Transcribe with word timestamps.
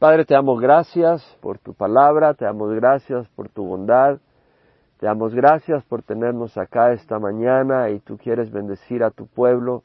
Padre, 0.00 0.24
te 0.24 0.32
damos 0.32 0.62
gracias 0.62 1.22
por 1.42 1.58
tu 1.58 1.74
palabra, 1.74 2.32
te 2.32 2.46
damos 2.46 2.72
gracias 2.72 3.28
por 3.36 3.50
tu 3.50 3.66
bondad, 3.66 4.18
te 4.98 5.04
damos 5.04 5.34
gracias 5.34 5.84
por 5.84 6.02
tenernos 6.02 6.56
acá 6.56 6.94
esta 6.94 7.18
mañana 7.18 7.90
y 7.90 8.00
tú 8.00 8.16
quieres 8.16 8.50
bendecir 8.50 9.04
a 9.04 9.10
tu 9.10 9.26
pueblo. 9.26 9.82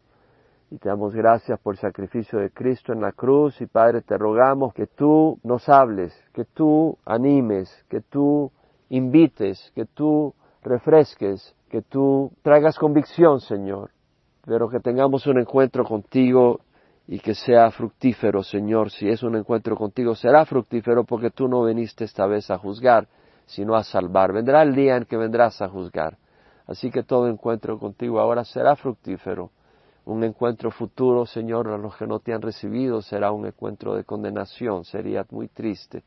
Y 0.71 0.77
te 0.77 0.87
damos 0.87 1.13
gracias 1.13 1.59
por 1.59 1.73
el 1.73 1.79
sacrificio 1.79 2.39
de 2.39 2.49
Cristo 2.49 2.93
en 2.93 3.01
la 3.01 3.11
cruz. 3.11 3.59
Y 3.59 3.65
Padre, 3.65 4.03
te 4.03 4.17
rogamos 4.17 4.73
que 4.73 4.87
tú 4.87 5.37
nos 5.43 5.67
hables, 5.67 6.17
que 6.31 6.45
tú 6.45 6.97
animes, 7.03 7.69
que 7.89 7.99
tú 7.99 8.53
invites, 8.87 9.73
que 9.75 9.83
tú 9.83 10.33
refresques, 10.63 11.53
que 11.69 11.81
tú 11.81 12.31
traigas 12.41 12.79
convicción, 12.79 13.41
Señor. 13.41 13.89
Pero 14.45 14.69
que 14.69 14.79
tengamos 14.79 15.27
un 15.27 15.39
encuentro 15.39 15.83
contigo 15.83 16.61
y 17.07 17.19
que 17.19 17.35
sea 17.35 17.69
fructífero, 17.71 18.43
Señor. 18.43 18.91
Si 18.91 19.07
es 19.07 19.23
un 19.23 19.35
encuentro 19.35 19.75
contigo, 19.75 20.15
será 20.15 20.45
fructífero 20.45 21.03
porque 21.03 21.29
tú 21.29 21.47
no 21.47 21.63
viniste 21.63 22.03
esta 22.03 22.25
vez 22.25 22.49
a 22.49 22.57
juzgar, 22.57 23.07
sino 23.45 23.75
a 23.75 23.83
salvar. 23.83 24.33
Vendrá 24.33 24.63
el 24.63 24.73
día 24.73 24.97
en 24.97 25.05
que 25.05 25.17
vendrás 25.17 25.61
a 25.61 25.69
juzgar. 25.69 26.17
Así 26.67 26.89
que 26.89 27.03
todo 27.03 27.27
encuentro 27.27 27.77
contigo 27.77 28.19
ahora 28.19 28.43
será 28.43 28.75
fructífero. 28.75 29.51
Un 30.05 30.23
encuentro 30.23 30.71
futuro, 30.71 31.25
Señor, 31.25 31.67
a 31.67 31.77
los 31.77 31.95
que 31.95 32.07
no 32.07 32.19
te 32.19 32.33
han 32.33 32.41
recibido 32.41 33.01
será 33.01 33.31
un 33.31 33.45
encuentro 33.45 33.95
de 33.95 34.03
condenación. 34.03 34.83
Sería 34.83 35.25
muy 35.29 35.47
triste. 35.47 36.03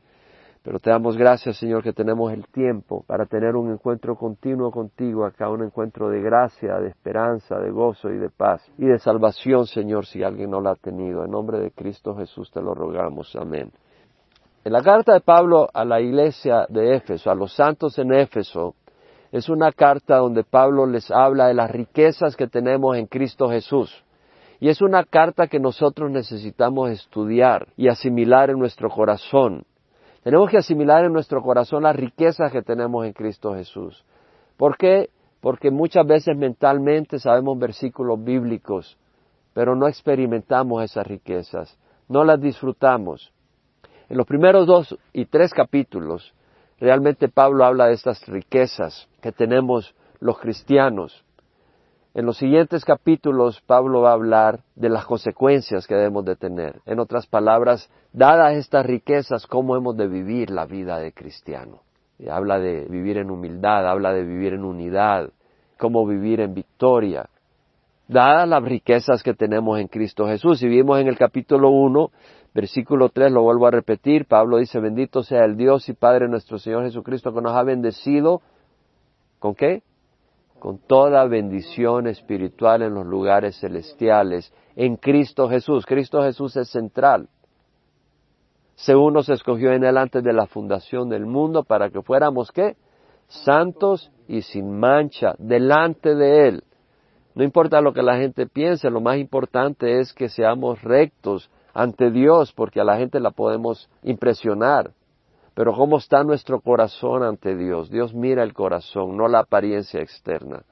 Pero 0.63 0.79
te 0.79 0.89
damos 0.89 1.15
gracias, 1.15 1.57
Señor, 1.57 1.83
que 1.83 1.93
tenemos 1.93 2.33
el 2.33 2.45
tiempo 2.47 3.03
para 3.07 3.25
tener 3.25 3.55
un 3.55 3.71
encuentro 3.71 4.15
continuo 4.15 4.71
contigo 4.71 5.25
acá, 5.25 5.49
un 5.49 5.63
encuentro 5.63 6.09
de 6.09 6.21
gracia, 6.21 6.75
de 6.79 6.89
esperanza, 6.89 7.57
de 7.59 7.71
gozo 7.71 8.09
y 8.09 8.17
de 8.17 8.29
paz 8.29 8.69
y 8.77 8.85
de 8.85 8.99
salvación, 8.99 9.65
Señor, 9.65 10.05
si 10.05 10.21
alguien 10.21 10.51
no 10.51 10.59
la 10.59 10.71
ha 10.71 10.75
tenido. 10.75 11.23
En 11.23 11.31
nombre 11.31 11.59
de 11.59 11.71
Cristo 11.71 12.13
Jesús 12.15 12.51
te 12.51 12.61
lo 12.61 12.73
rogamos. 12.73 13.33
Amén. 13.37 13.71
En 14.65 14.73
la 14.73 14.81
carta 14.81 15.13
de 15.13 15.21
Pablo 15.21 15.69
a 15.73 15.85
la 15.85 16.01
iglesia 16.01 16.65
de 16.67 16.95
Éfeso, 16.95 17.31
a 17.31 17.35
los 17.35 17.53
santos 17.53 17.97
en 17.97 18.11
Éfeso, 18.11 18.75
es 19.31 19.47
una 19.47 19.71
carta 19.71 20.17
donde 20.17 20.43
Pablo 20.43 20.85
les 20.85 21.09
habla 21.09 21.47
de 21.47 21.53
las 21.53 21.71
riquezas 21.71 22.35
que 22.35 22.47
tenemos 22.47 22.97
en 22.97 23.05
Cristo 23.05 23.49
Jesús. 23.49 24.03
Y 24.59 24.67
es 24.67 24.81
una 24.81 25.05
carta 25.05 25.47
que 25.47 25.59
nosotros 25.59 26.11
necesitamos 26.11 26.89
estudiar 26.89 27.67
y 27.77 27.87
asimilar 27.87 28.49
en 28.49 28.59
nuestro 28.59 28.89
corazón. 28.89 29.63
Tenemos 30.23 30.49
que 30.49 30.57
asimilar 30.57 31.05
en 31.05 31.13
nuestro 31.13 31.41
corazón 31.41 31.83
las 31.83 31.95
riquezas 31.95 32.51
que 32.51 32.61
tenemos 32.61 33.05
en 33.05 33.13
Cristo 33.13 33.53
Jesús. 33.53 34.03
¿Por 34.57 34.77
qué? 34.77 35.09
Porque 35.39 35.71
muchas 35.71 36.05
veces 36.05 36.35
mentalmente 36.37 37.19
sabemos 37.19 37.57
versículos 37.57 38.21
bíblicos, 38.21 38.97
pero 39.53 39.75
no 39.75 39.87
experimentamos 39.87 40.83
esas 40.83 41.07
riquezas, 41.07 41.77
no 42.09 42.25
las 42.25 42.41
disfrutamos. 42.41 43.31
En 44.09 44.17
los 44.17 44.27
primeros 44.27 44.67
dos 44.67 44.97
y 45.13 45.25
tres 45.25 45.53
capítulos, 45.53 46.33
realmente 46.79 47.29
Pablo 47.29 47.63
habla 47.63 47.87
de 47.87 47.93
estas 47.93 48.27
riquezas 48.27 49.07
que 49.21 49.31
tenemos 49.31 49.95
los 50.19 50.39
cristianos. 50.39 51.23
En 52.13 52.25
los 52.25 52.37
siguientes 52.37 52.85
capítulos 52.85 53.61
Pablo 53.61 54.01
va 54.01 54.11
a 54.11 54.13
hablar 54.13 54.61
de 54.75 54.89
las 54.89 55.05
consecuencias 55.05 55.87
que 55.87 55.95
debemos 55.95 56.25
de 56.25 56.35
tener. 56.35 56.81
En 56.85 56.99
otras 56.99 57.27
palabras, 57.27 57.89
dadas 58.13 58.55
estas 58.55 58.85
riquezas, 58.85 59.45
cómo 59.47 59.75
hemos 59.75 59.95
de 59.95 60.07
vivir 60.07 60.49
la 60.49 60.65
vida 60.65 60.99
de 60.99 61.13
cristiano. 61.13 61.81
Y 62.17 62.29
habla 62.29 62.59
de 62.59 62.85
vivir 62.89 63.17
en 63.17 63.31
humildad, 63.31 63.87
habla 63.87 64.11
de 64.11 64.23
vivir 64.23 64.53
en 64.53 64.65
unidad, 64.65 65.29
cómo 65.77 66.05
vivir 66.05 66.41
en 66.41 66.53
victoria. 66.53 67.29
Dadas 68.07 68.47
las 68.49 68.63
riquezas 68.63 69.23
que 69.23 69.35
tenemos 69.35 69.79
en 69.79 69.87
Cristo 69.87 70.27
Jesús. 70.27 70.61
Y 70.63 70.67
vimos 70.67 70.99
en 70.99 71.07
el 71.07 71.17
capítulo 71.17 71.69
1 71.69 72.11
Versículo 72.53 73.09
3, 73.09 73.31
lo 73.31 73.43
vuelvo 73.43 73.67
a 73.67 73.71
repetir, 73.71 74.25
Pablo 74.25 74.57
dice, 74.57 74.79
bendito 74.79 75.21
sea 75.21 75.45
el 75.45 75.55
Dios 75.55 75.87
y 75.87 75.93
Padre 75.93 76.27
nuestro 76.27 76.57
Señor 76.57 76.83
Jesucristo 76.83 77.33
que 77.33 77.41
nos 77.41 77.55
ha 77.55 77.63
bendecido, 77.63 78.41
¿con 79.37 79.53
qué? 79.53 79.83
Con 80.59 80.77
toda 80.79 81.25
bendición 81.25 82.07
espiritual 82.07 82.81
en 82.81 82.93
los 82.93 83.05
lugares 83.05 83.59
celestiales, 83.59 84.53
en 84.75 84.97
Cristo 84.97 85.49
Jesús. 85.49 85.85
Cristo 85.85 86.21
Jesús 86.21 86.55
es 86.57 86.69
central. 86.69 87.29
Según 88.75 89.13
nos 89.13 89.29
escogió 89.29 89.71
en 89.73 89.83
él 89.83 89.97
antes 89.97 90.23
de 90.23 90.33
la 90.33 90.47
fundación 90.47 91.09
del 91.09 91.25
mundo 91.25 91.63
para 91.63 91.89
que 91.89 92.01
fuéramos, 92.01 92.51
¿qué? 92.51 92.77
Santos 93.27 94.11
y 94.27 94.41
sin 94.41 94.79
mancha, 94.79 95.35
delante 95.37 96.15
de 96.15 96.47
él. 96.47 96.63
No 97.35 97.43
importa 97.43 97.81
lo 97.81 97.93
que 97.93 98.01
la 98.01 98.17
gente 98.17 98.47
piense, 98.47 98.89
lo 98.89 99.01
más 99.01 99.17
importante 99.17 99.99
es 99.99 100.13
que 100.13 100.29
seamos 100.29 100.81
rectos, 100.81 101.49
ante 101.73 102.11
Dios 102.11 102.51
porque 102.53 102.81
a 102.81 102.83
la 102.83 102.97
gente 102.97 103.19
la 103.19 103.31
podemos 103.31 103.89
impresionar. 104.03 104.91
Pero 105.59 105.73
¿cómo 105.73 105.97
está 105.97 106.23
nuestro 106.23 106.61
corazón 106.61 107.21
ante 107.21 107.53
Dios? 107.57 107.89
Dios 107.89 108.13
mira 108.13 108.43
el 108.43 108.53
corazón, 108.53 109.17
no 109.17 109.27
la 109.27 109.39
apariencia 109.39 109.99
externa. 109.99 110.63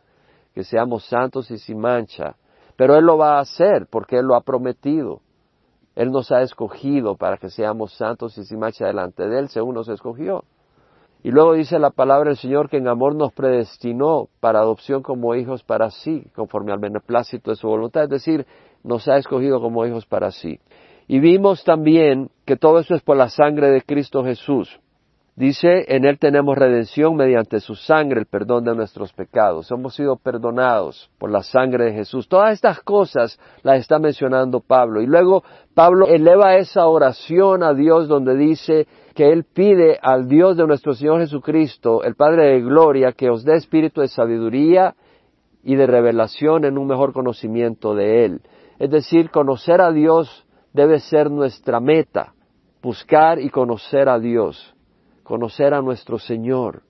Que 0.54 0.64
seamos 0.64 1.04
santos 1.04 1.52
y 1.52 1.58
sin 1.58 1.78
mancha. 1.78 2.38
Pero 2.78 2.96
Él 2.96 3.04
lo 3.04 3.18
va 3.18 3.36
a 3.36 3.42
hacer 3.42 3.88
porque 3.92 4.18
Él 4.18 4.28
lo 4.28 4.36
ha 4.36 4.44
prometido. 4.44 5.20
Él 5.94 6.10
nos 6.10 6.32
ha 6.32 6.42
escogido 6.42 7.18
para 7.18 7.36
que 7.36 7.50
seamos 7.50 7.98
santos 7.98 8.38
y 8.38 8.46
sin 8.46 8.60
mancha 8.60 8.86
delante 8.86 9.28
de 9.28 9.40
Él, 9.40 9.50
según 9.50 9.76
nos 9.76 9.90
escogió. 9.90 10.46
Y 11.22 11.32
luego 11.32 11.52
dice 11.52 11.80
la 11.80 11.90
palabra 11.90 12.30
del 12.30 12.38
Señor 12.38 12.70
que 12.70 12.78
en 12.78 12.88
amor 12.88 13.14
nos 13.14 13.34
predestinó 13.34 14.30
para 14.40 14.60
adopción 14.60 15.04
como 15.04 15.36
hijos 15.36 15.66
para 15.66 15.92
sí, 15.92 16.32
conforme 16.34 16.72
al 16.72 16.80
beneplácito 16.80 17.52
de 17.52 17.58
su 17.58 17.68
voluntad, 17.68 18.04
es 18.04 18.10
decir, 18.10 18.48
nos 18.86 19.06
ha 19.10 19.18
escogido 19.18 19.60
como 19.60 19.86
hijos 19.86 20.06
para 20.06 20.32
sí. 20.32 20.62
Y 21.10 21.20
vimos 21.20 21.66
también 21.66 22.30
que 22.48 22.56
todo 22.56 22.80
eso 22.80 22.96
es 22.96 23.02
por 23.02 23.18
la 23.18 23.28
sangre 23.28 23.70
de 23.70 23.82
Cristo 23.82 24.24
Jesús. 24.24 24.80
Dice, 25.36 25.84
en 25.90 26.06
Él 26.06 26.18
tenemos 26.18 26.58
redención 26.58 27.16
mediante 27.16 27.60
su 27.60 27.76
sangre, 27.76 28.22
el 28.22 28.26
perdón 28.26 28.64
de 28.64 28.74
nuestros 28.74 29.12
pecados. 29.12 29.70
Hemos 29.70 29.96
sido 29.96 30.16
perdonados 30.16 31.12
por 31.20 31.30
la 31.30 31.44
sangre 31.44 31.86
de 31.86 31.94
Jesús. 31.94 32.28
Todas 32.28 32.54
estas 32.54 32.80
cosas 32.80 33.38
las 33.64 33.80
está 33.82 34.00
mencionando 34.00 34.62
Pablo. 34.62 35.02
Y 35.02 35.06
luego 35.06 35.44
Pablo 35.76 36.08
eleva 36.08 36.56
esa 36.56 36.88
oración 36.88 37.62
a 37.64 37.74
Dios 37.74 38.08
donde 38.08 38.36
dice 38.36 38.88
que 39.14 39.32
Él 39.32 39.44
pide 39.44 40.00
al 40.02 40.30
Dios 40.30 40.56
de 40.56 40.66
nuestro 40.66 40.94
Señor 40.94 41.20
Jesucristo, 41.20 42.02
el 42.04 42.16
Padre 42.16 42.54
de 42.54 42.62
Gloria, 42.62 43.12
que 43.12 43.30
os 43.30 43.44
dé 43.44 43.58
espíritu 43.58 44.00
de 44.00 44.08
sabiduría 44.08 44.96
y 45.64 45.76
de 45.76 45.86
revelación 45.86 46.64
en 46.64 46.78
un 46.78 46.88
mejor 46.88 47.12
conocimiento 47.12 47.94
de 47.94 48.26
Él. 48.26 48.42
Es 48.80 48.90
decir, 48.90 49.32
conocer 49.32 49.82
a 49.82 49.92
Dios 49.92 50.48
debe 50.74 51.00
ser 51.00 51.30
nuestra 51.30 51.80
meta, 51.80 52.34
buscar 52.82 53.40
y 53.40 53.50
conocer 53.50 54.10
a 54.10 54.20
Dios, 54.20 54.76
conocer 55.24 55.74
a 55.74 55.82
nuestro 55.82 56.20
Señor. 56.20 56.84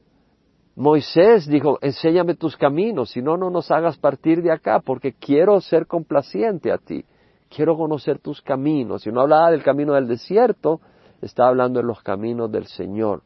Moisés 0.76 1.48
dijo, 1.48 1.80
enséñame 1.82 2.36
tus 2.36 2.56
caminos, 2.56 3.10
si 3.12 3.22
no, 3.22 3.36
no 3.36 3.50
nos 3.50 3.72
hagas 3.72 3.98
partir 3.98 4.44
de 4.44 4.52
acá, 4.52 4.80
porque 4.80 5.14
quiero 5.14 5.60
ser 5.60 5.88
complaciente 5.88 6.72
a 6.72 6.78
ti, 6.78 7.04
quiero 7.50 7.76
conocer 7.76 8.20
tus 8.20 8.42
caminos. 8.42 9.02
Si 9.02 9.12
no 9.12 9.22
hablaba 9.22 9.50
del 9.50 9.64
camino 9.64 9.94
del 9.94 10.08
desierto, 10.08 10.80
estaba 11.22 11.50
hablando 11.50 11.80
de 11.80 11.86
los 11.86 12.04
caminos 12.04 12.52
del 12.52 12.68
Señor. 12.68 13.24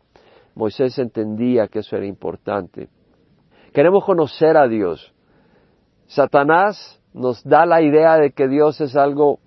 Moisés 0.55 0.97
entendía 0.99 1.67
que 1.67 1.79
eso 1.79 1.95
era 1.97 2.05
importante. 2.05 2.89
Queremos 3.73 4.05
conocer 4.05 4.57
a 4.57 4.67
Dios. 4.67 5.13
Satanás 6.07 7.01
nos 7.13 7.43
da 7.43 7.65
la 7.65 7.81
idea 7.81 8.17
de 8.17 8.31
que 8.31 8.47
Dios 8.47 8.79
es 8.81 8.95
algo 8.95 9.39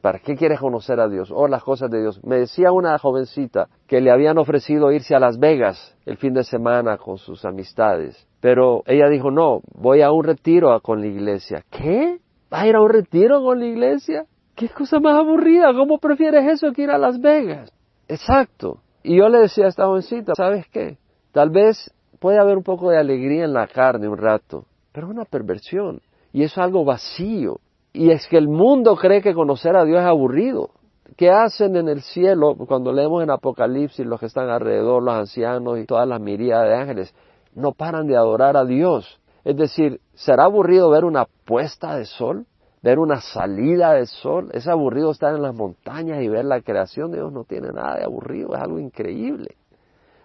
¿Para 0.00 0.18
qué 0.18 0.34
quieres 0.34 0.60
conocer 0.60 0.98
a 0.98 1.08
Dios? 1.08 1.30
O 1.30 1.36
oh, 1.36 1.48
las 1.48 1.62
cosas 1.62 1.90
de 1.90 2.00
Dios. 2.00 2.24
Me 2.24 2.36
decía 2.36 2.72
una 2.72 2.98
jovencita 2.98 3.68
que 3.86 4.00
le 4.00 4.10
habían 4.10 4.38
ofrecido 4.38 4.90
irse 4.92 5.14
a 5.14 5.20
Las 5.20 5.38
Vegas 5.38 5.94
el 6.06 6.16
fin 6.16 6.32
de 6.32 6.44
semana 6.44 6.96
con 6.96 7.18
sus 7.18 7.44
amistades. 7.44 8.26
Pero 8.40 8.82
ella 8.86 9.08
dijo, 9.08 9.30
no, 9.30 9.60
voy 9.74 10.00
a 10.00 10.10
un 10.10 10.24
retiro 10.24 10.78
con 10.80 11.00
la 11.00 11.06
iglesia. 11.06 11.62
¿Qué? 11.70 12.18
¿Va 12.52 12.62
a 12.62 12.66
ir 12.66 12.76
a 12.76 12.80
un 12.80 12.88
retiro 12.88 13.42
con 13.42 13.60
la 13.60 13.66
iglesia? 13.66 14.24
¿Qué 14.54 14.68
cosa 14.70 15.00
más 15.00 15.16
aburrida? 15.16 15.72
¿Cómo 15.74 15.98
prefieres 15.98 16.46
eso 16.46 16.72
que 16.72 16.82
ir 16.82 16.90
a 16.90 16.98
Las 16.98 17.20
Vegas? 17.20 17.70
Exacto. 18.08 18.80
Y 19.02 19.18
yo 19.18 19.28
le 19.28 19.40
decía 19.40 19.66
a 19.66 19.68
esta 19.68 19.86
jovencita, 19.86 20.34
¿sabes 20.34 20.66
qué? 20.68 20.98
Tal 21.32 21.50
vez 21.50 21.92
puede 22.18 22.38
haber 22.38 22.56
un 22.56 22.62
poco 22.62 22.90
de 22.90 22.98
alegría 22.98 23.44
en 23.44 23.52
la 23.52 23.66
carne 23.66 24.08
un 24.08 24.18
rato, 24.18 24.64
pero 24.92 25.06
es 25.06 25.12
una 25.12 25.24
perversión. 25.24 26.00
Y 26.32 26.42
es 26.42 26.56
algo 26.58 26.84
vacío. 26.84 27.60
Y 27.92 28.10
es 28.10 28.26
que 28.28 28.36
el 28.36 28.48
mundo 28.48 28.96
cree 28.96 29.20
que 29.22 29.34
conocer 29.34 29.76
a 29.76 29.84
Dios 29.84 30.00
es 30.00 30.06
aburrido. 30.06 30.70
¿Qué 31.16 31.30
hacen 31.30 31.76
en 31.76 31.88
el 31.88 32.02
cielo 32.02 32.54
cuando 32.54 32.92
leemos 32.92 33.22
en 33.22 33.30
Apocalipsis 33.30 34.06
los 34.06 34.20
que 34.20 34.26
están 34.26 34.48
alrededor, 34.48 35.02
los 35.02 35.14
ancianos 35.14 35.78
y 35.78 35.86
todas 35.86 36.06
las 36.06 36.20
miríadas 36.20 36.68
de 36.68 36.74
ángeles? 36.76 37.14
No 37.54 37.72
paran 37.72 38.06
de 38.06 38.16
adorar 38.16 38.56
a 38.56 38.64
Dios. 38.64 39.20
Es 39.44 39.56
decir, 39.56 40.00
¿será 40.14 40.44
aburrido 40.44 40.88
ver 40.90 41.04
una 41.04 41.26
puesta 41.44 41.96
de 41.96 42.04
sol? 42.04 42.46
¿Ver 42.82 42.98
una 42.98 43.20
salida 43.20 43.92
de 43.92 44.06
sol? 44.06 44.50
Es 44.52 44.68
aburrido 44.68 45.10
estar 45.10 45.34
en 45.34 45.42
las 45.42 45.54
montañas 45.54 46.22
y 46.22 46.28
ver 46.28 46.44
la 46.44 46.62
creación 46.62 47.10
de 47.10 47.18
Dios. 47.18 47.32
No 47.32 47.44
tiene 47.44 47.68
nada 47.72 47.96
de 47.96 48.04
aburrido, 48.04 48.54
es 48.54 48.60
algo 48.60 48.78
increíble. 48.78 49.56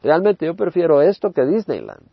Realmente 0.03 0.45
yo 0.45 0.55
prefiero 0.55 1.01
esto 1.01 1.31
que 1.31 1.45
Disneyland. 1.45 2.07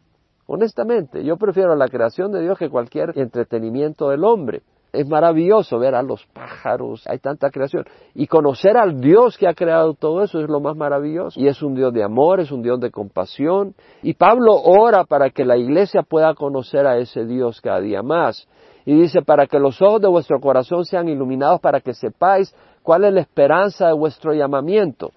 Honestamente, 0.46 1.22
yo 1.24 1.36
prefiero 1.36 1.76
la 1.76 1.88
creación 1.88 2.32
de 2.32 2.40
Dios 2.40 2.58
que 2.58 2.70
cualquier 2.70 3.16
entretenimiento 3.16 4.08
del 4.08 4.24
hombre. 4.24 4.62
Es 4.92 5.08
maravilloso 5.08 5.78
ver 5.78 5.94
a 5.94 6.02
los 6.02 6.26
pájaros, 6.26 7.02
hay 7.06 7.18
tanta 7.18 7.50
creación. 7.50 7.86
Y 8.14 8.26
conocer 8.26 8.76
al 8.76 9.00
Dios 9.00 9.38
que 9.38 9.48
ha 9.48 9.54
creado 9.54 9.94
todo 9.94 10.22
eso 10.22 10.40
es 10.40 10.50
lo 10.50 10.60
más 10.60 10.76
maravilloso. 10.76 11.40
Y 11.40 11.48
es 11.48 11.62
un 11.62 11.74
Dios 11.74 11.94
de 11.94 12.04
amor, 12.04 12.40
es 12.40 12.52
un 12.52 12.62
Dios 12.62 12.78
de 12.78 12.90
compasión. 12.90 13.74
Y 14.02 14.14
Pablo 14.14 14.54
ora 14.54 15.04
para 15.04 15.30
que 15.30 15.46
la 15.46 15.56
iglesia 15.56 16.02
pueda 16.02 16.34
conocer 16.34 16.86
a 16.86 16.98
ese 16.98 17.24
Dios 17.24 17.62
cada 17.62 17.80
día 17.80 18.02
más. 18.02 18.46
Y 18.84 18.94
dice, 18.94 19.22
para 19.22 19.46
que 19.46 19.58
los 19.58 19.80
ojos 19.80 20.02
de 20.02 20.08
vuestro 20.08 20.40
corazón 20.40 20.84
sean 20.84 21.08
iluminados, 21.08 21.60
para 21.60 21.80
que 21.80 21.94
sepáis 21.94 22.54
cuál 22.82 23.04
es 23.04 23.14
la 23.14 23.20
esperanza 23.20 23.86
de 23.86 23.94
vuestro 23.94 24.34
llamamiento. 24.34 25.10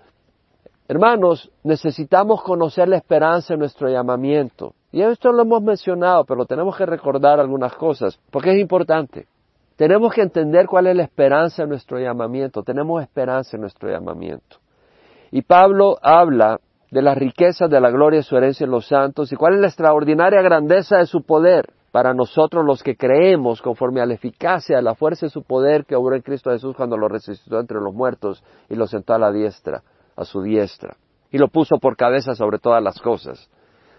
Hermanos, 0.88 1.51
necesitamos 1.63 2.44
conocer 2.44 2.88
la 2.88 2.98
esperanza 2.98 3.56
de 3.56 3.57
nuestro 3.57 3.89
llamamiento. 3.89 4.74
Y 4.92 5.01
esto 5.01 5.33
lo 5.33 5.42
hemos 5.42 5.63
mencionado, 5.63 6.24
pero 6.24 6.45
tenemos 6.45 6.78
que 6.78 6.86
recordar 6.86 7.42
algunas 7.42 7.74
cosas, 7.74 8.18
porque 8.31 8.51
es 8.51 8.62
importante. 8.62 9.25
Tenemos 9.75 10.13
que 10.13 10.22
entender 10.22 10.68
cuál 10.68 10.88
es 10.88 10.95
la 10.95 11.04
esperanza 11.04 11.63
de 11.63 11.69
nuestro 11.69 12.00
llamamiento. 12.00 12.63
Tenemos 12.63 13.01
esperanza 13.01 13.57
en 13.57 13.62
nuestro 13.62 13.89
llamamiento. 13.89 14.57
Y 15.31 15.42
Pablo 15.42 15.98
habla 16.01 16.60
de 16.92 17.01
las 17.01 17.18
riquezas 17.18 17.69
de 17.69 17.81
la 17.81 17.89
gloria 17.89 18.19
de 18.19 18.24
su 18.24 18.38
herencia 18.38 18.63
en 18.63 18.72
los 18.72 18.88
santos 18.88 19.33
y 19.33 19.36
cuál 19.36 19.56
es 19.56 19.60
la 19.60 19.68
extraordinaria 19.68 20.42
grandeza 20.42 20.98
de 20.98 21.07
su 21.07 21.24
poder 21.24 21.74
para 21.92 22.13
nosotros 22.13 22.63
los 22.66 22.83
que 22.83 22.95
creemos 22.95 23.62
conforme 23.62 24.00
a 24.00 24.06
la 24.06 24.13
eficacia, 24.13 24.77
a 24.77 24.81
la 24.81 24.95
fuerza 24.95 25.25
de 25.25 25.30
su 25.30 25.44
poder 25.44 25.86
que 25.86 25.95
obró 25.95 26.16
en 26.16 26.21
Cristo 26.21 26.51
Jesús 26.51 26.75
cuando 26.75 26.95
lo 26.95 27.10
resucitó 27.10 27.60
entre 27.60 27.81
los 27.81 27.94
muertos 27.94 28.44
y 28.69 28.75
lo 28.75 28.88
sentó 28.88 29.13
a 29.13 29.19
la 29.19 29.31
diestra, 29.31 29.81
a 30.16 30.24
su 30.24 30.42
diestra, 30.42 30.95
y 31.31 31.38
lo 31.38 31.48
puso 31.48 31.78
por 31.78 31.98
cabeza 31.98 32.36
sobre 32.36 32.60
todas 32.60 32.81
las 32.81 33.00
cosas 33.00 33.50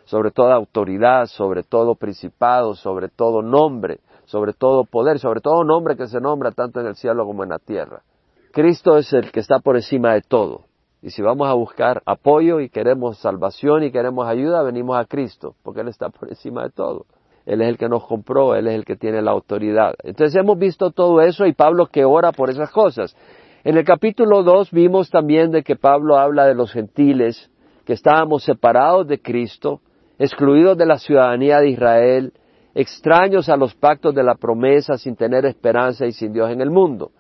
sobre 0.06 0.31
toda 0.31 0.55
autoridad, 0.55 1.26
sobre 1.26 1.64
todo 1.64 1.96
principado, 1.96 2.75
sobre 2.75 3.08
todo 3.08 3.43
nombre, 3.43 3.99
sobre 4.26 4.52
todo 4.52 4.84
poder, 4.84 5.19
sobre 5.19 5.40
todo 5.40 5.64
nombre 5.64 5.96
que 5.96 6.06
se 6.06 6.20
nombra 6.20 6.52
tanto 6.52 6.81
en 6.81 6.87
el 6.87 6.94
cielo 6.94 7.25
como 7.25 7.43
en 7.43 7.50
la 7.50 7.58
tierra. 7.58 8.02
Cristo 8.52 8.96
es 8.96 9.12
el 9.12 9.32
que 9.32 9.40
está 9.40 9.58
por 9.58 9.76
encima 9.76 10.14
de 10.14 10.23
todo. 10.23 10.64
Y 11.02 11.11
si 11.11 11.23
vamos 11.23 11.49
a 11.49 11.52
buscar 11.52 12.02
apoyo 12.06 12.61
y 12.61 12.69
queremos 12.69 13.19
salvación 13.19 13.84
y 13.84 13.93
queremos 13.93 14.26
ayuda, 14.26 14.62
venimos 14.62 14.96
a 14.96 15.05
Cristo, 15.05 15.55
porque 15.62 15.81
Él 15.81 15.88
está 15.88 16.08
por 16.08 16.28
encima 16.28 16.64
de 16.64 16.70
todo. 16.70 17.06
Él 17.44 17.61
es 17.62 17.69
el 17.69 17.78
que 17.78 17.88
nos 17.88 18.05
compró, 18.06 18.55
Él 18.56 18.67
es 18.67 18.75
el 18.75 18.84
que 18.84 18.96
tiene 18.96 19.23
la 19.23 19.31
autoridad. 19.31 19.94
Entonces 20.02 20.34
hemos 20.34 20.58
visto 20.58 20.90
todo 20.90 21.20
eso 21.20 21.46
y 21.46 21.52
Pablo 21.52 21.87
que 21.87 22.05
ora 22.05 22.32
por 22.32 22.50
esas 22.50 22.70
cosas. 22.70 23.17
En 23.62 23.76
el 23.76 23.84
capítulo 23.84 24.43
2 24.43 24.70
vimos 24.72 25.11
también 25.11 25.50
de 25.50 25.62
que 25.62 25.76
Pablo 25.76 26.17
habla 26.17 26.46
de 26.46 26.55
los 26.55 26.72
gentiles, 26.72 27.50
que 27.84 27.93
estábamos 27.93 28.43
separados 28.43 29.06
de 29.06 29.20
Cristo, 29.20 29.81
excluidos 30.19 30.76
de 30.76 30.87
la 30.87 30.99
ciudadanía 30.99 31.61
de 31.61 31.70
Israel, 31.70 32.32
extraños 32.76 33.49
a 33.49 33.56
los 33.56 33.75
pactos 33.75 34.14
de 34.14 34.23
la 34.23 34.34
promesa, 34.34 34.99
sin 34.99 35.17
tener 35.17 35.46
esperanza 35.46 36.05
y 36.05 36.12
sin 36.12 36.34
Dios 36.34 36.50
en 36.50 36.61
el 36.61 36.70
mundo. 36.70 37.11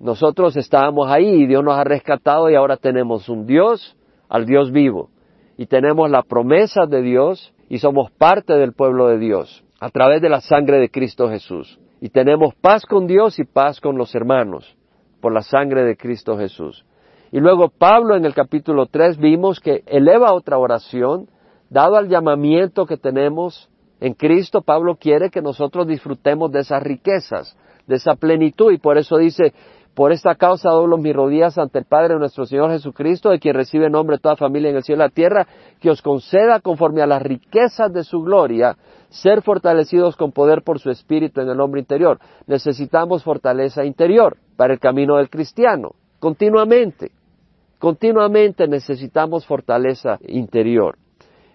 Nosotros 0.00 0.56
estábamos 0.56 1.08
ahí 1.10 1.42
y 1.42 1.46
Dios 1.46 1.62
nos 1.62 1.78
ha 1.78 1.84
rescatado 1.84 2.48
y 2.48 2.54
ahora 2.54 2.78
tenemos 2.78 3.28
un 3.28 3.46
Dios, 3.46 3.94
al 4.30 4.46
Dios 4.46 4.72
vivo. 4.72 5.10
Y 5.58 5.66
tenemos 5.66 6.10
la 6.10 6.22
promesa 6.22 6.86
de 6.86 7.02
Dios 7.02 7.52
y 7.68 7.78
somos 7.78 8.10
parte 8.10 8.54
del 8.54 8.72
pueblo 8.72 9.08
de 9.08 9.18
Dios 9.18 9.64
a 9.80 9.90
través 9.90 10.22
de 10.22 10.30
la 10.30 10.40
sangre 10.40 10.78
de 10.78 10.88
Cristo 10.88 11.28
Jesús. 11.28 11.78
Y 12.00 12.08
tenemos 12.08 12.54
paz 12.54 12.86
con 12.86 13.06
Dios 13.06 13.38
y 13.38 13.44
paz 13.44 13.80
con 13.82 13.98
los 13.98 14.14
hermanos 14.14 14.76
por 15.20 15.30
la 15.30 15.42
sangre 15.42 15.84
de 15.84 15.96
Cristo 15.98 16.38
Jesús. 16.38 16.86
Y 17.32 17.40
luego 17.40 17.68
Pablo 17.68 18.16
en 18.16 18.24
el 18.24 18.32
capítulo 18.32 18.86
3 18.86 19.18
vimos 19.18 19.60
que 19.60 19.82
eleva 19.84 20.32
otra 20.32 20.56
oración 20.56 21.28
dado 21.68 21.96
al 21.96 22.08
llamamiento 22.08 22.86
que 22.86 22.96
tenemos 22.96 23.68
en 24.00 24.14
Cristo, 24.14 24.62
Pablo 24.62 24.96
quiere 24.96 25.30
que 25.30 25.40
nosotros 25.40 25.86
disfrutemos 25.86 26.52
de 26.52 26.60
esas 26.60 26.82
riquezas, 26.82 27.56
de 27.86 27.96
esa 27.96 28.14
plenitud, 28.14 28.72
y 28.72 28.78
por 28.78 28.98
eso 28.98 29.16
dice, 29.16 29.54
por 29.94 30.12
esta 30.12 30.34
causa 30.34 30.68
doblo 30.68 30.98
mis 30.98 31.16
rodillas 31.16 31.56
ante 31.56 31.78
el 31.78 31.86
Padre 31.86 32.18
nuestro 32.18 32.44
Señor 32.44 32.70
Jesucristo, 32.70 33.30
de 33.30 33.38
quien 33.38 33.54
recibe 33.54 33.88
nombre 33.88 34.18
toda 34.18 34.36
familia 34.36 34.68
en 34.68 34.76
el 34.76 34.82
cielo 34.82 35.02
y 35.02 35.06
la 35.06 35.14
tierra, 35.14 35.46
que 35.80 35.88
os 35.88 36.02
conceda 36.02 36.60
conforme 36.60 37.00
a 37.00 37.06
las 37.06 37.22
riquezas 37.22 37.90
de 37.94 38.04
su 38.04 38.20
gloria, 38.20 38.76
ser 39.08 39.40
fortalecidos 39.40 40.14
con 40.16 40.32
poder 40.32 40.60
por 40.62 40.80
su 40.80 40.90
Espíritu 40.90 41.40
en 41.40 41.48
el 41.48 41.60
hombre 41.60 41.80
interior. 41.80 42.18
Necesitamos 42.46 43.24
fortaleza 43.24 43.86
interior 43.86 44.36
para 44.56 44.74
el 44.74 44.80
camino 44.80 45.16
del 45.16 45.30
cristiano, 45.30 45.92
continuamente. 46.18 47.12
Continuamente 47.78 48.68
necesitamos 48.68 49.46
fortaleza 49.46 50.18
interior. 50.28 50.98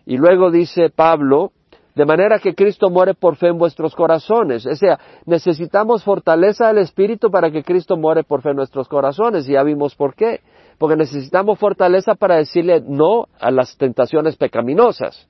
Y 0.08 0.18
luego 0.18 0.50
dice 0.50 0.90
Pablo, 0.90 1.52
de 1.96 2.06
manera 2.06 2.40
que 2.40 2.56
Cristo 2.56 2.90
muere 2.90 3.14
por 3.14 3.36
fe 3.36 3.48
en 3.48 3.58
vuestros 3.58 3.96
corazones. 3.96 4.66
O 4.66 4.76
sea, 4.76 5.00
necesitamos 5.26 6.04
fortaleza 6.04 6.68
del 6.68 6.80
Espíritu 6.80 7.30
para 7.30 7.52
que 7.52 7.64
Cristo 7.64 7.98
muere 7.98 8.24
por 8.24 8.42
fe 8.42 8.52
en 8.52 8.58
nuestros 8.58 8.88
corazones. 8.88 9.48
Y 9.48 9.54
ya 9.54 9.64
vimos 9.64 9.96
por 9.96 10.16
qué. 10.16 10.40
Porque 10.78 10.96
necesitamos 10.96 11.60
fortaleza 11.60 12.16
para 12.16 12.38
decirle 12.38 12.82
no 12.82 13.26
a 13.40 13.52
las 13.52 13.78
tentaciones 13.78 14.38
pecaminosas. 14.38 15.28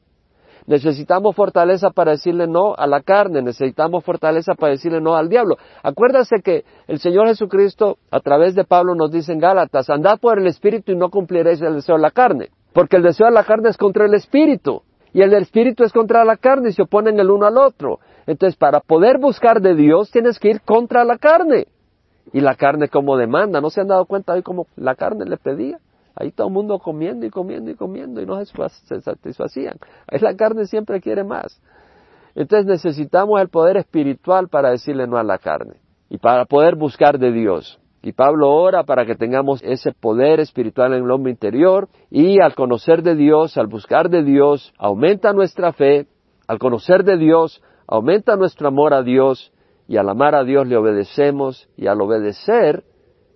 Necesitamos 0.67 1.35
fortaleza 1.35 1.89
para 1.89 2.11
decirle 2.11 2.45
no 2.47 2.75
a 2.75 2.85
la 2.85 3.01
carne, 3.01 3.41
necesitamos 3.41 4.05
fortaleza 4.05 4.53
para 4.53 4.73
decirle 4.73 5.01
no 5.01 5.15
al 5.15 5.27
diablo. 5.27 5.57
Acuérdase 5.81 6.43
que 6.43 6.63
el 6.87 6.99
Señor 6.99 7.27
Jesucristo, 7.27 7.97
a 8.11 8.19
través 8.19 8.53
de 8.53 8.63
Pablo, 8.63 8.93
nos 8.93 9.11
dice 9.11 9.33
en 9.33 9.39
Gálatas, 9.39 9.89
andad 9.89 10.19
por 10.19 10.39
el 10.39 10.45
Espíritu 10.45 10.91
y 10.91 10.95
no 10.95 11.09
cumpliréis 11.09 11.59
el 11.63 11.73
deseo 11.73 11.95
de 11.95 12.01
la 12.03 12.11
carne. 12.11 12.49
Porque 12.73 12.97
el 12.97 13.03
deseo 13.03 13.25
de 13.25 13.33
la 13.33 13.43
carne 13.43 13.69
es 13.69 13.77
contra 13.77 14.05
el 14.05 14.13
espíritu 14.13 14.83
y 15.13 15.21
el 15.21 15.33
espíritu 15.33 15.83
es 15.83 15.91
contra 15.91 16.23
la 16.23 16.37
carne 16.37 16.69
y 16.69 16.73
se 16.73 16.83
oponen 16.83 17.19
el 17.19 17.29
uno 17.29 17.45
al 17.45 17.57
otro. 17.57 17.99
Entonces, 18.27 18.57
para 18.57 18.79
poder 18.79 19.17
buscar 19.19 19.61
de 19.61 19.75
Dios 19.75 20.09
tienes 20.11 20.39
que 20.39 20.49
ir 20.49 20.61
contra 20.61 21.03
la 21.03 21.17
carne. 21.17 21.67
Y 22.33 22.39
la 22.39 22.55
carne 22.55 22.87
como 22.87 23.17
demanda, 23.17 23.59
¿no 23.59 23.69
se 23.69 23.81
han 23.81 23.87
dado 23.87 24.05
cuenta 24.05 24.33
hoy 24.33 24.41
cómo 24.41 24.67
la 24.75 24.95
carne 24.95 25.25
le 25.25 25.37
pedía? 25.37 25.79
Ahí 26.15 26.31
todo 26.31 26.47
el 26.47 26.53
mundo 26.53 26.79
comiendo 26.79 27.25
y 27.25 27.29
comiendo 27.29 27.71
y 27.71 27.75
comiendo 27.75 28.21
y 28.21 28.25
no 28.25 28.43
se 28.45 29.01
satisfacían. 29.01 29.77
Ahí 30.07 30.19
la 30.19 30.35
carne 30.35 30.65
siempre 30.65 31.01
quiere 31.01 31.23
más. 31.23 31.61
Entonces 32.35 32.65
necesitamos 32.65 33.41
el 33.41 33.49
poder 33.49 33.77
espiritual 33.77 34.47
para 34.47 34.69
decirle 34.69 35.07
no 35.07 35.17
a 35.17 35.23
la 35.23 35.37
carne 35.37 35.75
y 36.09 36.17
para 36.17 36.45
poder 36.45 36.75
buscar 36.75 37.17
de 37.17 37.31
Dios. 37.31 37.80
Y 38.03 38.13
Pablo 38.13 38.51
ora 38.51 38.83
para 38.83 39.05
que 39.05 39.15
tengamos 39.15 39.61
ese 39.63 39.91
poder 39.91 40.39
espiritual 40.39 40.93
en 40.93 41.03
el 41.03 41.11
hombre 41.11 41.31
interior 41.31 41.87
y 42.09 42.41
al 42.41 42.55
conocer 42.55 43.03
de 43.03 43.15
Dios, 43.15 43.57
al 43.57 43.67
buscar 43.67 44.09
de 44.09 44.23
Dios, 44.23 44.73
aumenta 44.79 45.33
nuestra 45.33 45.71
fe, 45.71 46.07
al 46.47 46.57
conocer 46.57 47.03
de 47.03 47.17
Dios, 47.17 47.61
aumenta 47.87 48.35
nuestro 48.35 48.69
amor 48.69 48.95
a 48.95 49.03
Dios 49.03 49.53
y 49.87 49.97
al 49.97 50.09
amar 50.09 50.33
a 50.33 50.43
Dios 50.43 50.67
le 50.67 50.77
obedecemos 50.77 51.69
y 51.77 51.85
al 51.85 52.01
obedecer, 52.01 52.83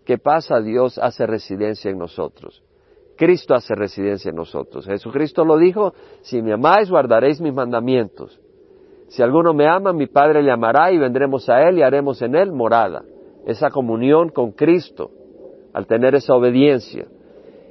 ¿qué 0.04 0.18
pasa? 0.18 0.60
Dios 0.62 0.98
hace 0.98 1.28
residencia 1.28 1.92
en 1.92 2.00
nosotros. 2.00 2.64
Cristo 3.18 3.54
hace 3.54 3.76
residencia 3.76 4.30
en 4.30 4.36
nosotros. 4.36 4.88
Jesucristo 4.88 5.46
lo 5.46 5.58
dijo, 5.58 5.94
si 6.22 6.42
me 6.42 6.54
amáis 6.54 6.90
guardaréis 6.90 7.40
mis 7.40 7.54
mandamientos. 7.54 8.42
Si 9.10 9.22
alguno 9.22 9.54
me 9.54 9.68
ama, 9.68 9.94
mi 9.94 10.08
Padre 10.08 10.42
le 10.42 10.52
amará 10.52 10.92
y 10.92 10.98
vendremos 10.98 11.48
a 11.50 11.62
él 11.70 11.78
y 11.78 11.84
haremos 11.84 12.20
en 12.24 12.36
él 12.36 12.52
morada 12.52 13.04
esa 13.46 13.70
comunión 13.70 14.30
con 14.30 14.52
Cristo, 14.52 15.12
al 15.74 15.88
tener 15.88 16.16
esa 16.16 16.34
obediencia. 16.34 17.06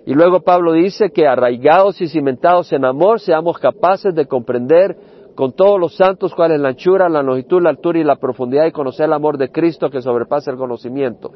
Y 0.07 0.15
luego 0.15 0.41
Pablo 0.41 0.73
dice 0.73 1.11
que 1.11 1.27
arraigados 1.27 2.01
y 2.01 2.09
cimentados 2.09 2.73
en 2.73 2.85
amor 2.85 3.21
seamos 3.21 3.59
capaces 3.59 4.15
de 4.15 4.27
comprender 4.27 4.97
con 5.35 5.53
todos 5.53 5.81
los 5.81 5.97
santos 5.97 6.35
cuál 6.35 6.53
es 6.53 6.61
la 6.61 6.69
anchura, 6.69 7.09
la 7.09 7.23
longitud, 7.23 7.63
la 7.63 7.71
altura 7.71 7.99
y 7.99 8.05
la 8.05 8.17
profundidad 8.17 8.67
y 8.67 8.73
conocer 8.73 9.07
el 9.07 9.15
amor 9.15 9.39
de 9.39 9.51
Cristo 9.51 9.91
que 9.91 10.03
sobrepasa 10.03 10.51
el 10.51 10.59
conocimiento. 10.59 11.33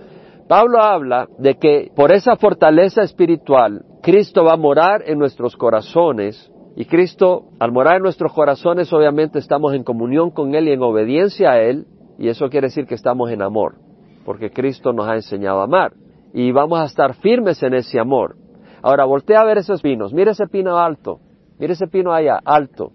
Pablo 0.46 0.80
habla 0.80 1.28
de 1.38 1.56
que 1.56 1.90
por 1.96 2.12
esa 2.12 2.36
fortaleza 2.36 3.02
espiritual 3.02 3.84
Cristo 4.02 4.44
va 4.44 4.52
a 4.52 4.56
morar 4.56 5.02
en 5.06 5.18
nuestros 5.18 5.56
corazones 5.56 6.52
y 6.76 6.84
Cristo 6.84 7.46
al 7.58 7.72
morar 7.72 7.96
en 7.96 8.02
nuestros 8.02 8.32
corazones 8.32 8.92
obviamente 8.92 9.38
estamos 9.38 9.74
en 9.74 9.82
comunión 9.82 10.30
con 10.30 10.54
Él 10.54 10.68
y 10.68 10.72
en 10.72 10.82
obediencia 10.82 11.52
a 11.52 11.60
Él 11.60 11.86
y 12.18 12.28
eso 12.28 12.48
quiere 12.48 12.68
decir 12.68 12.86
que 12.86 12.94
estamos 12.94 13.30
en 13.30 13.42
amor 13.42 13.87
porque 14.28 14.50
Cristo 14.50 14.92
nos 14.92 15.08
ha 15.08 15.14
enseñado 15.14 15.62
a 15.62 15.64
amar. 15.64 15.94
Y 16.34 16.52
vamos 16.52 16.78
a 16.80 16.84
estar 16.84 17.14
firmes 17.14 17.62
en 17.62 17.72
ese 17.72 17.98
amor. 17.98 18.36
Ahora, 18.82 19.06
voltea 19.06 19.40
a 19.40 19.44
ver 19.46 19.56
esos 19.56 19.80
pinos. 19.80 20.12
Mire 20.12 20.32
ese 20.32 20.46
pino 20.48 20.76
alto. 20.76 21.18
Mire 21.58 21.72
ese 21.72 21.86
pino 21.86 22.12
allá, 22.12 22.38
alto. 22.44 22.92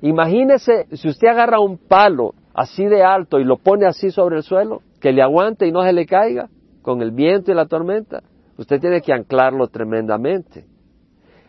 Imagínese 0.00 0.88
si 0.90 1.06
usted 1.06 1.28
agarra 1.28 1.60
un 1.60 1.78
palo 1.78 2.34
así 2.52 2.84
de 2.86 3.04
alto 3.04 3.38
y 3.38 3.44
lo 3.44 3.58
pone 3.58 3.86
así 3.86 4.10
sobre 4.10 4.38
el 4.38 4.42
suelo, 4.42 4.82
que 5.00 5.12
le 5.12 5.22
aguante 5.22 5.68
y 5.68 5.70
no 5.70 5.84
se 5.84 5.92
le 5.92 6.04
caiga 6.04 6.48
con 6.82 7.00
el 7.00 7.12
viento 7.12 7.52
y 7.52 7.54
la 7.54 7.66
tormenta. 7.66 8.24
Usted 8.58 8.80
tiene 8.80 9.02
que 9.02 9.12
anclarlo 9.12 9.68
tremendamente. 9.68 10.64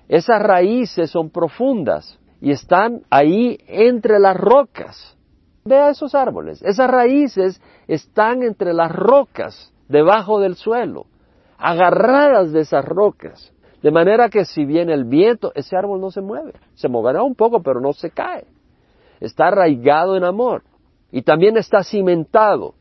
Esas 0.07 0.43
raíces 0.43 1.09
son 1.09 1.31
profundas 1.31 2.19
y 2.39 2.51
están 2.51 3.01
ahí 3.09 3.57
entre 3.65 4.19
las 4.19 4.37
rocas. 4.37 5.17
Vea 5.65 5.89
esos 5.89 6.13
árboles. 6.13 6.61
Esas 6.61 6.89
raíces 6.89 7.61
están 7.87 8.43
entre 8.43 8.73
las 8.73 8.91
rocas, 8.91 9.73
debajo 9.87 10.39
del 10.39 10.55
suelo, 10.55 11.05
agarradas 11.57 12.51
de 12.51 12.61
esas 12.61 12.83
rocas. 12.83 13.53
De 13.81 13.91
manera 13.91 14.29
que 14.29 14.45
si 14.45 14.65
viene 14.65 14.93
el 14.93 15.05
viento, 15.05 15.51
ese 15.55 15.75
árbol 15.75 15.99
no 15.99 16.09
se 16.09 16.21
mueve. 16.21 16.53
Se 16.73 16.87
moverá 16.87 17.23
un 17.23 17.35
poco, 17.35 17.61
pero 17.61 17.81
no 17.81 17.93
se 17.93 18.11
cae. 18.11 18.45
Está 19.19 19.47
arraigado 19.47 20.15
en 20.15 20.23
amor. 20.23 20.63
Y 21.11 21.21
también 21.21 21.57
está 21.57 21.83
cimentado. 21.83 22.75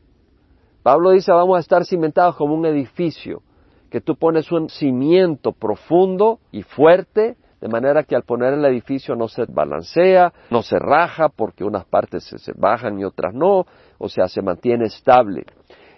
Pablo 0.81 1.11
dice, 1.11 1.31
vamos 1.31 1.57
a 1.57 1.59
estar 1.59 1.85
cimentados 1.85 2.35
como 2.35 2.55
un 2.55 2.65
edificio, 2.65 3.41
que 3.89 4.01
tú 4.01 4.15
pones 4.15 4.51
un 4.51 4.69
cimiento 4.69 5.53
profundo 5.53 6.39
y 6.51 6.63
fuerte, 6.63 7.37
de 7.63 7.69
manera 7.69 8.03
que 8.03 8.13
al 8.13 8.23
poner 8.23 8.55
el 8.55 8.65
edificio 8.65 9.15
no 9.15 9.29
se 9.29 9.45
balancea, 9.47 10.33
no 10.49 10.61
se 10.61 10.77
raja, 10.77 11.29
porque 11.29 11.63
unas 11.63 11.85
partes 11.85 12.25
se, 12.25 12.51
bajan 12.57 12.99
y 12.99 13.05
otras 13.05 13.33
no, 13.33 13.65
o 13.97 14.09
sea, 14.09 14.27
se 14.27 14.41
mantiene 14.41 14.87
estable. 14.87 15.45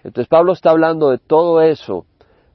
Entonces 0.04 0.28
Pablo 0.28 0.54
está 0.54 0.70
hablando 0.70 1.10
de 1.10 1.18
todo 1.18 1.64
eso, 1.64 2.06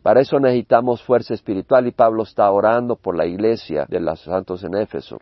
para 0.04 0.20
eso 0.20 0.38
necesitamos 0.38 1.02
fuerza 1.02 1.34
espiritual 1.34 1.88
y 1.88 1.90
Pablo 1.90 2.22
está 2.22 2.48
orando 2.52 2.94
por 2.94 3.16
la 3.16 3.26
iglesia 3.26 3.84
de 3.88 3.98
los 3.98 4.20
santos 4.20 4.62
en 4.62 4.76
Éfeso. 4.76 5.18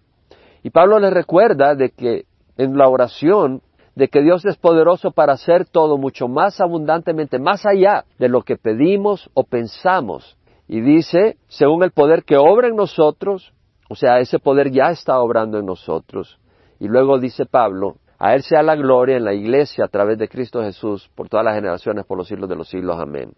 Y 0.62 0.68
Pablo 0.68 0.98
les 0.98 1.14
recuerda 1.14 1.74
de 1.74 1.88
que 1.88 2.26
en 2.58 2.76
la 2.76 2.90
oración 2.90 3.62
de 3.94 4.08
que 4.08 4.20
Dios 4.20 4.44
es 4.44 4.58
poderoso 4.58 5.12
para 5.12 5.32
hacer 5.32 5.64
todo 5.64 5.96
mucho 5.96 6.28
más 6.28 6.60
abundantemente, 6.60 7.38
más 7.38 7.64
allá 7.64 8.04
de 8.18 8.28
lo 8.28 8.42
que 8.42 8.58
pedimos 8.58 9.30
o 9.32 9.44
pensamos. 9.44 10.36
Y 10.68 10.82
dice, 10.82 11.38
según 11.46 11.82
el 11.84 11.92
poder 11.92 12.24
que 12.24 12.36
obra 12.36 12.68
en 12.68 12.76
nosotros, 12.76 13.54
o 13.88 13.94
sea, 13.94 14.20
ese 14.20 14.38
poder 14.38 14.70
ya 14.70 14.90
está 14.90 15.18
obrando 15.20 15.58
en 15.58 15.66
nosotros. 15.66 16.38
Y 16.78 16.88
luego 16.88 17.18
dice 17.18 17.46
Pablo, 17.46 17.96
a 18.18 18.34
Él 18.34 18.42
sea 18.42 18.62
la 18.62 18.76
gloria 18.76 19.16
en 19.16 19.24
la 19.24 19.32
iglesia 19.32 19.84
a 19.84 19.88
través 19.88 20.18
de 20.18 20.28
Cristo 20.28 20.62
Jesús 20.62 21.10
por 21.14 21.28
todas 21.28 21.44
las 21.44 21.54
generaciones, 21.54 22.04
por 22.04 22.18
los 22.18 22.28
siglos 22.28 22.48
de 22.48 22.56
los 22.56 22.68
siglos. 22.68 22.98
Amén. 23.00 23.32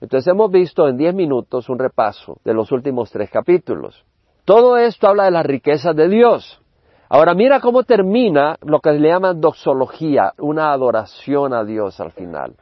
Entonces 0.00 0.26
hemos 0.30 0.50
visto 0.50 0.86
en 0.88 0.96
diez 0.96 1.14
minutos 1.14 1.68
un 1.68 1.78
repaso 1.78 2.38
de 2.44 2.52
los 2.52 2.70
últimos 2.72 3.10
tres 3.10 3.30
capítulos. 3.30 4.04
Todo 4.44 4.76
esto 4.76 5.08
habla 5.08 5.24
de 5.24 5.30
las 5.30 5.46
riquezas 5.46 5.96
de 5.96 6.08
Dios. 6.08 6.60
Ahora 7.08 7.34
mira 7.34 7.60
cómo 7.60 7.84
termina 7.84 8.56
lo 8.62 8.80
que 8.80 8.92
le 8.92 9.08
llaman 9.08 9.40
doxología, 9.40 10.32
una 10.38 10.72
adoración 10.72 11.54
a 11.54 11.64
Dios 11.64 12.00
al 12.00 12.12
final. 12.12 12.54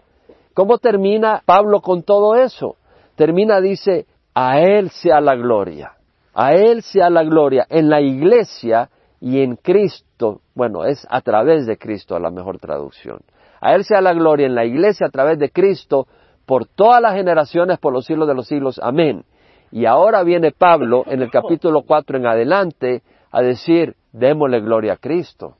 ¿Cómo 0.52 0.78
termina 0.78 1.42
Pablo 1.44 1.80
con 1.80 2.02
todo 2.02 2.36
eso? 2.36 2.76
Termina, 3.16 3.60
dice, 3.60 4.06
a 4.34 4.60
Él 4.60 4.90
sea 4.90 5.20
la 5.20 5.34
gloria, 5.34 5.93
a 6.34 6.54
Él 6.54 6.82
sea 6.82 7.10
la 7.10 7.22
gloria 7.22 7.66
en 7.70 7.88
la 7.88 8.00
iglesia 8.00 8.90
y 9.20 9.40
en 9.40 9.56
Cristo. 9.56 10.40
Bueno, 10.54 10.84
es 10.84 11.06
a 11.08 11.20
través 11.20 11.66
de 11.66 11.78
Cristo 11.78 12.18
la 12.18 12.30
mejor 12.30 12.58
traducción. 12.58 13.20
A 13.60 13.74
Él 13.74 13.84
sea 13.84 14.00
la 14.00 14.12
gloria 14.12 14.46
en 14.46 14.54
la 14.54 14.64
iglesia 14.64 15.06
a 15.06 15.10
través 15.10 15.38
de 15.38 15.50
Cristo 15.50 16.08
por 16.44 16.66
todas 16.66 17.00
las 17.00 17.14
generaciones, 17.14 17.78
por 17.78 17.92
los 17.92 18.04
siglos 18.04 18.28
de 18.28 18.34
los 18.34 18.48
siglos. 18.48 18.80
Amén. 18.82 19.24
Y 19.70 19.86
ahora 19.86 20.22
viene 20.24 20.50
Pablo 20.50 21.04
en 21.06 21.22
el 21.22 21.30
capítulo 21.30 21.82
4 21.82 22.18
en 22.18 22.26
adelante 22.26 23.02
a 23.30 23.40
decir, 23.40 23.94
démosle 24.12 24.60
gloria 24.60 24.94
a 24.94 24.96
Cristo. 24.96 25.56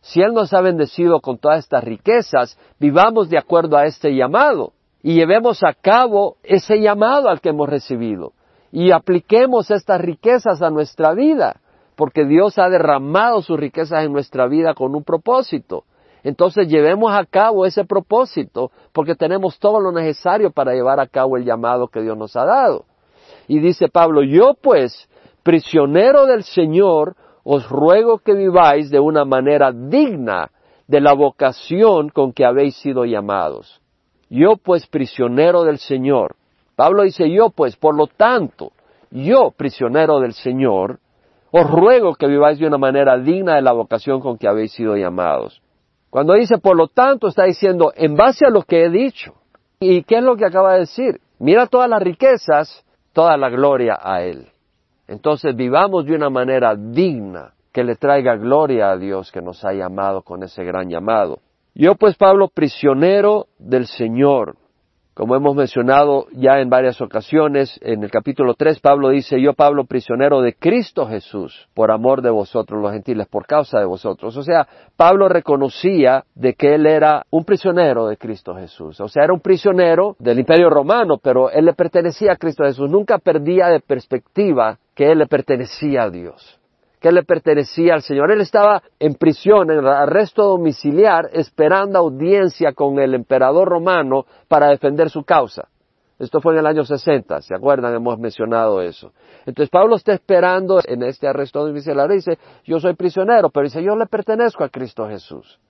Si 0.00 0.20
Él 0.20 0.32
nos 0.32 0.52
ha 0.52 0.60
bendecido 0.60 1.20
con 1.20 1.38
todas 1.38 1.60
estas 1.60 1.82
riquezas, 1.82 2.58
vivamos 2.78 3.30
de 3.30 3.38
acuerdo 3.38 3.76
a 3.76 3.84
este 3.84 4.14
llamado 4.14 4.72
y 5.02 5.14
llevemos 5.14 5.62
a 5.64 5.74
cabo 5.74 6.36
ese 6.42 6.80
llamado 6.80 7.28
al 7.28 7.40
que 7.40 7.50
hemos 7.50 7.68
recibido 7.68 8.32
y 8.74 8.90
apliquemos 8.90 9.70
estas 9.70 10.00
riquezas 10.00 10.60
a 10.60 10.68
nuestra 10.68 11.14
vida, 11.14 11.60
porque 11.94 12.24
Dios 12.24 12.58
ha 12.58 12.68
derramado 12.68 13.40
sus 13.40 13.56
riquezas 13.56 14.04
en 14.04 14.12
nuestra 14.12 14.48
vida 14.48 14.74
con 14.74 14.96
un 14.96 15.04
propósito. 15.04 15.84
Entonces 16.24 16.66
llevemos 16.66 17.12
a 17.12 17.24
cabo 17.24 17.66
ese 17.66 17.84
propósito, 17.84 18.72
porque 18.92 19.14
tenemos 19.14 19.60
todo 19.60 19.78
lo 19.78 19.92
necesario 19.92 20.50
para 20.50 20.72
llevar 20.72 20.98
a 20.98 21.06
cabo 21.06 21.36
el 21.36 21.44
llamado 21.44 21.86
que 21.86 22.02
Dios 22.02 22.18
nos 22.18 22.34
ha 22.34 22.44
dado. 22.46 22.84
Y 23.46 23.60
dice 23.60 23.86
Pablo, 23.86 24.24
yo 24.24 24.54
pues, 24.60 25.08
prisionero 25.44 26.26
del 26.26 26.42
Señor, 26.42 27.14
os 27.44 27.68
ruego 27.68 28.18
que 28.18 28.34
viváis 28.34 28.90
de 28.90 28.98
una 28.98 29.24
manera 29.24 29.70
digna 29.70 30.50
de 30.88 31.00
la 31.00 31.14
vocación 31.14 32.08
con 32.08 32.32
que 32.32 32.44
habéis 32.44 32.74
sido 32.78 33.04
llamados. 33.04 33.80
Yo 34.30 34.56
pues 34.56 34.88
prisionero 34.88 35.62
del 35.62 35.78
Señor. 35.78 36.34
Pablo 36.76 37.02
dice 37.02 37.30
yo 37.30 37.50
pues, 37.50 37.76
por 37.76 37.96
lo 37.96 38.06
tanto, 38.06 38.72
yo 39.10 39.52
prisionero 39.56 40.20
del 40.20 40.32
Señor, 40.32 40.98
os 41.50 41.70
ruego 41.70 42.14
que 42.14 42.26
viváis 42.26 42.58
de 42.58 42.66
una 42.66 42.78
manera 42.78 43.16
digna 43.18 43.54
de 43.54 43.62
la 43.62 43.72
vocación 43.72 44.20
con 44.20 44.38
que 44.38 44.48
habéis 44.48 44.72
sido 44.72 44.96
llamados. 44.96 45.62
Cuando 46.10 46.34
dice 46.34 46.58
por 46.58 46.76
lo 46.76 46.88
tanto, 46.88 47.28
está 47.28 47.44
diciendo 47.44 47.92
en 47.94 48.16
base 48.16 48.46
a 48.46 48.50
lo 48.50 48.62
que 48.62 48.84
he 48.84 48.90
dicho. 48.90 49.34
¿Y 49.78 50.02
qué 50.02 50.18
es 50.18 50.22
lo 50.22 50.36
que 50.36 50.46
acaba 50.46 50.74
de 50.74 50.80
decir? 50.80 51.20
Mira 51.38 51.66
todas 51.66 51.88
las 51.88 52.02
riquezas, 52.02 52.84
toda 53.12 53.36
la 53.36 53.50
gloria 53.50 53.98
a 54.00 54.22
Él. 54.22 54.48
Entonces 55.06 55.54
vivamos 55.54 56.06
de 56.06 56.14
una 56.14 56.30
manera 56.30 56.74
digna 56.74 57.52
que 57.72 57.84
le 57.84 57.96
traiga 57.96 58.36
gloria 58.36 58.90
a 58.90 58.96
Dios 58.96 59.30
que 59.30 59.42
nos 59.42 59.64
ha 59.64 59.72
llamado 59.72 60.22
con 60.22 60.42
ese 60.42 60.64
gran 60.64 60.88
llamado. 60.88 61.40
Yo 61.74 61.96
pues 61.96 62.16
Pablo, 62.16 62.48
prisionero 62.48 63.46
del 63.58 63.86
Señor, 63.86 64.56
como 65.14 65.36
hemos 65.36 65.54
mencionado 65.54 66.26
ya 66.32 66.58
en 66.58 66.68
varias 66.68 67.00
ocasiones, 67.00 67.78
en 67.82 68.02
el 68.02 68.10
capítulo 68.10 68.54
3 68.54 68.80
Pablo 68.80 69.10
dice, 69.10 69.40
yo 69.40 69.54
Pablo 69.54 69.84
prisionero 69.84 70.40
de 70.40 70.54
Cristo 70.54 71.06
Jesús, 71.06 71.68
por 71.72 71.92
amor 71.92 72.20
de 72.20 72.30
vosotros 72.30 72.82
los 72.82 72.92
gentiles, 72.92 73.28
por 73.28 73.46
causa 73.46 73.78
de 73.78 73.84
vosotros. 73.84 74.36
O 74.36 74.42
sea, 74.42 74.66
Pablo 74.96 75.28
reconocía 75.28 76.24
de 76.34 76.54
que 76.54 76.74
él 76.74 76.86
era 76.86 77.24
un 77.30 77.44
prisionero 77.44 78.08
de 78.08 78.16
Cristo 78.16 78.56
Jesús. 78.56 79.00
O 79.00 79.08
sea, 79.08 79.22
era 79.24 79.32
un 79.32 79.40
prisionero 79.40 80.16
del 80.18 80.40
imperio 80.40 80.68
romano, 80.68 81.18
pero 81.22 81.48
él 81.48 81.64
le 81.64 81.74
pertenecía 81.74 82.32
a 82.32 82.36
Cristo 82.36 82.64
Jesús. 82.64 82.90
Nunca 82.90 83.18
perdía 83.18 83.68
de 83.68 83.80
perspectiva 83.80 84.78
que 84.96 85.12
él 85.12 85.18
le 85.18 85.26
pertenecía 85.26 86.02
a 86.02 86.10
Dios 86.10 86.60
que 87.04 87.12
le 87.12 87.22
pertenecía 87.22 87.92
al 87.92 88.00
Señor. 88.00 88.30
Él 88.30 88.40
estaba 88.40 88.82
en 88.98 89.16
prisión, 89.16 89.70
en 89.70 89.86
arresto 89.86 90.42
domiciliar, 90.44 91.28
esperando 91.34 91.98
audiencia 91.98 92.72
con 92.72 92.98
el 92.98 93.12
emperador 93.12 93.68
romano 93.68 94.24
para 94.48 94.68
defender 94.68 95.10
su 95.10 95.22
causa. 95.22 95.68
Esto 96.18 96.40
fue 96.40 96.54
en 96.54 96.60
el 96.60 96.66
año 96.66 96.82
60, 96.82 97.42
¿se 97.42 97.54
acuerdan? 97.54 97.94
Hemos 97.94 98.18
mencionado 98.18 98.80
eso. 98.80 99.12
Entonces 99.44 99.68
Pablo 99.68 99.96
está 99.96 100.14
esperando 100.14 100.80
en 100.82 101.02
este 101.02 101.28
arresto 101.28 101.66
domiciliar 101.66 102.10
y 102.10 102.14
dice, 102.14 102.38
yo 102.64 102.80
soy 102.80 102.94
prisionero, 102.94 103.50
pero 103.50 103.64
dice, 103.64 103.82
yo 103.82 103.94
le 103.96 104.06
pertenezco 104.06 104.64
a 104.64 104.70
Cristo 104.70 105.06
Jesús. 105.06 105.60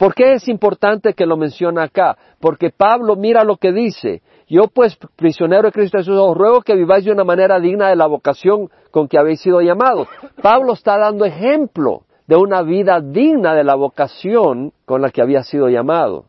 ¿Por 0.00 0.14
qué 0.14 0.32
es 0.32 0.48
importante 0.48 1.12
que 1.12 1.26
lo 1.26 1.36
mencione 1.36 1.82
acá? 1.82 2.16
Porque 2.40 2.70
Pablo 2.70 3.16
mira 3.16 3.44
lo 3.44 3.58
que 3.58 3.70
dice, 3.70 4.22
yo 4.48 4.62
pues, 4.68 4.96
prisionero 5.14 5.64
de 5.64 5.72
Cristo 5.72 5.98
Jesús, 5.98 6.16
os 6.18 6.34
ruego 6.34 6.62
que 6.62 6.74
viváis 6.74 7.04
de 7.04 7.12
una 7.12 7.22
manera 7.22 7.60
digna 7.60 7.90
de 7.90 7.96
la 7.96 8.06
vocación 8.06 8.70
con 8.90 9.08
que 9.08 9.18
habéis 9.18 9.42
sido 9.42 9.60
llamados. 9.60 10.08
Pablo 10.40 10.72
está 10.72 10.96
dando 10.96 11.26
ejemplo 11.26 12.04
de 12.26 12.36
una 12.36 12.62
vida 12.62 13.02
digna 13.02 13.52
de 13.52 13.62
la 13.62 13.74
vocación 13.74 14.72
con 14.86 15.02
la 15.02 15.10
que 15.10 15.20
había 15.20 15.42
sido 15.42 15.68
llamado. 15.68 16.24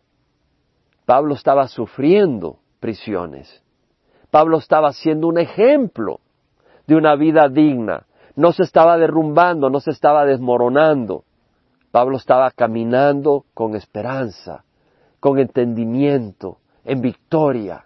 Pablo 1.05 1.33
estaba 1.33 1.69
sufriendo 1.69 2.57
prisiones. 2.81 3.63
Pablo 4.31 4.57
estaba 4.57 4.91
siendo 4.91 5.27
un 5.27 5.39
ejemplo 5.39 6.19
de 6.87 6.95
una 6.95 7.15
vida 7.15 7.47
digna. 7.47 8.05
No 8.35 8.51
se 8.51 8.63
estaba 8.63 8.97
derrumbando, 8.97 9.69
no 9.69 9.79
se 9.79 9.91
estaba 9.91 10.25
desmoronando. 10.25 11.23
Pablo 11.91 12.17
estaba 12.17 12.51
caminando 12.51 13.45
con 13.53 13.75
esperanza, 13.75 14.63
con 15.19 15.39
entendimiento, 15.39 16.59
en 16.85 17.01
victoria. 17.01 17.85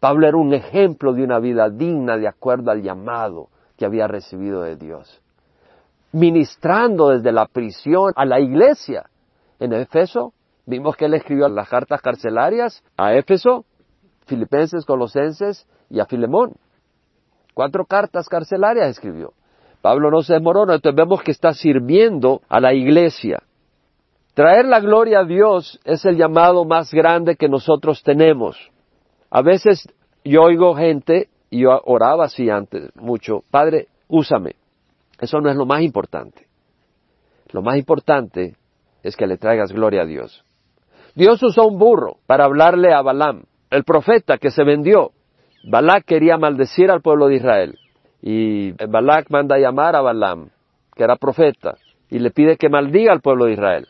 Pablo 0.00 0.26
era 0.26 0.36
un 0.36 0.54
ejemplo 0.54 1.12
de 1.12 1.22
una 1.22 1.38
vida 1.38 1.68
digna 1.68 2.16
de 2.16 2.26
acuerdo 2.26 2.70
al 2.70 2.82
llamado 2.82 3.48
que 3.76 3.84
había 3.84 4.06
recibido 4.06 4.62
de 4.62 4.76
Dios. 4.76 5.20
Ministrando 6.12 7.10
desde 7.10 7.32
la 7.32 7.46
prisión 7.46 8.12
a 8.16 8.24
la 8.24 8.40
iglesia. 8.40 9.10
En 9.58 9.72
Éfeso, 9.72 10.32
vimos 10.66 10.96
que 10.96 11.06
él 11.06 11.14
escribió 11.14 11.48
las 11.48 11.68
cartas 11.68 12.00
carcelarias 12.00 12.82
a 12.96 13.14
Éfeso, 13.14 13.64
Filipenses, 14.26 14.84
Colosenses 14.84 15.66
y 15.90 16.00
a 16.00 16.06
Filemón. 16.06 16.54
Cuatro 17.52 17.84
cartas 17.84 18.28
carcelarias 18.28 18.88
escribió. 18.88 19.34
Pablo 19.84 20.10
no 20.10 20.22
se 20.22 20.32
desmorona, 20.32 20.76
entonces 20.76 20.96
vemos 20.96 21.22
que 21.22 21.30
está 21.30 21.52
sirviendo 21.52 22.40
a 22.48 22.58
la 22.58 22.72
iglesia. 22.72 23.42
Traer 24.32 24.64
la 24.64 24.80
gloria 24.80 25.18
a 25.18 25.24
Dios 25.24 25.78
es 25.84 26.06
el 26.06 26.16
llamado 26.16 26.64
más 26.64 26.90
grande 26.90 27.36
que 27.36 27.50
nosotros 27.50 28.02
tenemos. 28.02 28.56
A 29.28 29.42
veces 29.42 29.86
yo 30.24 30.44
oigo 30.44 30.74
gente, 30.74 31.28
y 31.50 31.64
yo 31.64 31.82
oraba 31.84 32.24
así 32.24 32.48
antes 32.48 32.96
mucho, 32.96 33.42
Padre, 33.50 33.88
úsame. 34.08 34.52
Eso 35.20 35.42
no 35.42 35.50
es 35.50 35.56
lo 35.56 35.66
más 35.66 35.82
importante. 35.82 36.46
Lo 37.52 37.60
más 37.60 37.76
importante 37.76 38.56
es 39.02 39.14
que 39.16 39.26
le 39.26 39.36
traigas 39.36 39.70
gloria 39.70 40.04
a 40.04 40.06
Dios. 40.06 40.46
Dios 41.14 41.42
usó 41.42 41.66
un 41.66 41.78
burro 41.78 42.16
para 42.24 42.46
hablarle 42.46 42.94
a 42.94 43.02
Balaam, 43.02 43.42
el 43.68 43.84
profeta 43.84 44.38
que 44.38 44.50
se 44.50 44.64
vendió. 44.64 45.10
Balak 45.62 46.06
quería 46.06 46.38
maldecir 46.38 46.90
al 46.90 47.02
pueblo 47.02 47.26
de 47.26 47.34
Israel. 47.34 47.78
Y 48.26 48.72
Balak 48.72 49.28
manda 49.28 49.56
a 49.56 49.58
llamar 49.58 49.94
a 49.94 50.00
Balaam, 50.00 50.48
que 50.96 51.04
era 51.04 51.16
profeta, 51.16 51.76
y 52.08 52.20
le 52.20 52.30
pide 52.30 52.56
que 52.56 52.70
maldiga 52.70 53.12
al 53.12 53.20
pueblo 53.20 53.44
de 53.44 53.52
Israel. 53.52 53.86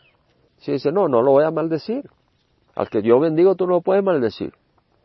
Si 0.57 0.73
dice, 0.73 0.91
no, 0.91 1.07
no 1.07 1.21
lo 1.21 1.31
voy 1.31 1.45
a 1.45 1.51
maldecir. 1.51 2.03
Al 2.75 2.89
que 2.89 3.01
yo 3.01 3.17
bendigo 3.17 3.55
tú 3.55 3.65
no 3.65 3.75
lo 3.75 3.81
puedes 3.81 4.03
maldecir. 4.03 4.51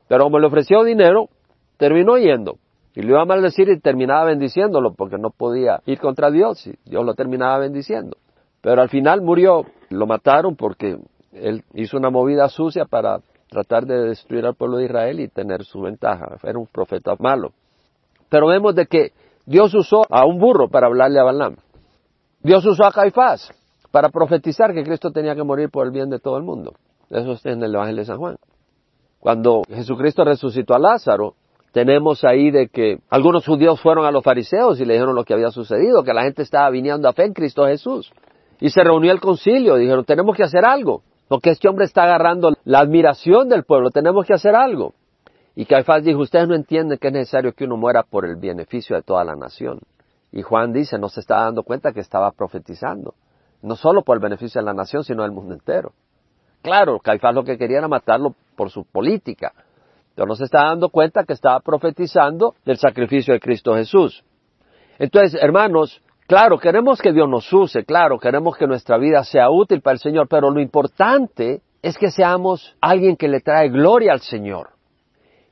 Pero 0.08 0.24
como 0.24 0.40
le 0.40 0.48
ofreció 0.48 0.82
dinero, 0.82 1.28
terminó 1.76 2.18
yendo. 2.18 2.58
Y 2.92 3.02
le 3.02 3.10
iba 3.10 3.22
a 3.22 3.24
maldecir 3.24 3.68
y 3.68 3.78
terminaba 3.78 4.24
bendiciéndolo 4.24 4.94
porque 4.94 5.16
no 5.16 5.30
podía 5.30 5.80
ir 5.86 6.00
contra 6.00 6.32
Dios 6.32 6.66
y 6.66 6.74
Dios 6.84 7.04
lo 7.04 7.14
terminaba 7.14 7.58
bendiciendo. 7.58 8.16
Pero 8.60 8.82
al 8.82 8.88
final 8.88 9.22
murió, 9.22 9.64
lo 9.90 10.08
mataron 10.08 10.56
porque 10.56 10.98
él 11.32 11.62
hizo 11.74 11.96
una 11.96 12.10
movida 12.10 12.48
sucia 12.48 12.84
para 12.84 13.20
tratar 13.48 13.86
de 13.86 14.08
destruir 14.08 14.44
al 14.44 14.56
pueblo 14.56 14.78
de 14.78 14.86
Israel 14.86 15.20
y 15.20 15.28
tener 15.28 15.62
su 15.62 15.80
ventaja. 15.82 16.36
Era 16.42 16.58
un 16.58 16.66
profeta 16.66 17.14
malo. 17.20 17.52
Pero 18.30 18.46
vemos 18.46 18.74
de 18.74 18.86
que 18.86 19.12
Dios 19.44 19.74
usó 19.74 20.04
a 20.08 20.24
un 20.24 20.38
burro 20.38 20.68
para 20.68 20.86
hablarle 20.86 21.20
a 21.20 21.24
Balaam. 21.24 21.56
Dios 22.42 22.64
usó 22.64 22.86
a 22.86 22.92
Caifás 22.92 23.52
para 23.90 24.08
profetizar 24.08 24.72
que 24.72 24.84
Cristo 24.84 25.10
tenía 25.10 25.34
que 25.34 25.42
morir 25.42 25.68
por 25.68 25.84
el 25.84 25.92
bien 25.92 26.08
de 26.08 26.20
todo 26.20 26.38
el 26.38 26.44
mundo. 26.44 26.72
Eso 27.10 27.32
está 27.32 27.50
en 27.50 27.62
el 27.62 27.74
Evangelio 27.74 28.00
de 28.00 28.06
San 28.06 28.18
Juan. 28.18 28.36
Cuando 29.18 29.62
Jesucristo 29.68 30.24
resucitó 30.24 30.74
a 30.74 30.78
Lázaro, 30.78 31.34
tenemos 31.72 32.24
ahí 32.24 32.50
de 32.50 32.68
que 32.68 32.98
algunos 33.10 33.44
judíos 33.44 33.80
fueron 33.80 34.06
a 34.06 34.10
los 34.10 34.24
fariseos 34.24 34.80
y 34.80 34.84
le 34.84 34.94
dijeron 34.94 35.14
lo 35.14 35.24
que 35.24 35.34
había 35.34 35.50
sucedido, 35.50 36.02
que 36.02 36.14
la 36.14 36.22
gente 36.22 36.42
estaba 36.42 36.70
viniendo 36.70 37.08
a 37.08 37.12
fe 37.12 37.24
en 37.24 37.34
Cristo 37.34 37.66
Jesús. 37.66 38.10
Y 38.60 38.70
se 38.70 38.82
reunió 38.82 39.12
el 39.12 39.20
concilio 39.20 39.76
y 39.76 39.82
dijeron, 39.82 40.04
tenemos 40.04 40.36
que 40.36 40.44
hacer 40.44 40.64
algo, 40.64 41.02
porque 41.28 41.50
este 41.50 41.68
hombre 41.68 41.84
está 41.84 42.04
agarrando 42.04 42.52
la 42.64 42.78
admiración 42.78 43.48
del 43.48 43.64
pueblo, 43.64 43.90
tenemos 43.90 44.24
que 44.26 44.34
hacer 44.34 44.54
algo. 44.54 44.94
Y 45.54 45.66
Caifás 45.66 46.04
dijo, 46.04 46.20
ustedes 46.20 46.48
no 46.48 46.54
entienden 46.54 46.98
que 46.98 47.08
es 47.08 47.12
necesario 47.12 47.52
que 47.52 47.64
uno 47.64 47.76
muera 47.76 48.02
por 48.02 48.24
el 48.24 48.36
beneficio 48.36 48.96
de 48.96 49.02
toda 49.02 49.24
la 49.24 49.34
nación. 49.34 49.80
Y 50.32 50.42
Juan 50.42 50.72
dice, 50.72 50.98
no 50.98 51.08
se 51.08 51.20
estaba 51.20 51.44
dando 51.44 51.64
cuenta 51.64 51.92
que 51.92 52.00
estaba 52.00 52.30
profetizando, 52.30 53.14
no 53.62 53.74
solo 53.74 54.02
por 54.02 54.16
el 54.16 54.22
beneficio 54.22 54.60
de 54.60 54.64
la 54.64 54.74
nación, 54.74 55.02
sino 55.02 55.22
del 55.22 55.32
mundo 55.32 55.54
entero. 55.54 55.92
Claro, 56.62 56.98
Caifás 57.00 57.34
lo 57.34 57.42
que 57.42 57.58
quería 57.58 57.78
era 57.78 57.88
matarlo 57.88 58.34
por 58.54 58.70
su 58.70 58.84
política, 58.84 59.52
pero 60.14 60.26
no 60.26 60.36
se 60.36 60.44
estaba 60.44 60.68
dando 60.68 60.90
cuenta 60.90 61.24
que 61.24 61.32
estaba 61.32 61.60
profetizando 61.60 62.54
del 62.64 62.76
sacrificio 62.76 63.34
de 63.34 63.40
Cristo 63.40 63.74
Jesús. 63.74 64.22
Entonces, 64.98 65.40
hermanos, 65.42 66.00
claro, 66.26 66.58
queremos 66.58 67.00
que 67.00 67.12
Dios 67.12 67.28
nos 67.28 67.50
use, 67.52 67.84
claro, 67.84 68.18
queremos 68.18 68.56
que 68.56 68.66
nuestra 68.66 68.98
vida 68.98 69.24
sea 69.24 69.50
útil 69.50 69.80
para 69.80 69.94
el 69.94 70.00
Señor, 70.00 70.28
pero 70.28 70.50
lo 70.50 70.60
importante 70.60 71.62
es 71.82 71.96
que 71.96 72.10
seamos 72.10 72.76
alguien 72.80 73.16
que 73.16 73.28
le 73.28 73.40
trae 73.40 73.70
gloria 73.70 74.12
al 74.12 74.20
Señor. 74.20 74.79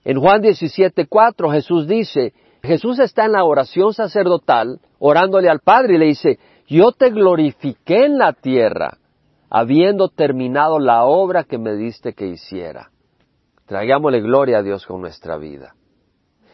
En 0.09 0.19
Juan 0.21 0.41
17:4 0.41 1.53
Jesús 1.53 1.87
dice, 1.87 2.33
Jesús 2.62 2.99
está 2.99 3.27
en 3.27 3.33
la 3.33 3.45
oración 3.45 3.93
sacerdotal, 3.93 4.81
orándole 4.99 5.50
al 5.50 5.61
Padre 5.61 5.97
y 5.97 5.99
le 5.99 6.07
dice, 6.07 6.38
yo 6.67 6.93
te 6.93 7.11
glorifiqué 7.11 8.07
en 8.07 8.17
la 8.17 8.33
tierra, 8.33 8.97
habiendo 9.50 10.09
terminado 10.09 10.79
la 10.79 11.05
obra 11.05 11.45
que 11.45 11.59
me 11.59 11.75
diste 11.75 12.15
que 12.15 12.27
hiciera. 12.27 12.88
Traigámosle 13.67 14.23
gloria 14.23 14.61
a 14.61 14.62
Dios 14.62 14.87
con 14.87 15.03
nuestra 15.03 15.37
vida. 15.37 15.75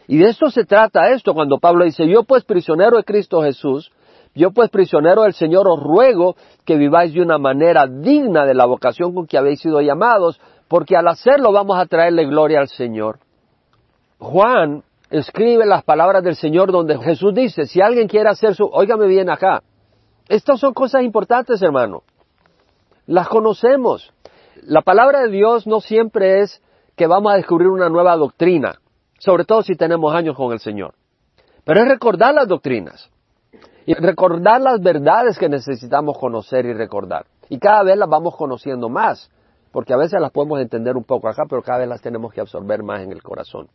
Y 0.05 0.17
de 0.17 0.31
esto 0.31 0.49
se 0.49 0.65
trata 0.65 1.11
esto 1.11 1.33
cuando 1.33 1.57
Pablo 1.57 1.85
dice, 1.85 2.09
yo 2.09 2.23
pues 2.23 2.43
prisionero 2.43 2.97
de 2.97 3.05
Cristo 3.05 3.41
Jesús, 3.41 3.89
yo 4.33 4.51
pues 4.51 4.69
prisionero 4.69 5.21
del 5.23 5.33
Señor 5.33 5.65
os 5.69 5.81
ruego 5.81 6.35
que 6.65 6.75
viváis 6.75 7.13
de 7.13 7.21
una 7.21 7.37
manera 7.37 7.87
digna 7.87 8.45
de 8.45 8.53
la 8.53 8.65
vocación 8.65 9.13
con 9.13 9.27
que 9.27 9.37
habéis 9.37 9.61
sido 9.61 9.79
llamados, 9.79 10.41
porque 10.67 10.97
al 10.97 11.07
hacerlo 11.07 11.53
vamos 11.53 11.79
a 11.79 11.85
traerle 11.85 12.25
gloria 12.25 12.59
al 12.59 12.67
Señor. 12.67 13.19
Juan 14.19 14.83
escribe 15.09 15.65
las 15.65 15.83
palabras 15.83 16.23
del 16.23 16.35
Señor 16.35 16.71
donde 16.71 16.97
Jesús 16.97 17.33
dice, 17.33 17.65
si 17.65 17.81
alguien 17.81 18.07
quiere 18.07 18.29
hacer 18.29 18.55
su, 18.55 18.65
óigame 18.65 19.07
bien 19.07 19.29
acá, 19.29 19.61
estas 20.27 20.59
son 20.59 20.73
cosas 20.73 21.03
importantes, 21.03 21.61
hermano. 21.61 22.03
Las 23.05 23.27
conocemos. 23.27 24.11
La 24.63 24.81
palabra 24.81 25.21
de 25.21 25.29
Dios 25.29 25.67
no 25.67 25.79
siempre 25.79 26.41
es 26.41 26.61
que 26.95 27.07
vamos 27.07 27.31
a 27.31 27.35
descubrir 27.35 27.67
una 27.67 27.89
nueva 27.89 28.15
doctrina, 28.15 28.79
sobre 29.19 29.45
todo 29.45 29.61
si 29.61 29.75
tenemos 29.75 30.13
años 30.13 30.35
con 30.35 30.51
el 30.53 30.59
Señor. 30.59 30.95
Pero 31.63 31.81
es 31.81 31.87
recordar 31.87 32.33
las 32.33 32.47
doctrinas 32.47 33.11
y 33.85 33.93
recordar 33.93 34.61
las 34.61 34.81
verdades 34.81 35.37
que 35.37 35.49
necesitamos 35.49 36.17
conocer 36.17 36.65
y 36.65 36.73
recordar. 36.73 37.25
Y 37.49 37.59
cada 37.59 37.83
vez 37.83 37.97
las 37.97 38.09
vamos 38.09 38.35
conociendo 38.35 38.89
más, 38.89 39.29
porque 39.71 39.93
a 39.93 39.97
veces 39.97 40.19
las 40.19 40.31
podemos 40.31 40.59
entender 40.59 40.95
un 40.95 41.03
poco 41.03 41.27
acá, 41.27 41.43
pero 41.47 41.61
cada 41.61 41.79
vez 41.79 41.89
las 41.89 42.01
tenemos 42.01 42.33
que 42.33 42.41
absorber 42.41 42.81
más 42.81 43.01
en 43.01 43.11
el 43.11 43.21
corazón. 43.21 43.67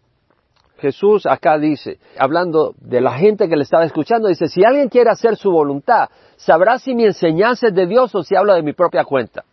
Jesús 0.81 1.27
acá 1.27 1.59
dice, 1.59 1.99
hablando 2.19 2.75
de 2.81 3.01
la 3.01 3.13
gente 3.13 3.49
que 3.49 3.57
le 3.57 3.63
estaba 3.63 3.85
escuchando, 3.85 4.29
dice, 4.29 4.49
si 4.49 4.65
alguien 4.65 4.89
quiere 4.89 5.11
hacer 5.11 5.37
su 5.37 5.51
voluntad, 5.51 6.09
sabrá 6.37 6.79
si 6.79 6.95
mi 6.95 7.05
enseñanza 7.05 7.69
es 7.69 7.75
de 7.75 7.87
Dios 7.87 8.15
o 8.15 8.23
si 8.23 8.35
habla 8.35 8.55
de 8.55 8.63
mi 8.63 8.73
propia 8.73 9.05
cuenta. 9.05 9.45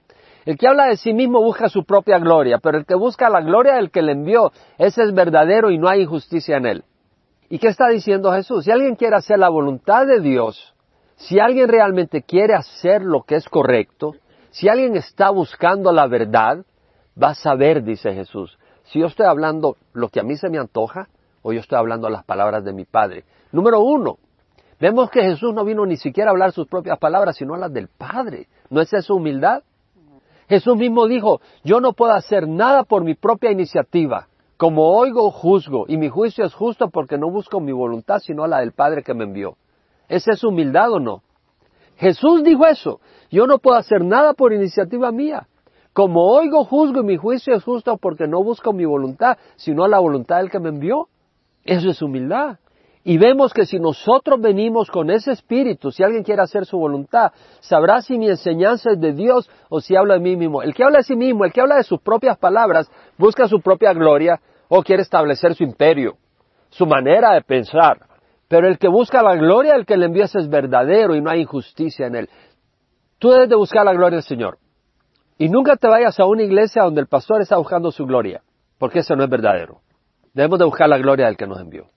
El 0.46 0.58
que 0.58 0.68
habla 0.68 0.86
de 0.86 0.96
sí 0.96 1.14
mismo 1.14 1.42
busca 1.42 1.68
su 1.68 1.84
propia 1.84 2.20
gloria, 2.20 2.60
pero 2.60 2.78
el 2.78 2.86
que 2.86 2.96
busca 2.96 3.30
la 3.30 3.42
gloria 3.42 3.76
del 3.76 3.92
que 3.92 4.02
le 4.02 4.14
envió, 4.14 4.54
ese 4.78 5.04
es 5.04 5.14
verdadero 5.14 5.70
y 5.70 5.78
no 5.78 5.90
hay 5.90 6.04
injusticia 6.04 6.56
en 6.56 6.66
él. 6.66 6.84
¿Y 7.50 7.60
qué 7.60 7.68
está 7.68 7.90
diciendo 7.90 8.32
Jesús? 8.32 8.64
Si 8.64 8.72
alguien 8.72 8.96
quiere 8.96 9.18
hacer 9.18 9.40
la 9.40 9.50
voluntad 9.50 10.08
de 10.08 10.22
Dios, 10.22 10.74
si 11.18 11.40
alguien 11.40 11.68
realmente 11.68 12.22
quiere 12.22 12.54
hacer 12.54 13.02
lo 13.02 13.24
que 13.24 13.36
es 13.36 13.50
correcto, 13.50 14.14
si 14.52 14.70
alguien 14.70 14.96
está 14.96 15.30
buscando 15.30 15.92
la 15.92 16.08
verdad, 16.08 16.64
va 17.22 17.30
a 17.30 17.36
saber, 17.36 17.84
dice 17.84 18.14
Jesús, 18.14 18.58
si 18.86 19.00
yo 19.00 19.08
estoy 19.08 19.26
hablando 19.26 19.76
lo 19.92 20.08
que 20.08 20.22
a 20.22 20.24
mí 20.24 20.38
se 20.38 20.50
me 20.50 20.60
antoja 20.60 21.10
o 21.48 21.54
yo 21.54 21.62
estoy 21.62 21.80
hablando 21.80 22.10
las 22.10 22.26
palabras 22.26 22.66
de 22.66 22.74
mi 22.74 22.84
Padre. 22.84 23.24
Número 23.54 23.80
uno, 23.80 24.18
vemos 24.82 25.10
que 25.10 25.22
Jesús 25.22 25.54
no 25.54 25.64
vino 25.64 25.86
ni 25.86 25.96
siquiera 25.96 26.30
a 26.30 26.34
hablar 26.34 26.52
sus 26.52 26.68
propias 26.68 27.00
palabras, 27.00 27.38
sino 27.38 27.56
las 27.56 27.72
del 27.72 27.88
Padre. 27.88 28.48
¿No 28.70 28.82
es 28.82 28.92
esa 28.92 29.14
humildad? 29.14 29.64
Jesús 30.50 30.76
mismo 30.76 31.08
dijo, 31.08 31.40
yo 31.64 31.80
no 31.80 31.94
puedo 31.94 32.12
hacer 32.12 32.50
nada 32.50 32.84
por 32.84 33.06
mi 33.06 33.16
propia 33.16 33.50
iniciativa. 33.50 34.28
Como 34.58 34.90
oigo, 34.98 35.32
juzgo, 35.32 35.86
y 35.88 35.96
mi 35.96 36.10
juicio 36.10 36.44
es 36.44 36.54
justo 36.54 36.90
porque 36.90 37.18
no 37.18 37.32
busco 37.32 37.62
mi 37.62 37.72
voluntad, 37.72 38.20
sino 38.20 38.46
la 38.46 38.60
del 38.60 38.74
Padre 38.74 39.02
que 39.02 39.14
me 39.14 39.24
envió. 39.24 39.56
¿Esa 40.10 40.34
es 40.34 40.44
humildad 40.44 40.92
o 40.92 41.00
no? 41.00 41.22
Jesús 41.96 42.44
dijo 42.44 42.66
eso. 42.66 43.00
Yo 43.32 43.48
no 43.48 43.60
puedo 43.60 43.78
hacer 43.78 44.04
nada 44.04 44.34
por 44.34 44.52
iniciativa 44.52 45.14
mía. 45.14 45.48
Como 45.94 46.28
oigo, 46.28 46.66
juzgo, 46.66 47.00
y 47.00 47.04
mi 47.04 47.16
juicio 47.16 47.56
es 47.56 47.64
justo 47.64 47.96
porque 47.96 48.28
no 48.28 48.44
busco 48.44 48.74
mi 48.74 48.84
voluntad, 48.84 49.38
sino 49.56 49.88
la 49.88 50.00
voluntad 50.00 50.38
del 50.40 50.52
que 50.52 50.60
me 50.60 50.70
envió. 50.70 51.08
Eso 51.68 51.90
es 51.90 52.02
humildad. 52.02 52.58
Y 53.04 53.18
vemos 53.18 53.54
que 53.54 53.66
si 53.66 53.80
nosotros 53.80 54.42
venimos 54.42 54.90
con 54.90 55.10
ese 55.10 55.32
espíritu, 55.32 55.92
si 55.92 56.04
alguien 56.04 56.24
quiere 56.24 56.42
hacer 56.42 56.66
su 56.66 56.78
voluntad, 56.78 57.32
sabrá 57.60 58.02
si 58.02 58.18
mi 58.18 58.28
enseñanza 58.28 58.92
es 58.92 59.00
de 59.00 59.14
Dios 59.14 59.50
o 59.70 59.80
si 59.80 59.96
habla 59.96 60.16
de 60.16 60.20
mí 60.22 60.36
mismo. 60.36 60.62
El 60.62 60.74
que 60.74 60.84
habla 60.84 60.98
de 60.98 61.04
sí 61.04 61.16
mismo, 61.16 61.46
el 61.46 61.54
que 61.54 61.62
habla 61.62 61.76
de 61.76 61.84
sus 61.84 62.02
propias 62.02 62.38
palabras, 62.38 62.90
busca 63.18 63.48
su 63.48 63.62
propia 63.62 63.94
gloria 63.94 64.40
o 64.68 64.82
quiere 64.82 65.04
establecer 65.04 65.56
su 65.56 65.64
imperio, 65.64 66.18
su 66.70 66.86
manera 66.86 67.34
de 67.34 67.42
pensar. 67.42 67.98
Pero 68.48 68.68
el 68.68 68.78
que 68.78 68.88
busca 68.88 69.22
la 69.22 69.36
gloria 69.36 69.74
del 69.74 69.86
que 69.86 69.98
le 69.98 70.06
envía 70.06 70.26
es 70.26 70.50
verdadero 70.50 71.16
y 71.16 71.22
no 71.22 71.30
hay 71.30 71.42
injusticia 71.42 72.08
en 72.08 72.16
él. 72.16 72.30
Tú 73.20 73.30
debes 73.30 73.50
de 73.50 73.56
buscar 73.56 73.86
la 73.86 73.94
gloria 73.94 74.18
del 74.18 74.24
Señor. 74.24 74.58
Y 75.38 75.50
nunca 75.50 75.76
te 75.76 75.88
vayas 75.88 76.20
a 76.20 76.26
una 76.26 76.44
iglesia 76.44 76.84
donde 76.84 77.02
el 77.02 77.08
pastor 77.08 77.42
está 77.42 77.58
buscando 77.58 77.92
su 77.92 78.06
gloria, 78.06 78.42
porque 78.80 79.00
eso 79.00 79.16
no 79.16 79.24
es 79.24 79.30
verdadero. 79.30 79.82
Debemos 80.38 80.60
de 80.60 80.66
buscar 80.66 80.88
la 80.88 81.00
gloria 81.00 81.26
del 81.26 81.36
que 81.36 81.48
nos 81.48 81.60
envió. 81.60 81.88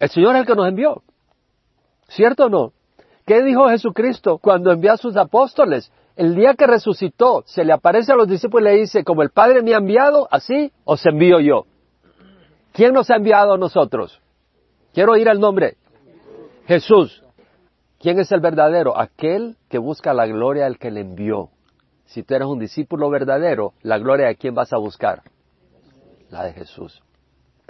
El 0.00 0.10
Señor 0.10 0.34
es 0.34 0.40
el 0.40 0.46
que 0.48 0.56
nos 0.56 0.66
envió. 0.66 1.04
¿Cierto 2.08 2.46
o 2.46 2.48
no? 2.48 2.72
¿Qué 3.24 3.44
dijo 3.44 3.68
Jesucristo 3.68 4.38
cuando 4.38 4.72
envió 4.72 4.92
a 4.92 4.96
sus 4.96 5.16
apóstoles? 5.16 5.92
El 6.16 6.34
día 6.34 6.54
que 6.54 6.66
resucitó, 6.66 7.44
se 7.46 7.64
le 7.64 7.72
aparece 7.72 8.10
a 8.10 8.16
los 8.16 8.26
discípulos 8.26 8.62
y 8.68 8.74
le 8.74 8.80
dice, 8.80 9.04
como 9.04 9.22
el 9.22 9.30
Padre 9.30 9.62
me 9.62 9.72
ha 9.72 9.76
enviado, 9.76 10.26
así 10.32 10.72
os 10.82 11.06
envío 11.06 11.38
yo. 11.38 11.66
¿Quién 12.72 12.92
nos 12.92 13.08
ha 13.08 13.14
enviado 13.14 13.52
a 13.52 13.56
nosotros? 13.56 14.20
Quiero 14.92 15.12
oír 15.12 15.28
el 15.28 15.38
nombre. 15.38 15.76
Jesús. 16.66 17.22
¿Quién 18.00 18.18
es 18.18 18.32
el 18.32 18.40
verdadero? 18.40 18.98
Aquel 18.98 19.54
que 19.68 19.78
busca 19.78 20.12
la 20.12 20.26
gloria 20.26 20.64
del 20.64 20.76
que 20.76 20.90
le 20.90 21.02
envió. 21.02 21.50
Si 22.06 22.24
tú 22.24 22.34
eres 22.34 22.48
un 22.48 22.58
discípulo 22.58 23.10
verdadero, 23.10 23.74
¿la 23.82 23.98
gloria 23.98 24.26
de 24.26 24.34
quién 24.34 24.56
vas 24.56 24.72
a 24.72 24.78
buscar? 24.78 25.22
La 26.30 26.42
de 26.42 26.52
Jesús. 26.52 27.00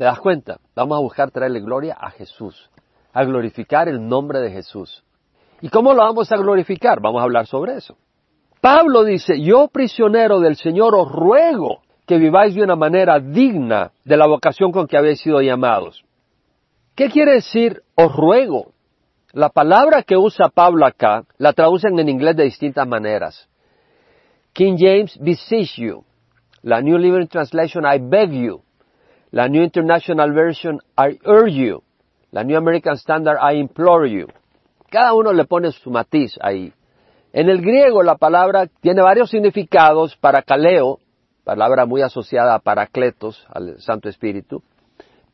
¿Te 0.00 0.04
das 0.04 0.18
cuenta? 0.18 0.58
Vamos 0.74 0.96
a 0.96 1.02
buscar 1.02 1.30
traerle 1.30 1.60
gloria 1.60 1.94
a 2.00 2.10
Jesús, 2.10 2.70
a 3.12 3.22
glorificar 3.22 3.86
el 3.86 4.08
nombre 4.08 4.40
de 4.40 4.50
Jesús. 4.50 5.04
¿Y 5.60 5.68
cómo 5.68 5.92
lo 5.92 6.02
vamos 6.02 6.32
a 6.32 6.38
glorificar? 6.38 7.02
Vamos 7.02 7.20
a 7.20 7.24
hablar 7.24 7.46
sobre 7.46 7.74
eso. 7.74 7.98
Pablo 8.62 9.04
dice, 9.04 9.38
yo 9.42 9.68
prisionero 9.68 10.40
del 10.40 10.56
Señor 10.56 10.94
os 10.94 11.12
ruego 11.12 11.82
que 12.06 12.16
viváis 12.16 12.54
de 12.54 12.62
una 12.62 12.76
manera 12.76 13.20
digna 13.20 13.92
de 14.02 14.16
la 14.16 14.26
vocación 14.26 14.72
con 14.72 14.86
que 14.86 14.96
habéis 14.96 15.20
sido 15.20 15.42
llamados. 15.42 16.02
¿Qué 16.94 17.10
quiere 17.10 17.32
decir 17.32 17.82
os 17.94 18.10
ruego? 18.16 18.72
La 19.34 19.50
palabra 19.50 20.02
que 20.02 20.16
usa 20.16 20.48
Pablo 20.48 20.86
acá 20.86 21.24
la 21.36 21.52
traducen 21.52 21.98
en 21.98 22.08
inglés 22.08 22.36
de 22.36 22.44
distintas 22.44 22.88
maneras. 22.88 23.50
King 24.54 24.76
James, 24.78 25.18
beseech 25.20 25.76
you. 25.76 26.06
La 26.62 26.80
New 26.80 26.96
Living 26.96 27.26
Translation, 27.26 27.84
I 27.84 27.98
beg 27.98 28.30
you. 28.30 28.62
La 29.32 29.48
New 29.48 29.62
International 29.62 30.32
Version, 30.32 30.80
I 30.98 31.18
urge 31.24 31.54
you. 31.54 31.82
La 32.32 32.42
New 32.42 32.56
American 32.56 32.96
Standard, 32.96 33.38
I 33.40 33.58
implore 33.58 34.08
you. 34.08 34.26
Cada 34.90 35.14
uno 35.14 35.32
le 35.32 35.44
pone 35.44 35.70
su 35.70 35.90
matiz 35.90 36.36
ahí. 36.40 36.72
En 37.32 37.48
el 37.48 37.60
griego 37.60 38.02
la 38.02 38.16
palabra 38.16 38.66
tiene 38.80 39.02
varios 39.02 39.30
significados 39.30 40.16
para 40.16 40.42
caleo, 40.42 40.98
palabra 41.44 41.86
muy 41.86 42.02
asociada 42.02 42.54
a 42.54 42.58
paracletos, 42.58 43.46
al 43.48 43.80
Santo 43.80 44.08
Espíritu, 44.08 44.62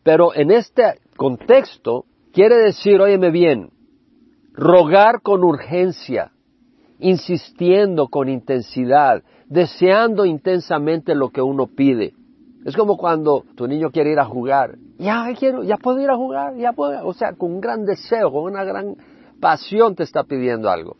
pero 0.02 0.34
en 0.34 0.50
este 0.50 1.00
contexto 1.16 2.04
quiere 2.32 2.56
decir, 2.56 3.00
óyeme 3.00 3.30
bien, 3.30 3.70
rogar 4.52 5.22
con 5.22 5.42
urgencia, 5.42 6.32
insistiendo 6.98 8.08
con 8.08 8.28
intensidad, 8.28 9.22
deseando 9.46 10.26
intensamente 10.26 11.14
lo 11.14 11.30
que 11.30 11.40
uno 11.40 11.66
pide. 11.66 12.12
Es 12.66 12.76
como 12.76 12.96
cuando 12.96 13.44
tu 13.54 13.68
niño 13.68 13.92
quiere 13.92 14.10
ir 14.10 14.18
a 14.18 14.24
jugar. 14.24 14.74
Ya 14.98 15.32
quiero, 15.38 15.62
ya 15.62 15.76
puedo 15.76 16.00
ir 16.00 16.10
a 16.10 16.16
jugar, 16.16 16.56
ya 16.56 16.72
puedo. 16.72 17.06
O 17.06 17.12
sea, 17.12 17.32
con 17.34 17.52
un 17.52 17.60
gran 17.60 17.84
deseo, 17.84 18.32
con 18.32 18.42
una 18.42 18.64
gran 18.64 18.96
pasión 19.40 19.94
te 19.94 20.02
está 20.02 20.24
pidiendo 20.24 20.68
algo. 20.68 20.96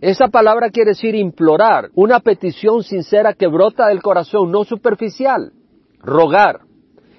Esa 0.00 0.28
palabra 0.28 0.70
quiere 0.70 0.90
decir 0.90 1.16
implorar, 1.16 1.90
una 1.96 2.20
petición 2.20 2.84
sincera 2.84 3.34
que 3.34 3.48
brota 3.48 3.88
del 3.88 4.00
corazón, 4.00 4.52
no 4.52 4.62
superficial. 4.62 5.50
Rogar. 5.98 6.60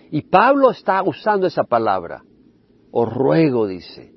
Y 0.09 0.21
Pablo 0.21 0.71
está 0.71 1.03
usando 1.03 1.45
esa 1.45 1.65
palabra. 1.65 2.21
Os 2.93 3.13
ruego, 3.13 3.67
dice. 3.67 4.13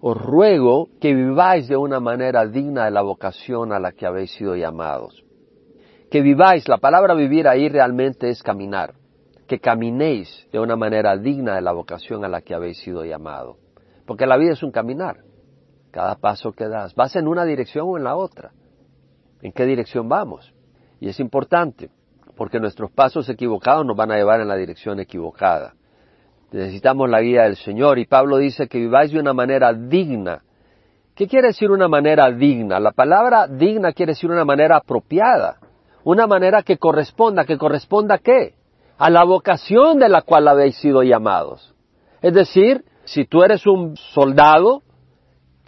Os 0.00 0.16
ruego 0.16 0.88
que 0.98 1.12
viváis 1.12 1.68
de 1.68 1.76
una 1.76 2.00
manera 2.00 2.46
digna 2.46 2.86
de 2.86 2.90
la 2.90 3.02
vocación 3.02 3.70
a 3.74 3.78
la 3.78 3.92
que 3.92 4.06
habéis 4.06 4.30
sido 4.30 4.56
llamados 4.56 5.25
que 6.10 6.20
viváis, 6.20 6.68
la 6.68 6.78
palabra 6.78 7.14
vivir 7.14 7.48
ahí 7.48 7.68
realmente 7.68 8.28
es 8.30 8.42
caminar, 8.42 8.94
que 9.48 9.58
caminéis 9.58 10.46
de 10.52 10.60
una 10.60 10.76
manera 10.76 11.16
digna 11.16 11.56
de 11.56 11.62
la 11.62 11.72
vocación 11.72 12.24
a 12.24 12.28
la 12.28 12.42
que 12.42 12.54
habéis 12.54 12.78
sido 12.78 13.04
llamado. 13.04 13.56
Porque 14.06 14.26
la 14.26 14.36
vida 14.36 14.52
es 14.52 14.62
un 14.62 14.70
caminar, 14.70 15.18
cada 15.90 16.14
paso 16.16 16.52
que 16.52 16.68
das. 16.68 16.94
¿Vas 16.94 17.16
en 17.16 17.26
una 17.26 17.44
dirección 17.44 17.86
o 17.88 17.96
en 17.96 18.04
la 18.04 18.16
otra? 18.16 18.52
¿En 19.42 19.52
qué 19.52 19.66
dirección 19.66 20.08
vamos? 20.08 20.52
Y 21.00 21.08
es 21.08 21.18
importante, 21.18 21.90
porque 22.36 22.60
nuestros 22.60 22.90
pasos 22.92 23.28
equivocados 23.28 23.84
nos 23.84 23.96
van 23.96 24.12
a 24.12 24.16
llevar 24.16 24.40
en 24.40 24.48
la 24.48 24.56
dirección 24.56 25.00
equivocada. 25.00 25.74
Necesitamos 26.52 27.10
la 27.10 27.20
guía 27.20 27.42
del 27.42 27.56
Señor 27.56 27.98
y 27.98 28.06
Pablo 28.06 28.38
dice 28.38 28.68
que 28.68 28.78
viváis 28.78 29.10
de 29.10 29.18
una 29.18 29.32
manera 29.32 29.72
digna. 29.74 30.42
¿Qué 31.16 31.26
quiere 31.26 31.48
decir 31.48 31.70
una 31.70 31.88
manera 31.88 32.30
digna? 32.30 32.78
La 32.78 32.92
palabra 32.92 33.48
digna 33.48 33.92
quiere 33.92 34.12
decir 34.12 34.30
una 34.30 34.44
manera 34.44 34.76
apropiada 34.76 35.58
una 36.06 36.28
manera 36.28 36.62
que 36.62 36.78
corresponda, 36.78 37.44
que 37.44 37.58
corresponda 37.58 38.14
a 38.14 38.18
qué? 38.18 38.54
A 38.96 39.10
la 39.10 39.24
vocación 39.24 39.98
de 39.98 40.08
la 40.08 40.22
cual 40.22 40.46
habéis 40.46 40.76
sido 40.76 41.02
llamados. 41.02 41.74
Es 42.22 42.32
decir, 42.32 42.84
si 43.04 43.24
tú 43.24 43.42
eres 43.42 43.66
un 43.66 43.96
soldado, 43.96 44.82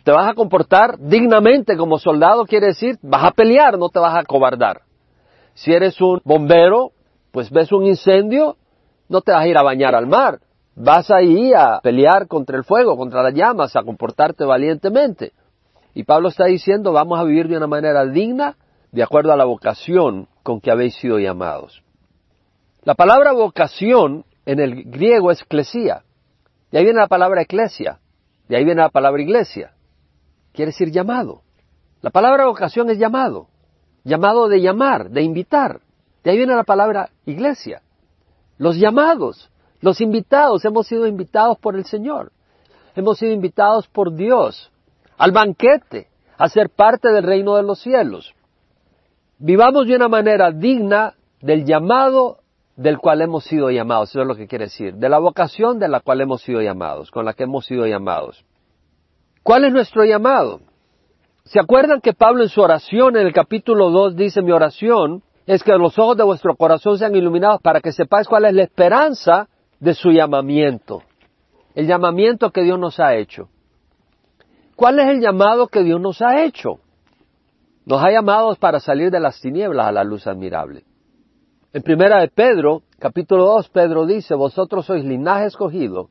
te 0.04 0.12
vas 0.12 0.28
a 0.28 0.34
comportar 0.34 0.96
dignamente 1.00 1.76
como 1.76 1.98
soldado, 1.98 2.44
quiere 2.44 2.68
decir, 2.68 2.98
vas 3.02 3.24
a 3.24 3.30
pelear, 3.32 3.78
no 3.78 3.88
te 3.88 3.98
vas 3.98 4.16
a 4.16 4.22
cobardar. 4.22 4.82
Si 5.54 5.72
eres 5.72 6.00
un 6.00 6.20
bombero, 6.24 6.92
pues 7.32 7.50
ves 7.50 7.72
un 7.72 7.86
incendio, 7.86 8.56
no 9.08 9.22
te 9.22 9.32
vas 9.32 9.42
a 9.42 9.48
ir 9.48 9.58
a 9.58 9.64
bañar 9.64 9.96
al 9.96 10.06
mar, 10.06 10.38
vas 10.76 11.10
ahí 11.10 11.52
a 11.52 11.80
pelear 11.82 12.28
contra 12.28 12.56
el 12.56 12.62
fuego, 12.62 12.96
contra 12.96 13.24
las 13.24 13.34
llamas, 13.34 13.74
a 13.74 13.82
comportarte 13.82 14.44
valientemente. 14.44 15.32
Y 15.94 16.04
Pablo 16.04 16.28
está 16.28 16.44
diciendo, 16.44 16.92
vamos 16.92 17.18
a 17.18 17.24
vivir 17.24 17.48
de 17.48 17.56
una 17.56 17.66
manera 17.66 18.06
digna, 18.06 18.54
de 18.92 19.02
acuerdo 19.02 19.32
a 19.32 19.36
la 19.36 19.44
vocación 19.44 20.28
con 20.42 20.60
que 20.60 20.70
habéis 20.70 20.94
sido 20.96 21.18
llamados. 21.18 21.82
La 22.82 22.94
palabra 22.94 23.32
vocación 23.32 24.24
en 24.46 24.60
el 24.60 24.84
griego 24.84 25.30
es 25.30 25.42
eclesia. 25.42 26.04
De 26.70 26.78
ahí 26.78 26.84
viene 26.84 27.00
la 27.00 27.08
palabra 27.08 27.42
eclesia. 27.42 27.98
De 28.48 28.56
ahí 28.56 28.64
viene 28.64 28.80
la 28.80 28.88
palabra 28.88 29.20
iglesia. 29.20 29.72
Quiere 30.52 30.70
decir 30.70 30.90
llamado. 30.90 31.42
La 32.00 32.10
palabra 32.10 32.46
vocación 32.46 32.88
es 32.90 32.98
llamado. 32.98 33.48
Llamado 34.04 34.48
de 34.48 34.60
llamar, 34.60 35.10
de 35.10 35.22
invitar. 35.22 35.80
De 36.24 36.30
ahí 36.30 36.36
viene 36.36 36.54
la 36.54 36.64
palabra 36.64 37.10
iglesia. 37.26 37.82
Los 38.56 38.76
llamados, 38.76 39.50
los 39.80 40.00
invitados, 40.00 40.64
hemos 40.64 40.86
sido 40.86 41.06
invitados 41.06 41.58
por 41.58 41.76
el 41.76 41.84
Señor. 41.84 42.32
Hemos 42.96 43.18
sido 43.18 43.32
invitados 43.32 43.86
por 43.86 44.14
Dios 44.14 44.72
al 45.18 45.32
banquete, 45.32 46.08
a 46.38 46.48
ser 46.48 46.70
parte 46.70 47.10
del 47.12 47.24
reino 47.24 47.56
de 47.56 47.64
los 47.64 47.80
cielos. 47.80 48.34
Vivamos 49.38 49.86
de 49.86 49.94
una 49.94 50.08
manera 50.08 50.50
digna 50.50 51.14
del 51.40 51.64
llamado 51.64 52.38
del 52.76 52.98
cual 52.98 53.22
hemos 53.22 53.44
sido 53.44 53.70
llamados, 53.70 54.10
eso 54.10 54.22
es 54.22 54.26
lo 54.26 54.34
que 54.34 54.46
quiere 54.46 54.66
decir, 54.66 54.94
de 54.94 55.08
la 55.08 55.18
vocación 55.18 55.78
de 55.78 55.88
la 55.88 56.00
cual 56.00 56.20
hemos 56.20 56.42
sido 56.42 56.60
llamados, 56.60 57.10
con 57.10 57.24
la 57.24 57.34
que 57.34 57.44
hemos 57.44 57.66
sido 57.66 57.86
llamados. 57.86 58.44
¿Cuál 59.42 59.64
es 59.64 59.72
nuestro 59.72 60.04
llamado? 60.04 60.60
¿Se 61.44 61.58
acuerdan 61.58 62.00
que 62.00 62.12
Pablo 62.12 62.42
en 62.42 62.48
su 62.48 62.60
oración 62.60 63.16
en 63.16 63.26
el 63.26 63.32
capítulo 63.32 63.90
2 63.90 64.16
dice, 64.16 64.42
mi 64.42 64.52
oración 64.52 65.22
es 65.46 65.62
que 65.62 65.72
los 65.72 65.98
ojos 65.98 66.16
de 66.16 66.24
vuestro 66.24 66.54
corazón 66.56 66.98
sean 66.98 67.16
iluminados 67.16 67.60
para 67.62 67.80
que 67.80 67.92
sepáis 67.92 68.28
cuál 68.28 68.44
es 68.44 68.54
la 68.54 68.64
esperanza 68.64 69.48
de 69.80 69.94
su 69.94 70.10
llamamiento, 70.10 71.02
el 71.74 71.86
llamamiento 71.86 72.50
que 72.50 72.62
Dios 72.62 72.78
nos 72.78 73.00
ha 73.00 73.14
hecho. 73.14 73.48
¿Cuál 74.76 74.98
es 74.98 75.08
el 75.08 75.20
llamado 75.20 75.68
que 75.68 75.82
Dios 75.82 76.00
nos 76.00 76.22
ha 76.22 76.42
hecho? 76.42 76.80
Nos 77.88 78.04
ha 78.04 78.10
llamado 78.10 78.54
para 78.56 78.80
salir 78.80 79.10
de 79.10 79.18
las 79.18 79.40
tinieblas 79.40 79.86
a 79.86 79.92
la 79.92 80.04
luz 80.04 80.26
admirable. 80.26 80.84
En 81.72 81.80
primera 81.80 82.20
de 82.20 82.28
Pedro, 82.28 82.82
capítulo 82.98 83.46
2, 83.46 83.70
Pedro 83.70 84.04
dice, 84.04 84.34
vosotros 84.34 84.84
sois 84.84 85.02
linaje 85.02 85.46
escogido, 85.46 86.10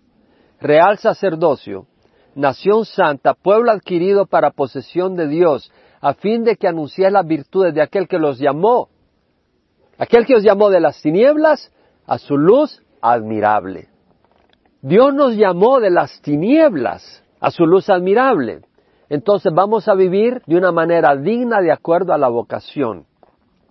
real 0.60 0.98
sacerdocio, 0.98 1.86
nación 2.34 2.84
santa, 2.84 3.36
pueblo 3.36 3.70
adquirido 3.70 4.26
para 4.26 4.50
posesión 4.50 5.16
de 5.16 5.28
Dios, 5.28 5.72
a 6.02 6.16
fin 6.16 6.44
de 6.44 6.56
que 6.56 6.68
anunciéis 6.68 7.14
las 7.14 7.28
virtudes 7.28 7.76
de 7.76 7.84
aquel 7.84 8.08
que 8.08 8.18
los 8.18 8.40
llamó, 8.40 8.90
aquel 10.00 10.26
que 10.26 10.34
os 10.34 10.42
llamó 10.42 10.72
de 10.72 10.80
las 10.80 11.00
tinieblas 11.04 11.72
a 12.08 12.18
su 12.18 12.38
luz 12.38 12.82
admirable. 13.04 13.88
Dios 14.82 15.14
nos 15.14 15.36
llamó 15.36 15.80
de 15.80 15.92
las 15.92 16.22
tinieblas 16.22 17.24
a 17.40 17.52
su 17.52 17.68
luz 17.68 17.88
admirable. 17.92 18.62
Entonces 19.10 19.54
vamos 19.54 19.88
a 19.88 19.94
vivir 19.94 20.42
de 20.46 20.58
una 20.58 20.72
manera 20.72 21.16
digna 21.16 21.62
de 21.62 21.72
acuerdo 21.72 22.14
a 22.14 22.18
la 22.18 22.28
vocación, 22.28 23.06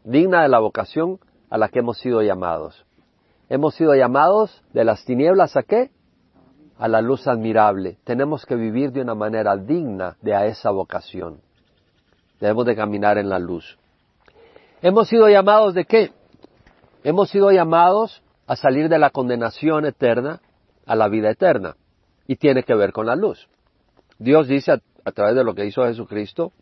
digna 0.05 0.42
de 0.42 0.49
la 0.49 0.61
vocación 0.61 1.18
a 1.51 1.59
la 1.59 1.68
que 1.68 1.81
hemos 1.81 1.99
sido 1.99 2.22
llamados. 2.22 2.87
Hemos 3.49 3.75
sido 3.75 3.94
llamados 3.94 4.62
de 4.72 4.85
las 4.85 5.05
tinieblas 5.05 5.57
a 5.57 5.62
qué? 5.62 5.90
A 6.79 6.88
la 6.88 7.01
luz 7.01 7.27
admirable. 7.29 7.99
Tenemos 8.05 8.44
que 8.46 8.57
vivir 8.57 8.92
de 8.92 9.03
una 9.03 9.14
manera 9.14 9.57
digna 9.57 10.16
de 10.22 10.35
a 10.35 10.46
esa 10.46 10.70
vocación. 10.70 11.40
Debemos 12.40 12.66
de 12.66 12.75
caminar 12.75 13.18
en 13.18 13.29
la 13.29 13.38
luz. 13.38 13.79
Hemos 14.83 15.09
sido 15.09 15.29
llamados 15.29 15.75
de 15.75 15.85
qué? 15.85 16.12
Hemos 17.05 17.31
sido 17.31 17.51
llamados 17.51 18.22
a 18.46 18.57
salir 18.57 18.88
de 18.88 18.99
la 18.99 19.11
condenación 19.11 19.87
eterna 19.87 20.40
a 20.87 20.96
la 20.96 21.09
vida 21.09 21.31
eterna. 21.31 21.77
Y 22.27 22.37
tiene 22.37 22.62
que 22.62 22.75
ver 22.75 22.92
con 22.92 23.07
la 23.07 23.16
luz. 23.16 23.49
Dios 24.18 24.49
dice 24.49 24.72
a 24.72 24.81
través 25.12 25.35
de 25.35 25.45
lo 25.45 25.55
que 25.55 25.66
hizo 25.66 25.85
Jesucristo. 25.85 26.53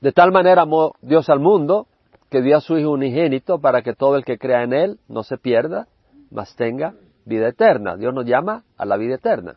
De 0.00 0.12
tal 0.12 0.32
manera 0.32 0.62
amó 0.62 0.92
Dios 1.00 1.28
al 1.28 1.40
mundo 1.40 1.86
que 2.30 2.42
dio 2.42 2.56
a 2.56 2.60
su 2.60 2.76
Hijo 2.76 2.90
unigénito 2.90 3.60
para 3.60 3.82
que 3.82 3.94
todo 3.94 4.16
el 4.16 4.24
que 4.24 4.38
crea 4.38 4.62
en 4.62 4.72
Él 4.72 4.98
no 5.08 5.22
se 5.22 5.38
pierda, 5.38 5.88
mas 6.30 6.54
tenga 6.56 6.94
vida 7.24 7.48
eterna. 7.48 7.96
Dios 7.96 8.12
nos 8.14 8.26
llama 8.26 8.64
a 8.76 8.84
la 8.84 8.96
vida 8.96 9.14
eterna. 9.14 9.56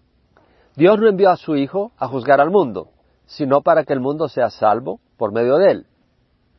Dios 0.76 1.00
no 1.00 1.08
envió 1.08 1.30
a 1.30 1.36
su 1.36 1.56
Hijo 1.56 1.92
a 1.98 2.08
juzgar 2.08 2.40
al 2.40 2.50
mundo, 2.50 2.90
sino 3.26 3.62
para 3.62 3.84
que 3.84 3.94
el 3.94 4.00
mundo 4.00 4.30
sea 4.30 4.50
salvo 4.50 5.00
por 5.18 5.34
medio 5.34 5.58
de 5.58 5.72
Él. 5.72 5.86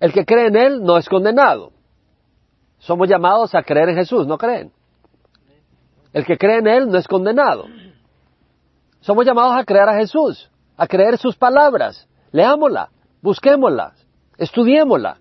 El 0.00 0.12
que 0.12 0.26
cree 0.26 0.48
en 0.48 0.56
Él 0.56 0.82
no 0.82 0.98
es 0.98 1.08
condenado. 1.08 1.72
Somos 2.78 3.08
llamados 3.08 3.54
a 3.54 3.62
creer 3.62 3.88
en 3.90 3.96
Jesús, 3.96 4.26
¿no 4.26 4.36
creen? 4.36 4.72
El 6.12 6.26
que 6.26 6.36
cree 6.36 6.58
en 6.58 6.66
Él 6.66 6.88
no 6.88 6.98
es 6.98 7.08
condenado. 7.08 7.64
Somos 9.00 9.24
llamados 9.24 9.54
a 9.54 9.64
creer 9.64 9.88
a 9.88 9.94
Jesús 9.94 10.51
a 10.76 10.86
creer 10.86 11.18
sus 11.18 11.36
palabras. 11.36 12.08
Leámosla, 12.32 12.90
busquémosla, 13.20 13.94
estudiémosla 14.38 15.18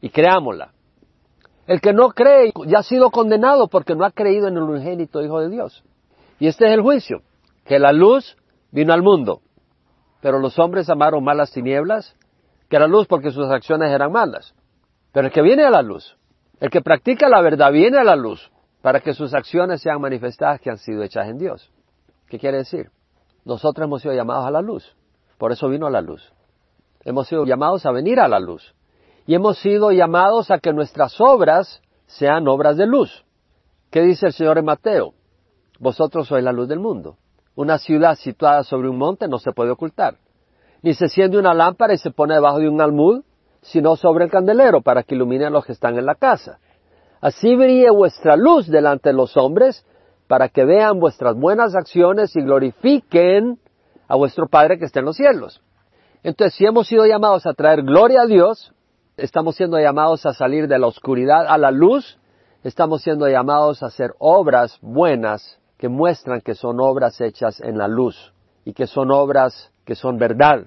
y 0.00 0.10
creámosla. 0.10 0.72
El 1.66 1.80
que 1.80 1.92
no 1.92 2.10
cree 2.10 2.52
ya 2.66 2.78
ha 2.78 2.82
sido 2.82 3.10
condenado 3.10 3.68
porque 3.68 3.94
no 3.94 4.04
ha 4.04 4.12
creído 4.12 4.48
en 4.48 4.56
el 4.56 4.62
unigénito 4.62 5.22
Hijo 5.22 5.40
de 5.40 5.48
Dios. 5.48 5.82
Y 6.38 6.46
este 6.46 6.66
es 6.66 6.72
el 6.72 6.82
juicio, 6.82 7.22
que 7.64 7.78
la 7.78 7.92
luz 7.92 8.36
vino 8.70 8.92
al 8.92 9.02
mundo, 9.02 9.40
pero 10.20 10.38
los 10.38 10.58
hombres 10.58 10.88
amaron 10.90 11.24
más 11.24 11.36
las 11.36 11.50
tinieblas 11.50 12.14
que 12.68 12.78
la 12.78 12.86
luz 12.86 13.06
porque 13.06 13.30
sus 13.30 13.46
acciones 13.46 13.90
eran 13.90 14.12
malas. 14.12 14.54
Pero 15.12 15.28
el 15.28 15.32
que 15.32 15.42
viene 15.42 15.64
a 15.64 15.70
la 15.70 15.82
luz, 15.82 16.16
el 16.60 16.70
que 16.70 16.82
practica 16.82 17.28
la 17.28 17.40
verdad 17.40 17.72
viene 17.72 17.98
a 17.98 18.04
la 18.04 18.16
luz 18.16 18.50
para 18.82 19.00
que 19.00 19.14
sus 19.14 19.34
acciones 19.34 19.80
sean 19.82 20.00
manifestadas 20.00 20.60
que 20.60 20.70
han 20.70 20.78
sido 20.78 21.02
hechas 21.02 21.28
en 21.28 21.38
Dios. 21.38 21.72
¿Qué 22.28 22.38
quiere 22.38 22.58
decir? 22.58 22.90
Nosotros 23.46 23.86
hemos 23.86 24.02
sido 24.02 24.12
llamados 24.12 24.44
a 24.44 24.50
la 24.50 24.60
luz. 24.60 24.84
Por 25.38 25.52
eso 25.52 25.68
vino 25.68 25.86
a 25.86 25.90
la 25.90 26.00
luz. 26.00 26.32
Hemos 27.04 27.28
sido 27.28 27.44
llamados 27.44 27.86
a 27.86 27.92
venir 27.92 28.18
a 28.18 28.26
la 28.26 28.40
luz. 28.40 28.74
Y 29.24 29.36
hemos 29.36 29.58
sido 29.58 29.92
llamados 29.92 30.50
a 30.50 30.58
que 30.58 30.72
nuestras 30.72 31.20
obras 31.20 31.80
sean 32.06 32.48
obras 32.48 32.76
de 32.76 32.86
luz. 32.86 33.24
¿Qué 33.90 34.02
dice 34.02 34.26
el 34.26 34.32
Señor 34.32 34.58
en 34.58 34.64
Mateo? 34.64 35.14
Vosotros 35.78 36.26
sois 36.26 36.42
la 36.42 36.50
luz 36.50 36.66
del 36.66 36.80
mundo. 36.80 37.18
Una 37.54 37.78
ciudad 37.78 38.16
situada 38.16 38.64
sobre 38.64 38.88
un 38.88 38.98
monte 38.98 39.28
no 39.28 39.38
se 39.38 39.52
puede 39.52 39.70
ocultar. 39.70 40.16
Ni 40.82 40.94
se 40.94 41.04
enciende 41.04 41.38
una 41.38 41.54
lámpara 41.54 41.94
y 41.94 41.98
se 41.98 42.10
pone 42.10 42.34
debajo 42.34 42.58
de 42.58 42.68
un 42.68 42.80
almud, 42.80 43.22
sino 43.62 43.94
sobre 43.94 44.24
el 44.24 44.30
candelero 44.30 44.82
para 44.82 45.04
que 45.04 45.14
ilumine 45.14 45.46
a 45.46 45.50
los 45.50 45.64
que 45.64 45.72
están 45.72 45.96
en 45.96 46.06
la 46.06 46.16
casa. 46.16 46.58
Así 47.20 47.54
brille 47.54 47.90
vuestra 47.90 48.36
luz 48.36 48.66
delante 48.66 49.10
de 49.10 49.14
los 49.14 49.36
hombres 49.36 49.86
para 50.28 50.48
que 50.48 50.64
vean 50.64 50.98
vuestras 50.98 51.36
buenas 51.36 51.74
acciones 51.74 52.34
y 52.36 52.42
glorifiquen 52.42 53.58
a 54.08 54.16
vuestro 54.16 54.48
Padre 54.48 54.78
que 54.78 54.84
está 54.84 55.00
en 55.00 55.06
los 55.06 55.16
cielos. 55.16 55.62
Entonces, 56.22 56.54
si 56.54 56.66
hemos 56.66 56.88
sido 56.88 57.06
llamados 57.06 57.46
a 57.46 57.54
traer 57.54 57.82
gloria 57.82 58.22
a 58.22 58.26
Dios, 58.26 58.72
estamos 59.16 59.56
siendo 59.56 59.78
llamados 59.78 60.26
a 60.26 60.34
salir 60.34 60.68
de 60.68 60.78
la 60.78 60.88
oscuridad 60.88 61.46
a 61.46 61.58
la 61.58 61.70
luz, 61.70 62.18
estamos 62.64 63.02
siendo 63.02 63.28
llamados 63.28 63.82
a 63.82 63.86
hacer 63.86 64.12
obras 64.18 64.78
buenas 64.80 65.60
que 65.78 65.88
muestran 65.88 66.40
que 66.40 66.54
son 66.54 66.80
obras 66.80 67.20
hechas 67.20 67.60
en 67.60 67.78
la 67.78 67.86
luz 67.86 68.32
y 68.64 68.72
que 68.72 68.86
son 68.86 69.10
obras 69.10 69.70
que 69.84 69.94
son 69.94 70.18
verdad, 70.18 70.66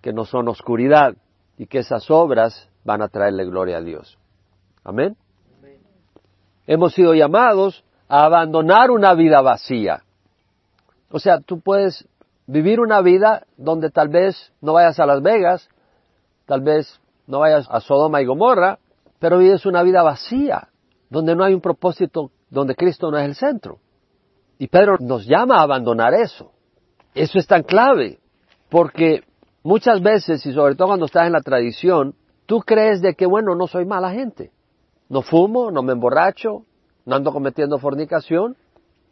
que 0.00 0.12
no 0.12 0.24
son 0.24 0.48
oscuridad 0.48 1.14
y 1.58 1.66
que 1.66 1.80
esas 1.80 2.10
obras 2.10 2.68
van 2.84 3.02
a 3.02 3.08
traerle 3.08 3.44
gloria 3.44 3.78
a 3.78 3.82
Dios. 3.82 4.18
Amén. 4.82 5.16
Hemos 6.66 6.94
sido 6.94 7.14
llamados 7.14 7.84
a 8.08 8.24
abandonar 8.24 8.90
una 8.90 9.14
vida 9.14 9.40
vacía. 9.40 10.02
O 11.10 11.18
sea, 11.18 11.40
tú 11.40 11.60
puedes 11.60 12.08
vivir 12.46 12.80
una 12.80 13.00
vida 13.00 13.46
donde 13.56 13.90
tal 13.90 14.08
vez 14.08 14.52
no 14.60 14.74
vayas 14.74 14.98
a 14.98 15.06
Las 15.06 15.22
Vegas, 15.22 15.68
tal 16.46 16.60
vez 16.60 17.00
no 17.26 17.40
vayas 17.40 17.66
a 17.70 17.80
Sodoma 17.80 18.20
y 18.20 18.26
Gomorra, 18.26 18.78
pero 19.18 19.38
vives 19.38 19.64
una 19.64 19.82
vida 19.82 20.02
vacía, 20.02 20.68
donde 21.08 21.34
no 21.34 21.44
hay 21.44 21.54
un 21.54 21.60
propósito, 21.60 22.30
donde 22.50 22.74
Cristo 22.74 23.10
no 23.10 23.18
es 23.18 23.24
el 23.24 23.34
centro. 23.34 23.78
Y 24.58 24.68
Pedro 24.68 24.96
nos 25.00 25.26
llama 25.26 25.58
a 25.58 25.62
abandonar 25.62 26.14
eso. 26.14 26.52
Eso 27.14 27.38
es 27.38 27.46
tan 27.46 27.62
clave, 27.62 28.18
porque 28.68 29.22
muchas 29.62 30.02
veces, 30.02 30.44
y 30.44 30.52
sobre 30.52 30.74
todo 30.74 30.88
cuando 30.88 31.06
estás 31.06 31.26
en 31.26 31.32
la 31.32 31.40
tradición, 31.40 32.14
tú 32.46 32.60
crees 32.60 33.00
de 33.00 33.14
que, 33.14 33.26
bueno, 33.26 33.54
no 33.54 33.66
soy 33.66 33.86
mala 33.86 34.10
gente. 34.10 34.50
No 35.08 35.22
fumo, 35.22 35.70
no 35.70 35.82
me 35.82 35.92
emborracho, 35.92 36.64
no 37.04 37.16
ando 37.16 37.32
cometiendo 37.32 37.78
fornicación, 37.78 38.56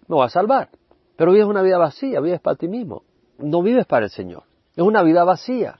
me 0.08 0.16
va 0.16 0.26
a 0.26 0.30
salvar. 0.30 0.68
Pero 1.16 1.32
vives 1.32 1.46
una 1.46 1.62
vida 1.62 1.78
vacía, 1.78 2.20
vives 2.20 2.40
para 2.40 2.56
ti 2.56 2.68
mismo. 2.68 3.02
No 3.38 3.62
vives 3.62 3.86
para 3.86 4.06
el 4.06 4.10
Señor. 4.10 4.44
Es 4.74 4.82
una 4.82 5.02
vida 5.02 5.24
vacía. 5.24 5.78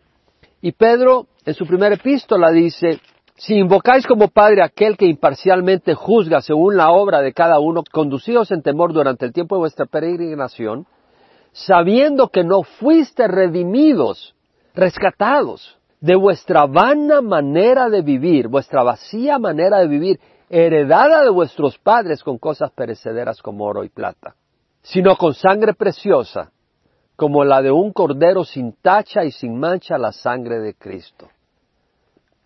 Y 0.61 0.73
Pedro, 0.73 1.27
en 1.45 1.55
su 1.55 1.67
primera 1.67 1.95
epístola, 1.95 2.51
dice, 2.51 3.01
si 3.37 3.55
invocáis 3.57 4.07
como 4.07 4.29
Padre 4.29 4.63
aquel 4.63 4.97
que 4.97 5.07
imparcialmente 5.07 5.95
juzga 5.95 6.41
según 6.43 6.77
la 6.77 6.91
obra 6.93 7.21
de 7.21 7.33
cada 7.33 7.59
uno, 7.59 7.83
conducidos 7.91 8.51
en 8.53 8.63
temor 8.63 8.93
durante 8.93 9.25
el 9.27 9.33
tiempo 9.33 9.57
de 9.57 9.61
vuestra 9.61 9.87
peregrinación, 9.87 10.87
sabiendo 11.53 12.29
que 12.29 12.45
no 12.45 12.63
fuiste 12.63 13.27
redimidos, 13.27 14.35
rescatados 14.75 15.79
de 16.01 16.17
vuestra 16.17 16.67
vana 16.67 17.21
manera 17.21 17.89
de 17.89 18.03
vivir, 18.03 18.49
vuestra 18.49 18.83
vacía 18.83 19.39
manera 19.39 19.79
de 19.79 19.89
vivir, 19.89 20.21
heredada 20.53 21.25
de 21.25 21.31
vuestros 21.31 21.79
padres 21.79 22.23
con 22.23 22.37
cosas 22.37 22.71
perecederas 22.73 23.41
como 23.41 23.65
oro 23.65 23.85
y 23.85 23.89
plata, 23.89 24.37
sino 24.83 25.17
con 25.17 25.33
sangre 25.33 25.73
preciosa, 25.73 26.53
como 27.17 27.43
la 27.43 27.63
de 27.63 27.71
un 27.71 27.91
cordero 27.91 28.45
sin 28.45 28.75
tacha 28.75 29.25
y 29.25 29.31
sin 29.31 29.59
mancha, 29.59 29.97
la 29.97 30.13
sangre 30.13 30.59
de 30.59 30.75
Cristo. 30.75 31.31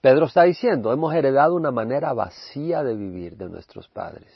Pedro 0.01 0.27
está 0.27 0.45
diciendo, 0.45 0.93
hemos 0.93 1.13
heredado 1.15 1.57
una 1.57 1.73
manera 1.73 2.13
vacía 2.13 2.85
de 2.85 2.95
vivir 2.95 3.37
de 3.37 3.49
nuestros 3.49 3.89
padres. 3.89 4.29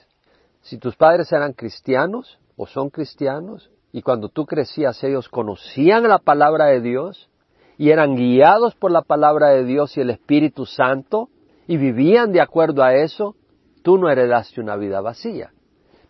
Si 0.63 0.79
tus 0.79 0.97
padres 0.97 1.31
eran 1.31 1.53
cristianos 1.53 2.41
o 2.57 2.67
son 2.67 2.91
cristianos, 2.91 3.71
y 3.93 4.03
cuando 4.03 4.31
tú 4.31 4.47
crecías 4.47 5.03
ellos 5.05 5.29
conocían 5.29 6.09
la 6.09 6.19
palabra 6.19 6.67
de 6.67 6.81
Dios 6.81 7.31
y 7.79 7.91
eran 7.91 8.17
guiados 8.17 8.75
por 8.75 8.91
la 8.91 9.03
palabra 9.03 9.51
de 9.51 9.65
Dios 9.65 9.97
y 9.97 10.01
el 10.01 10.11
Espíritu 10.11 10.67
Santo 10.67 11.29
y 11.69 11.77
vivían 11.77 12.33
de 12.33 12.41
acuerdo 12.41 12.83
a 12.83 12.95
eso, 12.95 13.37
tú 13.83 13.99
no 13.99 14.11
heredaste 14.11 14.61
una 14.61 14.77
vida 14.77 15.01
vacía. 15.01 15.53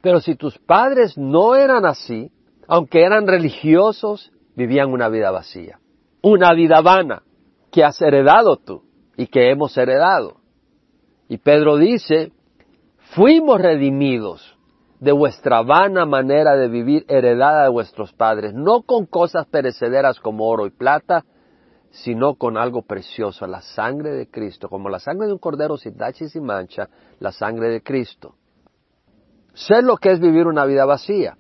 Pero 0.01 0.21
si 0.21 0.35
tus 0.35 0.59
padres 0.59 1.17
no 1.19 1.57
eran 1.57 1.85
así, 1.85 2.31
aunque 2.67 3.03
eran 3.03 3.27
religiosos, 3.27 4.33
vivían 4.55 4.93
una 4.93 5.09
vida 5.09 5.31
vacía. 5.31 5.79
Una 6.23 6.53
vida 6.55 6.81
vana 6.81 7.23
que 7.71 7.85
has 7.85 8.01
heredado 8.01 8.57
tú 8.57 8.83
y 9.17 9.27
que 9.27 9.51
hemos 9.51 9.77
heredado. 9.77 10.37
Y 11.29 11.39
Pedro 11.39 11.77
dice, 11.77 12.33
fuimos 13.15 13.61
redimidos 13.61 14.57
de 14.99 15.13
vuestra 15.13 15.63
vana 15.63 16.05
manera 16.05 16.57
de 16.57 16.69
vivir 16.69 17.05
heredada 17.09 17.65
de 17.65 17.71
vuestros 17.71 18.13
padres, 18.13 18.53
no 18.55 18.83
con 18.83 19.07
cosas 19.07 19.47
perecederas 19.47 20.21
como 20.21 20.49
oro 20.49 20.67
y 20.67 20.71
plata, 20.71 21.25
sino 21.91 22.35
con 22.35 22.57
algo 22.57 22.83
precioso, 22.83 23.47
la 23.47 23.63
sangre 23.63 24.11
de 24.13 24.31
Cristo, 24.31 24.69
como 24.69 24.89
la 24.89 25.01
sangre 25.01 25.27
de 25.27 25.33
un 25.33 25.39
cordero 25.39 25.77
sin 25.77 25.97
tacha 25.97 26.25
y 26.25 26.29
sin 26.29 26.45
mancha, 26.45 26.89
la 27.19 27.33
sangre 27.33 27.69
de 27.69 27.83
Cristo. 27.83 28.37
Sé 29.55 29.83
lo 29.83 29.97
que 29.97 30.13
es 30.13 30.21
vivir 30.21 30.47
una 30.47 30.65
vida 30.65 30.85
vacía, 30.85 31.37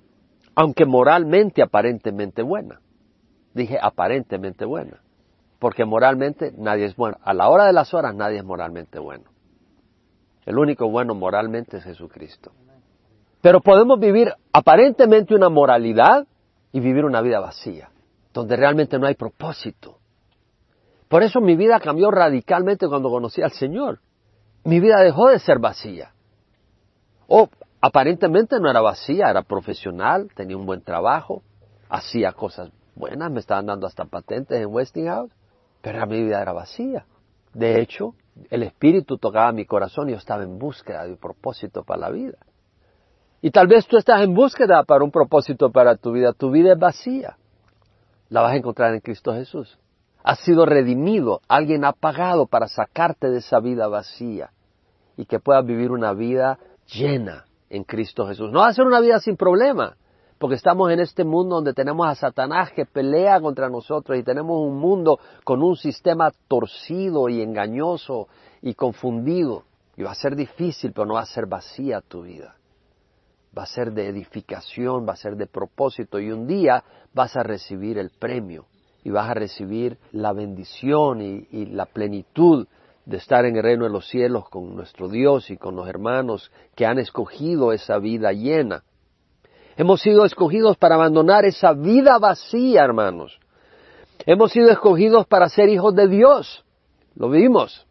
aunque 0.55 0.85
moralmente 0.85 1.63
aparentemente 1.63 2.43
buena. 2.43 2.81
Dije 3.55 3.79
aparentemente 3.81 4.65
buena, 4.65 5.01
porque 5.59 5.85
moralmente 5.85 6.53
nadie 6.57 6.87
es 6.87 6.97
bueno. 6.97 7.17
A 7.23 7.33
la 7.33 7.49
hora 7.49 7.67
de 7.67 7.73
las 7.73 7.95
horas 7.95 8.15
nadie 8.15 8.39
es 8.39 8.45
moralmente 8.45 8.99
bueno. 8.99 9.31
El 10.47 10.59
único 10.59 10.89
bueno 10.91 11.15
moralmente 11.15 11.77
es 11.77 11.85
Jesucristo. 11.85 12.53
Pero 13.41 13.61
podemos 13.61 13.99
vivir 13.99 14.33
aparentemente 14.53 15.35
una 15.35 15.49
moralidad 15.49 16.27
y 16.73 16.81
vivir 16.81 17.05
una 17.05 17.21
vida 17.21 17.41
vacía, 17.41 17.91
donde 18.35 18.57
realmente 18.57 18.99
no 18.99 19.07
hay 19.07 19.15
propósito. 19.15 20.00
Por 21.11 21.25
eso 21.25 21.41
mi 21.41 21.57
vida 21.57 21.81
cambió 21.81 22.13
radicalmente 22.13 22.87
cuando 22.87 23.11
conocí 23.11 23.43
al 23.43 23.51
Señor. 23.51 23.99
Mi 24.63 24.79
vida 24.79 25.01
dejó 25.01 25.29
de 25.29 25.41
ser 25.41 25.59
vacía. 25.59 26.13
O 27.27 27.49
aparentemente 27.81 28.61
no 28.61 28.71
era 28.71 28.81
vacía, 28.81 29.29
era 29.29 29.43
profesional, 29.43 30.31
tenía 30.37 30.57
un 30.57 30.67
buen 30.67 30.83
trabajo, 30.83 31.43
hacía 31.89 32.31
cosas 32.31 32.71
buenas, 32.95 33.29
me 33.33 33.41
estaban 33.41 33.67
dando 33.67 33.89
hasta 33.89 34.05
patentes 34.05 34.61
en 34.61 34.73
Westinghouse, 34.73 35.33
pero 35.83 36.07
mi 36.07 36.23
vida 36.23 36.41
era 36.41 36.53
vacía. 36.53 37.07
De 37.55 37.81
hecho, 37.81 38.15
el 38.49 38.63
Espíritu 38.63 39.19
tocaba 39.19 39.51
mi 39.51 39.67
corazón 39.67 40.09
y 40.09 40.13
yo 40.13 40.19
estaba 40.19 40.45
en 40.45 40.61
búsqueda 40.61 41.07
de 41.07 41.11
un 41.11 41.19
propósito 41.19 41.83
para 41.83 42.03
la 42.03 42.11
vida. 42.11 42.39
Y 43.43 43.51
tal 43.51 43.67
vez 43.67 43.85
tú 43.89 43.97
estás 43.97 44.23
en 44.23 44.33
búsqueda 44.33 44.85
para 44.85 45.03
un 45.03 45.11
propósito 45.11 45.73
para 45.73 45.97
tu 45.97 46.13
vida. 46.13 46.35
Tu 46.35 46.53
vida 46.53 46.75
es 46.75 46.79
vacía. 46.79 47.37
La 48.29 48.43
vas 48.43 48.53
a 48.53 48.57
encontrar 48.57 48.95
en 48.95 49.01
Cristo 49.01 49.35
Jesús. 49.35 49.77
Has 50.23 50.41
sido 50.41 50.67
redimido. 50.67 51.41
Alguien 51.49 51.85
ha 51.85 51.93
pagado 51.93 52.47
para 52.47 52.69
sacarte 52.69 53.31
de 53.31 53.39
esa 53.39 53.61
vida 53.61 53.89
vacía 53.89 54.51
y 55.17 55.27
que 55.27 55.41
puedas 55.41 55.65
vivir 55.65 55.91
una 55.91 56.13
vida 56.13 56.59
llena 56.87 57.45
en 57.69 57.85
Cristo 57.85 58.27
Jesús. 58.27 58.51
No 58.51 58.61
va 58.61 58.69
a 58.69 58.75
ser 58.75 58.87
una 58.87 59.01
vida 59.01 59.21
sin 59.21 59.37
problema, 59.37 59.97
porque 60.39 60.57
estamos 60.57 60.91
en 60.91 61.01
este 61.01 61.25
mundo 61.25 61.57
donde 61.57 61.75
tenemos 61.75 62.07
a 62.07 62.15
Satanás 62.15 62.73
que 62.73 62.87
pelea 62.87 63.41
contra 63.41 63.69
nosotros 63.69 64.19
y 64.19 64.23
tenemos 64.23 64.61
un 64.61 64.79
mundo 64.79 65.19
con 65.45 65.63
un 65.63 65.77
sistema 65.77 66.31
torcido 66.49 67.29
y 67.29 67.43
engañoso 67.43 68.29
y 68.63 68.75
confundido. 68.75 69.65
Y 69.97 70.03
va 70.03 70.13
a 70.13 70.15
ser 70.15 70.37
difícil, 70.37 70.93
pero 70.93 71.07
no 71.07 71.15
va 71.15 71.21
a 71.21 71.27
ser 71.27 71.47
vacía 71.47 72.01
tu 72.01 72.23
vida 72.23 72.57
va 73.57 73.65
a 73.65 73.67
ser 73.67 73.93
de 73.93 74.07
edificación, 74.07 75.05
va 75.09 75.15
a 75.15 75.17
ser 75.17 75.35
de 75.35 75.49
propósito 75.49 76.21
y 76.21 76.31
un 76.31 76.47
día 76.47 76.85
vas 77.13 77.37
a 77.37 77.43
recibir 77.43 77.99
el 77.99 78.11
premio 78.11 78.67
y 79.05 79.11
vas 79.11 79.31
a 79.31 79.35
recibir 79.35 79.99
la 80.13 80.33
bendición 80.33 81.21
y, 81.23 81.67
la 81.67 81.87
plenitud 81.87 82.67
de 83.07 83.17
estar 83.17 83.45
en 83.45 83.57
el 83.57 83.63
reino 83.63 83.85
de 83.85 83.91
los 83.91 84.09
cielos 84.09 84.49
con 84.49 84.77
nuestro 84.77 85.09
Dios 85.09 85.51
y 85.51 85.57
con 85.57 85.75
los 85.75 85.89
hermanos 85.89 86.51
que 86.75 86.87
han 86.87 86.99
escogido 86.99 87.73
esa 87.73 87.99
vida 87.99 88.33
llena. 88.33 88.83
Hemos 89.77 90.03
sido 90.03 90.25
escogidos 90.25 90.77
para 90.77 90.97
abandonar 90.97 91.45
esa 91.45 91.73
vida 91.73 92.19
vacía, 92.19 92.85
hermanos. 92.85 93.39
Hemos 94.27 94.53
sido 94.53 94.71
escogidos 94.71 95.27
para 95.27 95.49
ser 95.49 95.69
hijos 95.71 95.95
de 95.95 96.09
Dios. 96.09 96.65
Lo 97.15 97.31
vimos. 97.31 97.87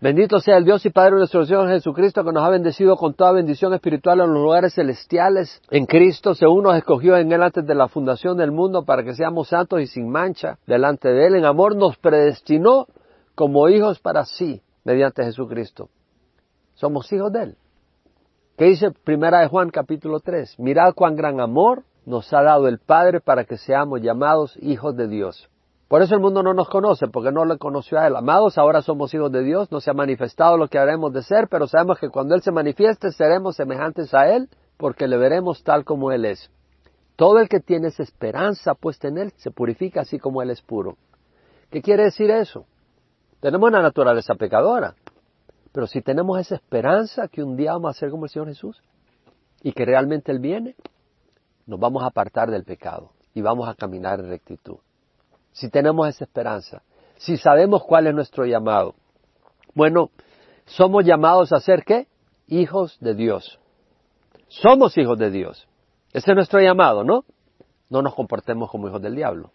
Bendito 0.00 0.38
sea 0.38 0.58
el 0.58 0.64
Dios 0.64 0.86
y 0.86 0.90
Padre 0.90 1.14
de 1.14 1.18
nuestro 1.18 1.44
Señor 1.44 1.68
Jesucristo 1.68 2.22
que 2.22 2.30
nos 2.30 2.44
ha 2.44 2.50
bendecido 2.50 2.96
con 2.96 3.14
toda 3.14 3.32
bendición 3.32 3.74
espiritual 3.74 4.20
en 4.20 4.32
los 4.32 4.42
lugares 4.44 4.74
celestiales 4.74 5.60
en 5.72 5.86
Cristo, 5.86 6.36
según 6.36 6.62
nos 6.62 6.76
escogió 6.76 7.16
en 7.16 7.32
Él 7.32 7.42
antes 7.42 7.66
de 7.66 7.74
la 7.74 7.88
fundación 7.88 8.36
del 8.36 8.52
mundo 8.52 8.84
para 8.84 9.02
que 9.02 9.16
seamos 9.16 9.48
santos 9.48 9.80
y 9.80 9.88
sin 9.88 10.08
mancha 10.08 10.56
delante 10.68 11.08
de 11.08 11.26
Él. 11.26 11.34
En 11.34 11.44
amor 11.44 11.74
nos 11.74 11.96
predestinó 11.96 12.86
como 13.34 13.68
hijos 13.68 13.98
para 13.98 14.24
sí 14.24 14.62
mediante 14.84 15.24
Jesucristo. 15.24 15.88
Somos 16.74 17.12
hijos 17.12 17.32
de 17.32 17.42
Él. 17.42 17.56
¿Qué 18.56 18.66
dice 18.66 18.92
Primera 18.92 19.40
de 19.40 19.48
Juan 19.48 19.70
capítulo 19.70 20.20
3? 20.20 20.60
Mirad 20.60 20.94
cuán 20.94 21.16
gran 21.16 21.40
amor 21.40 21.82
nos 22.06 22.32
ha 22.32 22.42
dado 22.42 22.68
el 22.68 22.78
Padre 22.78 23.20
para 23.20 23.42
que 23.42 23.56
seamos 23.56 24.00
llamados 24.00 24.56
hijos 24.62 24.96
de 24.96 25.08
Dios. 25.08 25.50
Por 25.88 26.02
eso 26.02 26.14
el 26.14 26.20
mundo 26.20 26.42
no 26.42 26.52
nos 26.52 26.68
conoce, 26.68 27.08
porque 27.08 27.32
no 27.32 27.46
le 27.46 27.56
conoció 27.56 27.98
a 27.98 28.06
Él. 28.06 28.14
Amados, 28.14 28.58
ahora 28.58 28.82
somos 28.82 29.12
hijos 29.14 29.32
de 29.32 29.42
Dios, 29.42 29.72
no 29.72 29.80
se 29.80 29.90
ha 29.90 29.94
manifestado 29.94 30.58
lo 30.58 30.68
que 30.68 30.78
haremos 30.78 31.14
de 31.14 31.22
ser, 31.22 31.48
pero 31.48 31.66
sabemos 31.66 31.98
que 31.98 32.10
cuando 32.10 32.34
Él 32.34 32.42
se 32.42 32.52
manifieste 32.52 33.10
seremos 33.10 33.56
semejantes 33.56 34.12
a 34.12 34.28
Él, 34.28 34.50
porque 34.76 35.08
le 35.08 35.16
veremos 35.16 35.64
tal 35.64 35.86
como 35.86 36.12
Él 36.12 36.26
es. 36.26 36.50
Todo 37.16 37.40
el 37.40 37.48
que 37.48 37.60
tiene 37.60 37.88
esa 37.88 38.02
esperanza 38.02 38.74
puesta 38.74 39.08
en 39.08 39.16
Él 39.16 39.32
se 39.36 39.50
purifica 39.50 40.02
así 40.02 40.18
como 40.18 40.42
Él 40.42 40.50
es 40.50 40.60
puro. 40.60 40.98
¿Qué 41.70 41.80
quiere 41.80 42.04
decir 42.04 42.30
eso? 42.30 42.66
Tenemos 43.40 43.68
una 43.68 43.80
naturaleza 43.80 44.34
pecadora, 44.34 44.94
pero 45.72 45.86
si 45.86 46.02
tenemos 46.02 46.38
esa 46.38 46.56
esperanza 46.56 47.28
que 47.28 47.42
un 47.42 47.56
día 47.56 47.72
vamos 47.72 47.96
a 47.96 47.98
ser 47.98 48.10
como 48.10 48.26
el 48.26 48.30
Señor 48.30 48.48
Jesús 48.48 48.82
y 49.62 49.72
que 49.72 49.86
realmente 49.86 50.32
Él 50.32 50.38
viene, 50.38 50.76
nos 51.66 51.80
vamos 51.80 52.02
a 52.02 52.08
apartar 52.08 52.50
del 52.50 52.64
pecado 52.64 53.12
y 53.32 53.40
vamos 53.40 53.66
a 53.68 53.74
caminar 53.74 54.20
en 54.20 54.28
rectitud 54.28 54.78
si 55.52 55.70
tenemos 55.70 56.08
esa 56.08 56.24
esperanza, 56.24 56.82
si 57.16 57.36
sabemos 57.36 57.82
cuál 57.84 58.06
es 58.06 58.14
nuestro 58.14 58.44
llamado. 58.44 58.94
Bueno, 59.74 60.10
somos 60.66 61.04
llamados 61.04 61.52
a 61.52 61.60
ser 61.60 61.84
qué? 61.84 62.06
hijos 62.48 62.98
de 63.00 63.14
Dios. 63.14 63.58
Somos 64.48 64.96
hijos 64.96 65.18
de 65.18 65.30
Dios. 65.30 65.68
Ese 66.12 66.30
es 66.30 66.34
nuestro 66.34 66.60
llamado, 66.60 67.04
¿no? 67.04 67.24
No 67.90 68.02
nos 68.02 68.14
comportemos 68.14 68.70
como 68.70 68.88
hijos 68.88 69.02
del 69.02 69.14
diablo. 69.14 69.50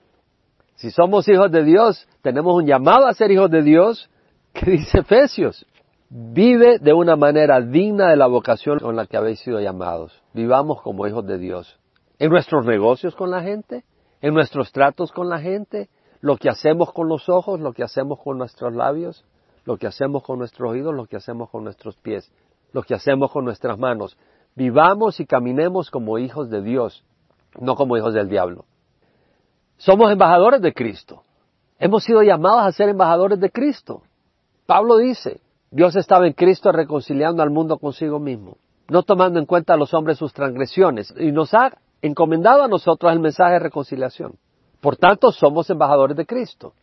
Si 0.76 0.92
somos 0.92 1.28
hijos 1.28 1.52
de 1.52 1.64
Dios, 1.64 2.08
tenemos 2.22 2.56
un 2.56 2.66
llamado 2.66 3.08
a 3.08 3.14
ser 3.14 3.32
hijos 3.32 3.50
de 3.50 3.64
Dios, 3.64 4.10
que 4.54 4.72
dice 4.72 5.00
Efesios. 5.00 5.66
Vive 6.10 6.78
de 6.78 6.94
una 6.94 7.16
manera 7.16 7.60
digna 7.60 8.10
de 8.10 8.18
la 8.18 8.28
vocación 8.28 8.80
con 8.80 8.96
la 8.96 9.08
que 9.08 9.18
habéis 9.18 9.40
sido 9.40 9.60
llamados. 9.60 10.22
Vivamos 10.34 10.82
como 10.82 11.08
hijos 11.08 11.26
de 11.26 11.40
Dios. 11.40 11.80
En 12.20 12.30
nuestros 12.30 12.66
negocios 12.66 13.16
con 13.16 13.32
la 13.32 13.42
gente, 13.42 13.84
en 14.24 14.34
nuestros 14.34 14.72
tratos 14.72 15.12
con 15.12 15.28
la 15.28 15.40
gente, 15.40 15.90
lo 16.22 16.38
que 16.38 16.48
hacemos 16.50 16.94
con 16.94 17.10
los 17.10 17.28
ojos, 17.28 17.60
lo 17.60 17.74
que 17.74 17.84
hacemos 17.84 18.20
con 18.24 18.38
nuestros 18.38 18.74
labios, 18.74 19.26
lo 19.66 19.76
que 19.76 19.86
hacemos 19.86 20.24
con 20.24 20.40
nuestros 20.40 20.72
oídos, 20.72 20.96
lo 20.96 21.06
que 21.06 21.18
hacemos 21.18 21.50
con 21.50 21.66
nuestros 21.66 21.98
pies, 21.98 22.32
lo 22.72 22.84
que 22.84 22.96
hacemos 22.96 23.32
con 23.32 23.44
nuestras 23.44 23.78
manos. 23.78 24.18
Vivamos 24.56 25.20
y 25.20 25.26
caminemos 25.26 25.92
como 25.92 26.18
hijos 26.20 26.50
de 26.50 26.62
Dios, 26.62 27.04
no 27.60 27.76
como 27.76 27.98
hijos 27.98 28.14
del 28.14 28.30
diablo. 28.30 28.64
Somos 29.76 30.10
embajadores 30.10 30.62
de 30.62 30.74
Cristo. 30.74 31.24
Hemos 31.78 32.06
sido 32.06 32.24
llamados 32.24 32.64
a 32.64 32.72
ser 32.72 32.88
embajadores 32.88 33.42
de 33.42 33.52
Cristo. 33.52 34.04
Pablo 34.66 34.96
dice, 35.00 35.42
Dios 35.70 35.98
estaba 35.98 36.28
en 36.28 36.34
Cristo 36.34 36.72
reconciliando 36.72 37.44
al 37.44 37.50
mundo 37.50 37.78
consigo 37.78 38.20
mismo, 38.20 38.56
no 38.88 39.04
tomando 39.04 39.38
en 39.38 39.46
cuenta 39.46 39.74
a 39.74 39.78
los 39.78 39.94
hombres 39.94 40.18
sus 40.18 40.32
transgresiones, 40.32 41.14
y 41.20 41.34
nos 41.34 41.54
ha 41.54 41.74
encomendado 42.04 42.64
a 42.64 42.68
nosotros 42.68 43.12
el 43.12 43.20
mensaje 43.20 43.54
de 43.54 43.60
reconciliación. 43.60 44.36
Por 44.82 44.98
tanto, 44.98 45.32
somos 45.32 45.70
embajadores 45.70 46.18
de 46.18 46.26
Cristo. 46.26 46.74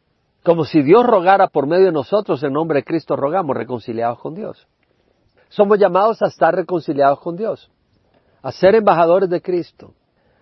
Como 0.42 0.64
si 0.64 0.82
Dios 0.82 1.06
rogara 1.06 1.48
por 1.48 1.66
medio 1.66 1.84
de 1.84 1.92
nosotros, 1.92 2.42
en 2.42 2.54
nombre 2.54 2.78
de 2.78 2.84
Cristo 2.84 3.16
rogamos 3.16 3.54
reconciliados 3.54 4.18
con 4.18 4.34
Dios. 4.34 4.66
Somos 5.50 5.78
llamados 5.78 6.22
a 6.22 6.28
estar 6.28 6.54
reconciliados 6.54 7.20
con 7.20 7.36
Dios, 7.36 7.70
a 8.40 8.50
ser 8.50 8.74
embajadores 8.74 9.28
de 9.28 9.42
Cristo, 9.42 9.92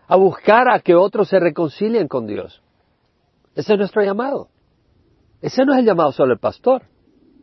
a 0.06 0.14
buscar 0.14 0.68
a 0.68 0.78
que 0.78 0.94
otros 0.94 1.28
se 1.28 1.40
reconcilien 1.40 2.06
con 2.06 2.28
Dios. 2.28 2.62
Ese 3.56 3.72
es 3.72 3.78
nuestro 3.80 4.04
llamado. 4.04 4.46
Ese 5.42 5.64
no 5.64 5.72
es 5.72 5.80
el 5.80 5.86
llamado 5.86 6.12
solo 6.12 6.28
del 6.28 6.38
pastor. 6.38 6.82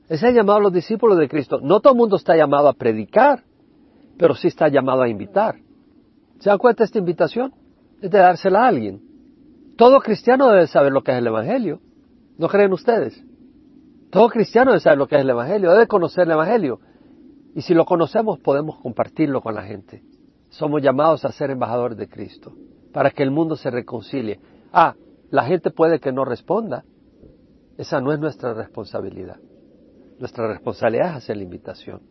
Ese 0.06 0.16
es 0.16 0.24
el 0.24 0.36
llamado 0.36 0.60
a 0.60 0.62
los 0.62 0.74
discípulos 0.74 1.18
de 1.18 1.28
Cristo. 1.28 1.60
No 1.62 1.82
todo 1.82 1.92
el 1.92 2.00
mundo 2.00 2.16
está 2.16 2.38
llamado 2.38 2.70
a 2.70 2.74
predicar, 2.74 3.44
pero 4.18 4.36
sí 4.36 4.48
está 4.48 4.70
llamado 4.70 5.02
a 5.02 5.10
invitar. 5.10 5.65
¿Se 6.40 6.50
dan 6.50 6.58
cuenta 6.58 6.84
esta 6.84 7.00
invitación? 7.00 7.54
Es 8.02 8.12
de 8.12 8.20
dársela 8.20 8.66
a 8.66 8.68
alguien. 8.68 9.02
Todo 9.78 10.00
cristiano 10.00 10.50
debe 10.50 10.68
saber 10.68 10.92
lo 10.92 11.04
que 11.04 11.12
es 11.12 11.18
el 11.18 11.28
Evangelio. 11.28 11.82
¿No 12.38 12.48
creen 12.48 12.74
ustedes? 12.74 13.22
Todo 14.10 14.30
cristiano 14.30 14.72
debe 14.72 14.80
saber 14.80 14.98
lo 14.98 15.08
que 15.08 15.16
es 15.16 15.22
el 15.22 15.30
Evangelio, 15.30 15.72
debe 15.72 15.88
conocer 15.88 16.26
el 16.26 16.32
Evangelio. 16.32 16.80
Y 17.54 17.62
si 17.62 17.74
lo 17.74 17.86
conocemos, 17.86 18.40
podemos 18.40 18.80
compartirlo 18.80 19.42
con 19.42 19.56
la 19.56 19.64
gente. 19.64 20.04
Somos 20.50 20.82
llamados 20.82 21.26
a 21.26 21.32
ser 21.32 21.52
embajadores 21.52 21.98
de 21.98 22.08
Cristo, 22.08 22.54
para 22.94 23.12
que 23.12 23.24
el 23.24 23.32
mundo 23.32 23.56
se 23.56 23.72
reconcilie. 23.72 24.40
Ah, 24.72 24.96
la 25.32 25.44
gente 25.46 25.72
puede 25.72 26.00
que 26.00 26.12
no 26.12 26.24
responda. 26.24 26.84
Esa 27.78 28.00
no 28.00 28.14
es 28.14 28.20
nuestra 28.20 28.54
responsabilidad. 28.54 29.38
Nuestra 30.20 30.48
responsabilidad 30.48 31.10
es 31.10 31.16
hacer 31.16 31.38
la 31.38 31.44
invitación. 31.44 32.02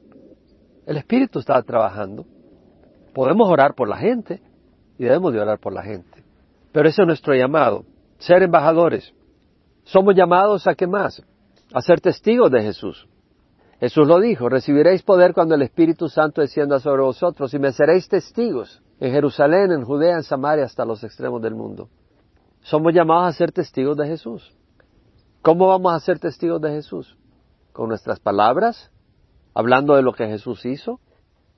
El 0.86 0.98
Espíritu 0.98 1.38
está 1.38 1.62
trabajando. 1.62 2.26
Podemos 3.14 3.48
orar 3.48 3.74
por 3.74 3.88
la 3.88 3.96
gente 3.96 4.42
y 4.98 5.04
debemos 5.04 5.32
de 5.32 5.40
orar 5.40 5.58
por 5.60 5.72
la 5.72 5.82
gente. 5.82 6.24
Pero 6.72 6.88
ese 6.88 7.02
es 7.02 7.06
nuestro 7.06 7.34
llamado, 7.34 7.84
ser 8.18 8.42
embajadores. 8.42 9.14
Somos 9.84 10.14
llamados 10.16 10.66
a 10.66 10.74
qué 10.74 10.86
más? 10.86 11.22
A 11.72 11.80
ser 11.80 12.00
testigos 12.00 12.50
de 12.50 12.62
Jesús. 12.62 13.08
Jesús 13.78 14.06
lo 14.06 14.18
dijo, 14.18 14.48
recibiréis 14.48 15.02
poder 15.02 15.34
cuando 15.34 15.54
el 15.54 15.62
Espíritu 15.62 16.08
Santo 16.08 16.40
descienda 16.40 16.80
sobre 16.80 17.02
vosotros 17.02 17.52
y 17.54 17.58
me 17.58 17.72
seréis 17.72 18.08
testigos 18.08 18.82
en 18.98 19.12
Jerusalén, 19.12 19.72
en 19.72 19.84
Judea, 19.84 20.16
en 20.16 20.22
Samaria, 20.22 20.64
hasta 20.64 20.84
los 20.84 21.04
extremos 21.04 21.42
del 21.42 21.54
mundo. 21.54 21.88
Somos 22.62 22.94
llamados 22.94 23.34
a 23.34 23.36
ser 23.36 23.52
testigos 23.52 23.96
de 23.96 24.06
Jesús. 24.06 24.56
¿Cómo 25.42 25.68
vamos 25.68 25.92
a 25.92 26.00
ser 26.00 26.18
testigos 26.18 26.60
de 26.60 26.70
Jesús? 26.70 27.16
Con 27.72 27.88
nuestras 27.88 28.18
palabras, 28.20 28.90
hablando 29.52 29.94
de 29.94 30.02
lo 30.02 30.12
que 30.12 30.26
Jesús 30.26 30.64
hizo, 30.64 31.00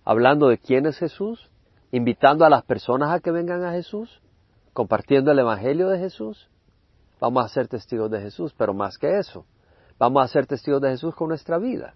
hablando 0.07 0.49
de 0.49 0.57
quién 0.57 0.87
es 0.87 0.97
Jesús, 0.97 1.51
invitando 1.90 2.45
a 2.45 2.51
las 2.51 2.64
personas 2.64 3.11
a 3.11 3.21
que 3.21 3.33
vengan 3.33 3.64
a 3.64 3.73
Jesús, 3.73 4.23
compartiendo 4.73 5.33
el 5.33 5.38
Evangelio 5.40 5.88
de 5.88 5.99
Jesús, 5.99 6.49
vamos 7.21 7.45
a 7.45 7.49
ser 7.49 7.66
testigos 7.66 8.11
de 8.11 8.21
Jesús, 8.21 8.55
pero 8.57 8.73
más 8.73 8.97
que 8.99 9.19
eso, 9.19 9.45
vamos 9.99 10.23
a 10.23 10.29
ser 10.29 10.47
testigos 10.47 10.81
de 10.81 10.90
Jesús 10.90 11.14
con 11.14 11.29
nuestra 11.29 11.59
vida. 11.59 11.95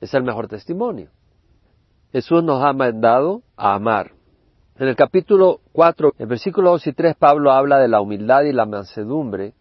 Es 0.00 0.14
el 0.14 0.22
mejor 0.22 0.48
testimonio. 0.48 1.10
Jesús 2.10 2.42
nos 2.42 2.64
ha 2.64 2.72
mandado 2.72 3.42
a 3.56 3.74
amar. 3.74 4.12
En 4.78 4.88
el 4.88 4.96
capítulo 4.96 5.60
4, 5.72 6.14
en 6.18 6.28
versículos 6.28 6.72
2 6.72 6.86
y 6.86 6.92
3, 6.94 7.16
Pablo 7.16 7.52
habla 7.52 7.78
de 7.78 7.88
la 7.88 8.00
humildad 8.00 8.42
y 8.44 8.52
la 8.52 8.64
mansedumbre 8.64 9.52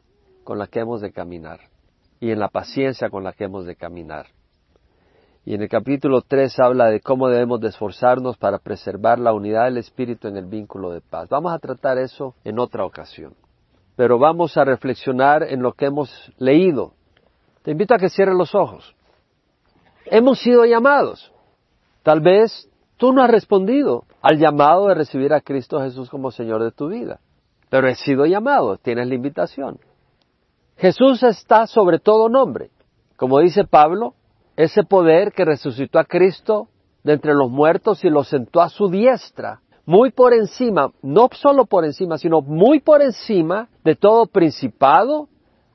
con 0.46 0.58
la 0.58 0.68
que 0.68 0.80
hemos 0.80 1.02
de 1.02 1.12
caminar 1.12 1.60
y 2.22 2.32
en 2.32 2.40
la 2.40 2.48
paciencia 2.48 3.10
con 3.10 3.26
la 3.26 3.34
que 3.34 3.44
hemos 3.44 3.66
de 3.66 3.76
caminar. 3.76 4.28
Y 5.44 5.56
en 5.56 5.64
el 5.64 5.70
capítulo 5.70 6.22
3 6.22 6.60
habla 6.60 6.86
de 6.86 7.00
cómo 7.00 7.28
debemos 7.28 7.60
de 7.62 7.70
esforzarnos 7.70 8.38
para 8.38 8.60
preservar 8.60 9.18
la 9.18 9.34
unidad 9.34 9.66
del 9.66 9.78
Espíritu 9.78 10.28
en 10.28 10.38
el 10.38 10.46
vínculo 10.46 10.92
de 10.92 11.02
paz. 11.02 11.30
Vamos 11.30 11.52
a 11.52 11.60
tratar 11.60 11.98
eso 11.98 12.36
en 12.44 12.60
otra 12.60 12.86
ocasión. 12.86 13.34
Pero 13.96 14.20
vamos 14.20 14.56
a 14.58 14.64
reflexionar 14.64 15.44
en 15.44 15.64
lo 15.64 15.74
que 15.74 15.88
hemos 15.88 16.32
leído. 16.38 16.94
Te 17.64 17.72
invito 17.72 17.96
a 17.96 17.98
que 17.98 18.10
cierres 18.10 18.36
los 18.36 18.54
ojos. 18.54 18.96
Hemos 20.06 20.40
sido 20.40 20.64
llamados. 20.66 21.32
Tal 22.04 22.22
vez 22.22 22.70
tú 22.98 23.12
no 23.12 23.24
has 23.24 23.32
respondido 23.32 24.06
al 24.22 24.38
llamado 24.38 24.88
de 24.88 24.96
recibir 24.96 25.34
a 25.34 25.42
Cristo 25.42 25.82
Jesús 25.82 26.10
como 26.10 26.30
Señor 26.30 26.64
de 26.64 26.72
tu 26.72 26.88
vida. 26.90 27.20
Pero 27.70 27.88
he 27.88 27.96
sido 27.96 28.26
llamado, 28.26 28.78
tienes 28.78 29.08
la 29.08 29.16
invitación. 29.16 29.80
Jesús 30.78 31.24
está 31.24 31.66
sobre 31.66 32.00
todo 32.00 32.30
nombre. 32.30 32.70
Como 33.18 33.40
dice 33.40 33.64
Pablo, 33.64 34.14
ese 34.64 34.84
poder 34.84 35.32
que 35.32 35.44
resucitó 35.44 35.98
a 35.98 36.06
Cristo 36.06 36.68
de 37.04 37.14
entre 37.14 37.34
los 37.34 37.50
muertos 37.50 38.04
y 38.04 38.10
lo 38.10 38.24
sentó 38.24 38.62
a 38.62 38.70
su 38.70 38.90
diestra, 38.90 39.62
muy 39.86 40.12
por 40.12 40.34
encima, 40.34 40.92
no 41.02 41.30
solo 41.34 41.66
por 41.66 41.84
encima, 41.84 42.20
sino 42.20 42.42
muy 42.42 42.80
por 42.80 43.02
encima 43.02 43.70
de 43.84 43.96
todo 43.96 44.28
principado, 44.28 45.30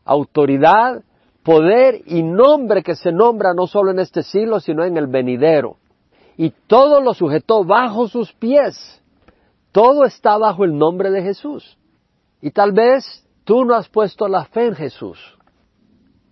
autoridad, 0.04 1.02
poder 1.42 2.02
y 2.06 2.22
nombre 2.22 2.84
que 2.84 2.94
se 2.94 3.10
nombra 3.10 3.54
no 3.54 3.66
solo 3.66 3.90
en 3.90 3.98
este 3.98 4.22
siglo, 4.22 4.60
sino 4.60 4.84
en 4.84 4.96
el 4.96 5.08
venidero. 5.08 5.78
Y 6.36 6.50
todo 6.68 7.00
lo 7.00 7.12
sujetó 7.12 7.64
bajo 7.64 8.06
sus 8.06 8.32
pies. 8.34 9.02
Todo 9.72 10.04
está 10.04 10.38
bajo 10.38 10.64
el 10.64 10.78
nombre 10.78 11.10
de 11.10 11.22
Jesús. 11.22 11.76
Y 12.40 12.52
tal 12.52 12.70
vez 12.70 13.26
tú 13.44 13.64
no 13.64 13.74
has 13.74 13.88
puesto 13.88 14.28
la 14.28 14.44
fe 14.44 14.66
en 14.66 14.74
Jesús. 14.76 15.18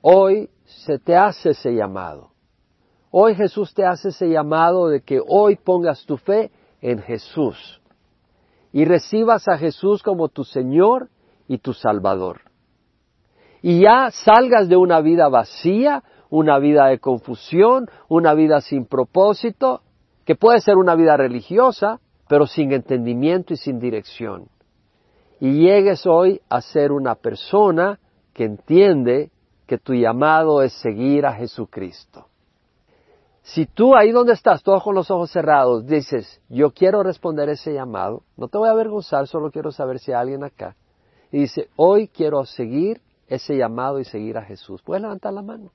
Hoy 0.03 0.51
se 0.65 0.99
te 0.99 1.17
hace 1.17 1.51
ese 1.51 1.75
llamado. 1.75 2.34
Hoy 3.17 3.37
Jesús 3.37 3.73
te 3.73 3.87
hace 3.87 4.09
ese 4.09 4.29
llamado 4.29 4.89
de 4.89 5.01
que 5.01 5.21
hoy 5.25 5.55
pongas 5.55 6.05
tu 6.05 6.17
fe 6.17 6.51
en 6.81 6.99
Jesús 6.99 7.81
y 8.73 8.85
recibas 8.87 9.47
a 9.47 9.57
Jesús 9.57 10.03
como 10.03 10.29
tu 10.29 10.43
Señor 10.43 11.11
y 11.47 11.59
tu 11.59 11.75
Salvador. 11.75 12.41
Y 13.63 13.83
ya 13.83 14.11
salgas 14.11 14.69
de 14.69 14.77
una 14.77 15.01
vida 15.01 15.29
vacía, 15.29 16.03
una 16.29 16.59
vida 16.59 16.87
de 16.87 16.99
confusión, 16.99 17.89
una 18.09 18.35
vida 18.35 18.61
sin 18.61 18.85
propósito, 18.85 19.83
que 20.25 20.35
puede 20.35 20.59
ser 20.59 20.77
una 20.77 20.97
vida 20.97 21.17
religiosa, 21.17 22.01
pero 22.27 22.49
sin 22.49 22.73
entendimiento 22.73 23.55
y 23.55 23.59
sin 23.59 23.79
dirección. 23.79 24.49
Y 25.39 25.61
llegues 25.61 26.05
hoy 26.05 26.41
a 26.49 26.61
ser 26.61 26.91
una 26.91 27.15
persona 27.15 28.01
que 28.33 28.43
entiende 28.43 29.31
que 29.69 29.79
tu 29.79 29.95
llamado 29.95 30.63
es 30.63 30.73
seguir 30.73 31.27
a 31.27 31.35
Jesucristo. 31.35 32.27
Si 33.45 33.67
tú 33.67 33.95
ahí 33.95 34.11
donde 34.11 34.33
estás, 34.33 34.63
todos 34.63 34.83
con 34.83 34.95
los 34.95 35.11
ojos 35.11 35.31
cerrados, 35.31 35.87
dices, 35.87 36.41
yo 36.49 36.71
quiero 36.71 37.03
responder 37.03 37.51
ese 37.51 37.75
llamado, 37.75 38.23
no 38.39 38.49
te 38.49 38.57
voy 38.57 38.69
a 38.69 38.73
avergonzar, 38.73 39.27
solo 39.27 39.51
quiero 39.51 39.71
saber 39.71 39.99
si 39.99 40.13
hay 40.13 40.19
alguien 40.23 40.45
acá. 40.45 40.77
Y 41.31 41.41
dice, 41.41 41.69
hoy 41.77 42.09
quiero 42.09 42.47
seguir 42.47 43.03
ese 43.29 43.55
llamado 43.59 44.01
y 44.01 44.05
seguir 44.05 44.39
a 44.39 44.43
Jesús. 44.43 44.81
Puedes 44.83 45.03
levantar 45.03 45.35
la 45.35 45.43
mano. 45.43 45.73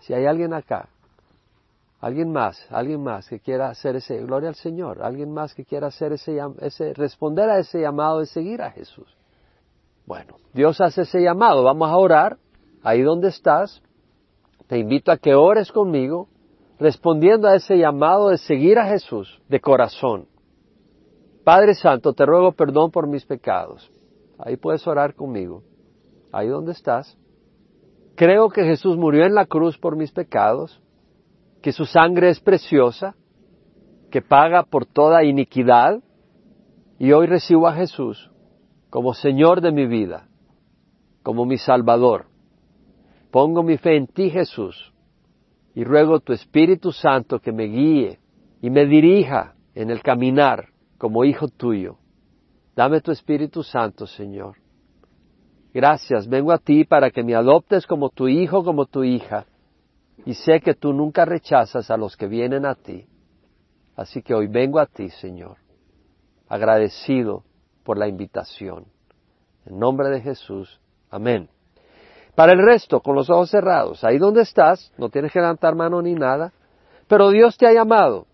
Si 0.00 0.12
hay 0.12 0.26
alguien 0.26 0.52
acá, 0.52 0.90
alguien 2.00 2.30
más, 2.30 2.62
alguien 2.70 3.02
más 3.02 3.26
que 3.26 3.40
quiera 3.40 3.70
hacer 3.70 3.96
ese, 3.96 4.18
gloria 4.18 4.50
al 4.50 4.54
Señor, 4.54 5.02
alguien 5.02 5.32
más 5.32 5.54
que 5.54 5.64
quiera 5.64 5.86
hacer 5.86 6.12
ese, 6.12 6.38
ese, 6.60 6.92
responder 6.92 7.48
a 7.48 7.58
ese 7.60 7.80
llamado 7.80 8.18
de 8.20 8.26
seguir 8.26 8.60
a 8.60 8.72
Jesús. 8.72 9.08
Bueno, 10.04 10.36
Dios 10.52 10.82
hace 10.82 11.02
ese 11.02 11.22
llamado, 11.22 11.62
vamos 11.62 11.88
a 11.88 11.96
orar, 11.96 12.36
ahí 12.82 13.00
donde 13.00 13.28
estás, 13.28 13.82
te 14.66 14.76
invito 14.76 15.10
a 15.10 15.16
que 15.16 15.34
ores 15.34 15.72
conmigo 15.72 16.28
respondiendo 16.78 17.48
a 17.48 17.56
ese 17.56 17.76
llamado 17.76 18.28
de 18.28 18.38
seguir 18.38 18.78
a 18.78 18.86
Jesús 18.86 19.40
de 19.48 19.60
corazón. 19.60 20.26
Padre 21.44 21.74
Santo, 21.74 22.12
te 22.12 22.26
ruego 22.26 22.52
perdón 22.52 22.90
por 22.90 23.06
mis 23.06 23.24
pecados. 23.24 23.90
Ahí 24.38 24.56
puedes 24.56 24.86
orar 24.86 25.14
conmigo. 25.14 25.62
Ahí 26.30 26.48
donde 26.48 26.72
estás. 26.72 27.16
Creo 28.14 28.48
que 28.50 28.64
Jesús 28.64 28.96
murió 28.96 29.24
en 29.24 29.34
la 29.34 29.46
cruz 29.46 29.78
por 29.78 29.96
mis 29.96 30.12
pecados, 30.12 30.80
que 31.62 31.72
su 31.72 31.84
sangre 31.84 32.30
es 32.30 32.40
preciosa 32.40 33.14
que 34.10 34.22
paga 34.22 34.62
por 34.62 34.86
toda 34.86 35.24
iniquidad 35.24 36.00
y 36.98 37.12
hoy 37.12 37.26
recibo 37.26 37.66
a 37.68 37.74
Jesús 37.74 38.30
como 38.90 39.14
Señor 39.14 39.60
de 39.60 39.70
mi 39.70 39.86
vida, 39.86 40.28
como 41.22 41.44
mi 41.44 41.58
Salvador. 41.58 42.26
Pongo 43.30 43.62
mi 43.62 43.76
fe 43.76 43.96
en 43.96 44.06
ti, 44.06 44.30
Jesús, 44.30 44.92
y 45.78 45.84
ruego 45.84 46.18
tu 46.18 46.32
Espíritu 46.32 46.90
Santo 46.90 47.38
que 47.38 47.52
me 47.52 47.66
guíe 47.66 48.18
y 48.60 48.68
me 48.68 48.84
dirija 48.84 49.54
en 49.76 49.90
el 49.90 50.02
caminar 50.02 50.70
como 50.98 51.24
hijo 51.24 51.46
tuyo. 51.46 51.98
Dame 52.74 53.00
tu 53.00 53.12
Espíritu 53.12 53.62
Santo, 53.62 54.04
Señor. 54.04 54.56
Gracias, 55.72 56.26
vengo 56.26 56.50
a 56.50 56.58
ti 56.58 56.82
para 56.82 57.12
que 57.12 57.22
me 57.22 57.36
adoptes 57.36 57.86
como 57.86 58.08
tu 58.08 58.26
hijo, 58.26 58.64
como 58.64 58.86
tu 58.86 59.04
hija, 59.04 59.46
y 60.26 60.34
sé 60.34 60.58
que 60.58 60.74
tú 60.74 60.92
nunca 60.92 61.24
rechazas 61.24 61.92
a 61.92 61.96
los 61.96 62.16
que 62.16 62.26
vienen 62.26 62.66
a 62.66 62.74
ti. 62.74 63.06
Así 63.94 64.20
que 64.20 64.34
hoy 64.34 64.48
vengo 64.48 64.80
a 64.80 64.86
ti, 64.86 65.10
Señor, 65.10 65.58
agradecido 66.48 67.44
por 67.84 67.98
la 67.98 68.08
invitación. 68.08 68.86
En 69.64 69.78
nombre 69.78 70.08
de 70.08 70.22
Jesús, 70.22 70.80
amén. 71.08 71.48
Para 72.38 72.52
el 72.52 72.64
resto, 72.64 73.00
con 73.00 73.16
los 73.16 73.28
ojos 73.30 73.50
cerrados, 73.50 74.04
ahí 74.04 74.16
donde 74.16 74.42
estás, 74.42 74.92
no 74.96 75.08
tienes 75.08 75.32
que 75.32 75.40
levantar 75.40 75.74
mano 75.74 76.00
ni 76.00 76.14
nada, 76.14 76.52
pero 77.08 77.30
Dios 77.30 77.58
te 77.58 77.66
ha 77.66 77.72
llamado, 77.72 78.28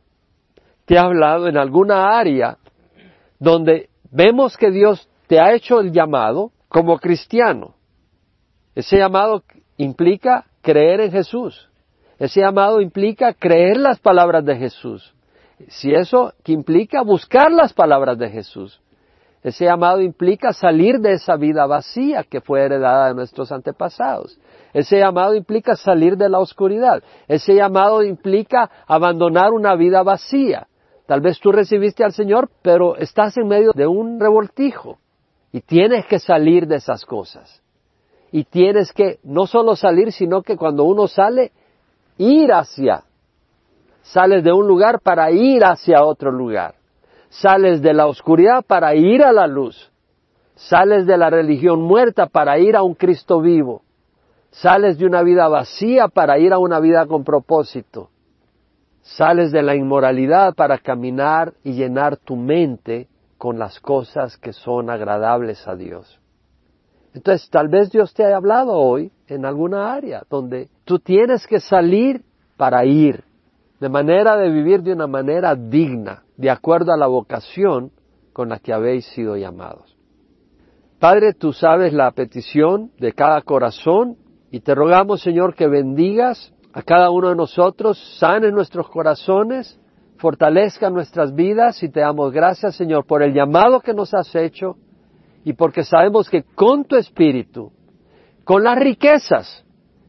te 0.85 0.99
ha 0.99 1.05
hablado 1.05 1.49
en 1.49 1.57
alguna 1.57 2.19
área 2.19 2.59
donde 3.39 3.89
vemos 4.11 4.59
que 4.59 4.71
Dios 4.71 5.09
te 5.27 5.41
ha 5.41 5.55
hecho 5.55 5.81
el 5.81 5.91
llamado 5.91 6.53
como 6.69 6.99
cristiano. 6.99 7.77
Ese 8.75 8.99
llamado 8.99 9.43
implica 9.79 10.45
creer 10.61 11.01
en 11.01 11.11
Jesús. 11.11 11.71
Ese 12.19 12.43
llamado 12.43 12.83
implica 12.83 13.33
creer 13.33 13.79
las 13.79 14.01
palabras 14.01 14.45
de 14.45 14.57
Jesús. 14.57 15.15
Si 15.69 15.95
eso 15.95 16.35
que 16.43 16.53
implica 16.53 17.01
buscar 17.01 17.51
las 17.51 17.73
palabras 17.73 18.19
de 18.19 18.29
Jesús. 18.29 18.83
Ese 19.45 19.67
llamado 19.67 20.01
implica 20.01 20.55
salir 20.55 21.01
de 21.01 21.13
esa 21.13 21.37
vida 21.37 21.67
vacía 21.67 22.25
que 22.25 22.41
fue 22.41 22.63
heredada 22.63 23.09
de 23.09 23.15
nuestros 23.15 23.53
antepasados. 23.53 24.41
Ese 24.73 24.99
llamado 24.99 25.35
implica 25.35 25.77
salir 25.77 26.17
de 26.17 26.31
la 26.31 26.39
oscuridad. 26.39 27.03
Ese 27.29 27.55
llamado 27.55 28.03
implica 28.03 28.71
abandonar 28.87 29.53
una 29.53 29.77
vida 29.77 30.03
vacía. 30.03 30.67
Tal 31.07 31.21
vez 31.21 31.39
tú 31.41 31.53
recibiste 31.53 32.03
al 32.03 32.15
Señor, 32.15 32.49
pero 32.63 32.97
estás 32.97 33.37
en 33.37 33.47
medio 33.47 33.73
de 33.75 33.87
un 33.87 34.19
revoltijo 34.19 34.99
y 35.53 35.61
tienes 35.61 36.07
que 36.07 36.19
salir 36.19 36.67
de 36.67 36.77
esas 36.77 37.05
cosas. 37.05 37.63
Y 38.33 38.45
tienes 38.45 38.95
que 38.95 39.19
no 39.25 39.47
solo 39.47 39.77
salir, 39.77 40.11
sino 40.11 40.41
que 40.41 40.57
cuando 40.57 40.85
uno 40.85 41.07
sale, 41.07 41.53
ir 42.17 42.51
hacia. 42.51 43.05
Sales 44.01 44.43
de 44.43 44.53
un 44.53 44.67
lugar 44.67 45.01
para 45.01 45.31
ir 45.31 45.63
hacia 45.65 46.03
otro 46.03 46.33
lugar. 46.33 46.77
Sales 47.41 47.83
de 47.83 47.93
la 47.95 48.07
oscuridad 48.07 48.65
para 48.65 48.95
ir 48.95 49.25
a 49.25 49.33
la 49.33 49.49
luz. 49.49 49.91
Sales 50.55 51.05
de 51.05 51.17
la 51.17 51.31
religión 51.31 51.83
muerta 51.83 52.27
para 52.27 52.59
ir 52.61 52.77
a 52.77 52.83
un 52.85 52.95
Cristo 52.95 53.41
vivo. 53.41 53.83
Sales 54.51 54.99
de 54.99 55.07
una 55.07 55.23
vida 55.23 55.49
vacía 55.49 56.07
para 56.07 56.39
ir 56.39 56.53
a 56.53 56.59
una 56.59 56.79
vida 56.79 57.07
con 57.07 57.25
propósito. 57.25 58.11
Sales 59.03 59.51
de 59.51 59.65
la 59.65 59.75
inmoralidad 59.75 60.55
para 60.55 60.79
caminar 60.79 61.55
y 61.65 61.73
llenar 61.73 62.19
tu 62.19 62.37
mente 62.37 63.09
con 63.37 63.59
las 63.59 63.81
cosas 63.81 64.37
que 64.37 64.53
son 64.53 64.89
agradables 64.89 65.67
a 65.67 65.75
Dios. 65.75 66.21
Entonces, 67.15 67.51
tal 67.51 67.69
vez 67.69 67.91
Dios 67.91 68.15
te 68.15 68.25
haya 68.25 68.37
hablado 68.37 68.75
hoy 68.75 69.11
en 69.27 69.45
alguna 69.45 69.93
área 69.93 70.23
donde 70.31 70.69
tú 70.85 71.01
tienes 71.01 71.49
que 71.49 71.59
salir 71.59 72.23
para 72.57 72.85
ir, 72.85 73.25
de 73.85 73.91
manera 73.91 74.39
de 74.39 74.49
vivir 74.49 74.83
de 74.83 74.95
una 74.95 75.07
manera 75.07 75.55
digna, 75.55 76.23
de 76.39 76.49
acuerdo 76.49 76.91
a 76.91 76.97
la 76.97 77.07
vocación 77.07 77.91
con 78.33 78.49
la 78.49 78.59
que 78.59 78.73
habéis 78.73 79.05
sido 79.09 79.37
llamados. 79.37 79.95
Padre, 80.99 81.35
tú 81.35 81.53
sabes 81.53 81.93
la 81.93 82.11
petición 82.13 82.93
de 82.99 83.13
cada 83.13 83.43
corazón 83.43 84.17
y 84.51 84.61
te 84.61 84.75
rogamos, 84.75 85.21
Señor, 85.21 85.55
que 85.55 85.69
bendigas 85.69 86.51
a 86.73 86.81
cada 86.81 87.11
uno 87.11 87.29
de 87.29 87.37
nosotros, 87.37 87.99
sane 88.19 88.51
nuestros 88.51 88.89
corazones, 88.89 89.79
fortalezca 90.17 90.89
nuestras 90.89 91.35
vidas 91.35 91.83
y 91.83 91.91
te 91.91 92.01
damos 92.01 92.33
gracias, 92.33 92.77
Señor, 92.77 93.05
por 93.05 93.23
el 93.23 93.35
llamado 93.35 93.81
que 93.81 93.93
nos 93.93 94.15
has 94.15 94.35
hecho 94.35 94.79
y 95.45 95.53
porque 95.53 95.85
sabemos 95.85 96.31
que 96.31 96.43
con 96.55 96.87
tu 96.87 96.97
Espíritu, 96.97 97.71
con 98.45 98.65
las 98.65 98.79
riquezas 98.79 99.64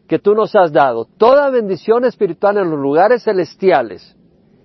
que 0.08 0.20
tú 0.20 0.36
nos 0.36 0.56
has 0.56 0.72
dado, 0.72 1.06
toda 1.18 1.50
bendición 1.50 2.06
espiritual 2.06 2.58
en 2.58 2.70
los 2.70 2.80
lugares 2.80 3.24
celestiales, 3.24 4.16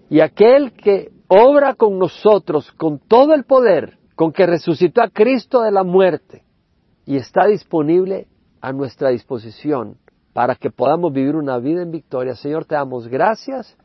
y 0.08 0.20
aquel 0.20 0.72
que 0.72 1.12
obra 1.28 1.74
con 1.74 1.98
nosotros 1.98 2.72
con 2.72 2.98
todo 2.98 3.34
el 3.34 3.44
poder 3.44 3.98
con 4.16 4.32
que 4.32 4.44
resucitó 4.44 5.00
a 5.00 5.08
Cristo 5.08 5.62
de 5.62 5.70
la 5.70 5.84
muerte 5.84 6.42
y 7.06 7.16
está 7.16 7.46
disponible 7.46 8.26
a 8.60 8.72
nuestra 8.72 9.10
disposición 9.10 9.96
para 10.32 10.56
que 10.56 10.70
podamos 10.70 11.12
vivir 11.12 11.36
una 11.36 11.58
vida 11.58 11.82
en 11.82 11.90
victoria. 11.90 12.34
Señor, 12.34 12.64
te 12.64 12.74
damos 12.74 13.08
gracias 13.08 13.78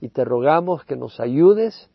y 0.00 0.08
te 0.08 0.24
rogamos 0.24 0.84
que 0.84 0.96
nos 0.96 1.20
ayudes 1.20 1.88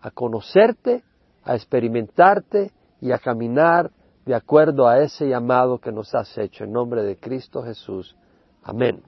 a 0.00 0.10
conocerte, 0.10 1.02
a 1.42 1.54
experimentarte 1.54 2.70
y 3.00 3.12
a 3.12 3.18
caminar 3.18 3.90
de 4.24 4.34
acuerdo 4.34 4.88
a 4.88 5.00
ese 5.00 5.28
llamado 5.28 5.78
que 5.78 5.92
nos 5.92 6.14
has 6.14 6.38
hecho. 6.38 6.64
En 6.64 6.72
nombre 6.72 7.02
de 7.02 7.16
Cristo 7.16 7.62
Jesús. 7.62 8.16
Amén. 8.64 9.04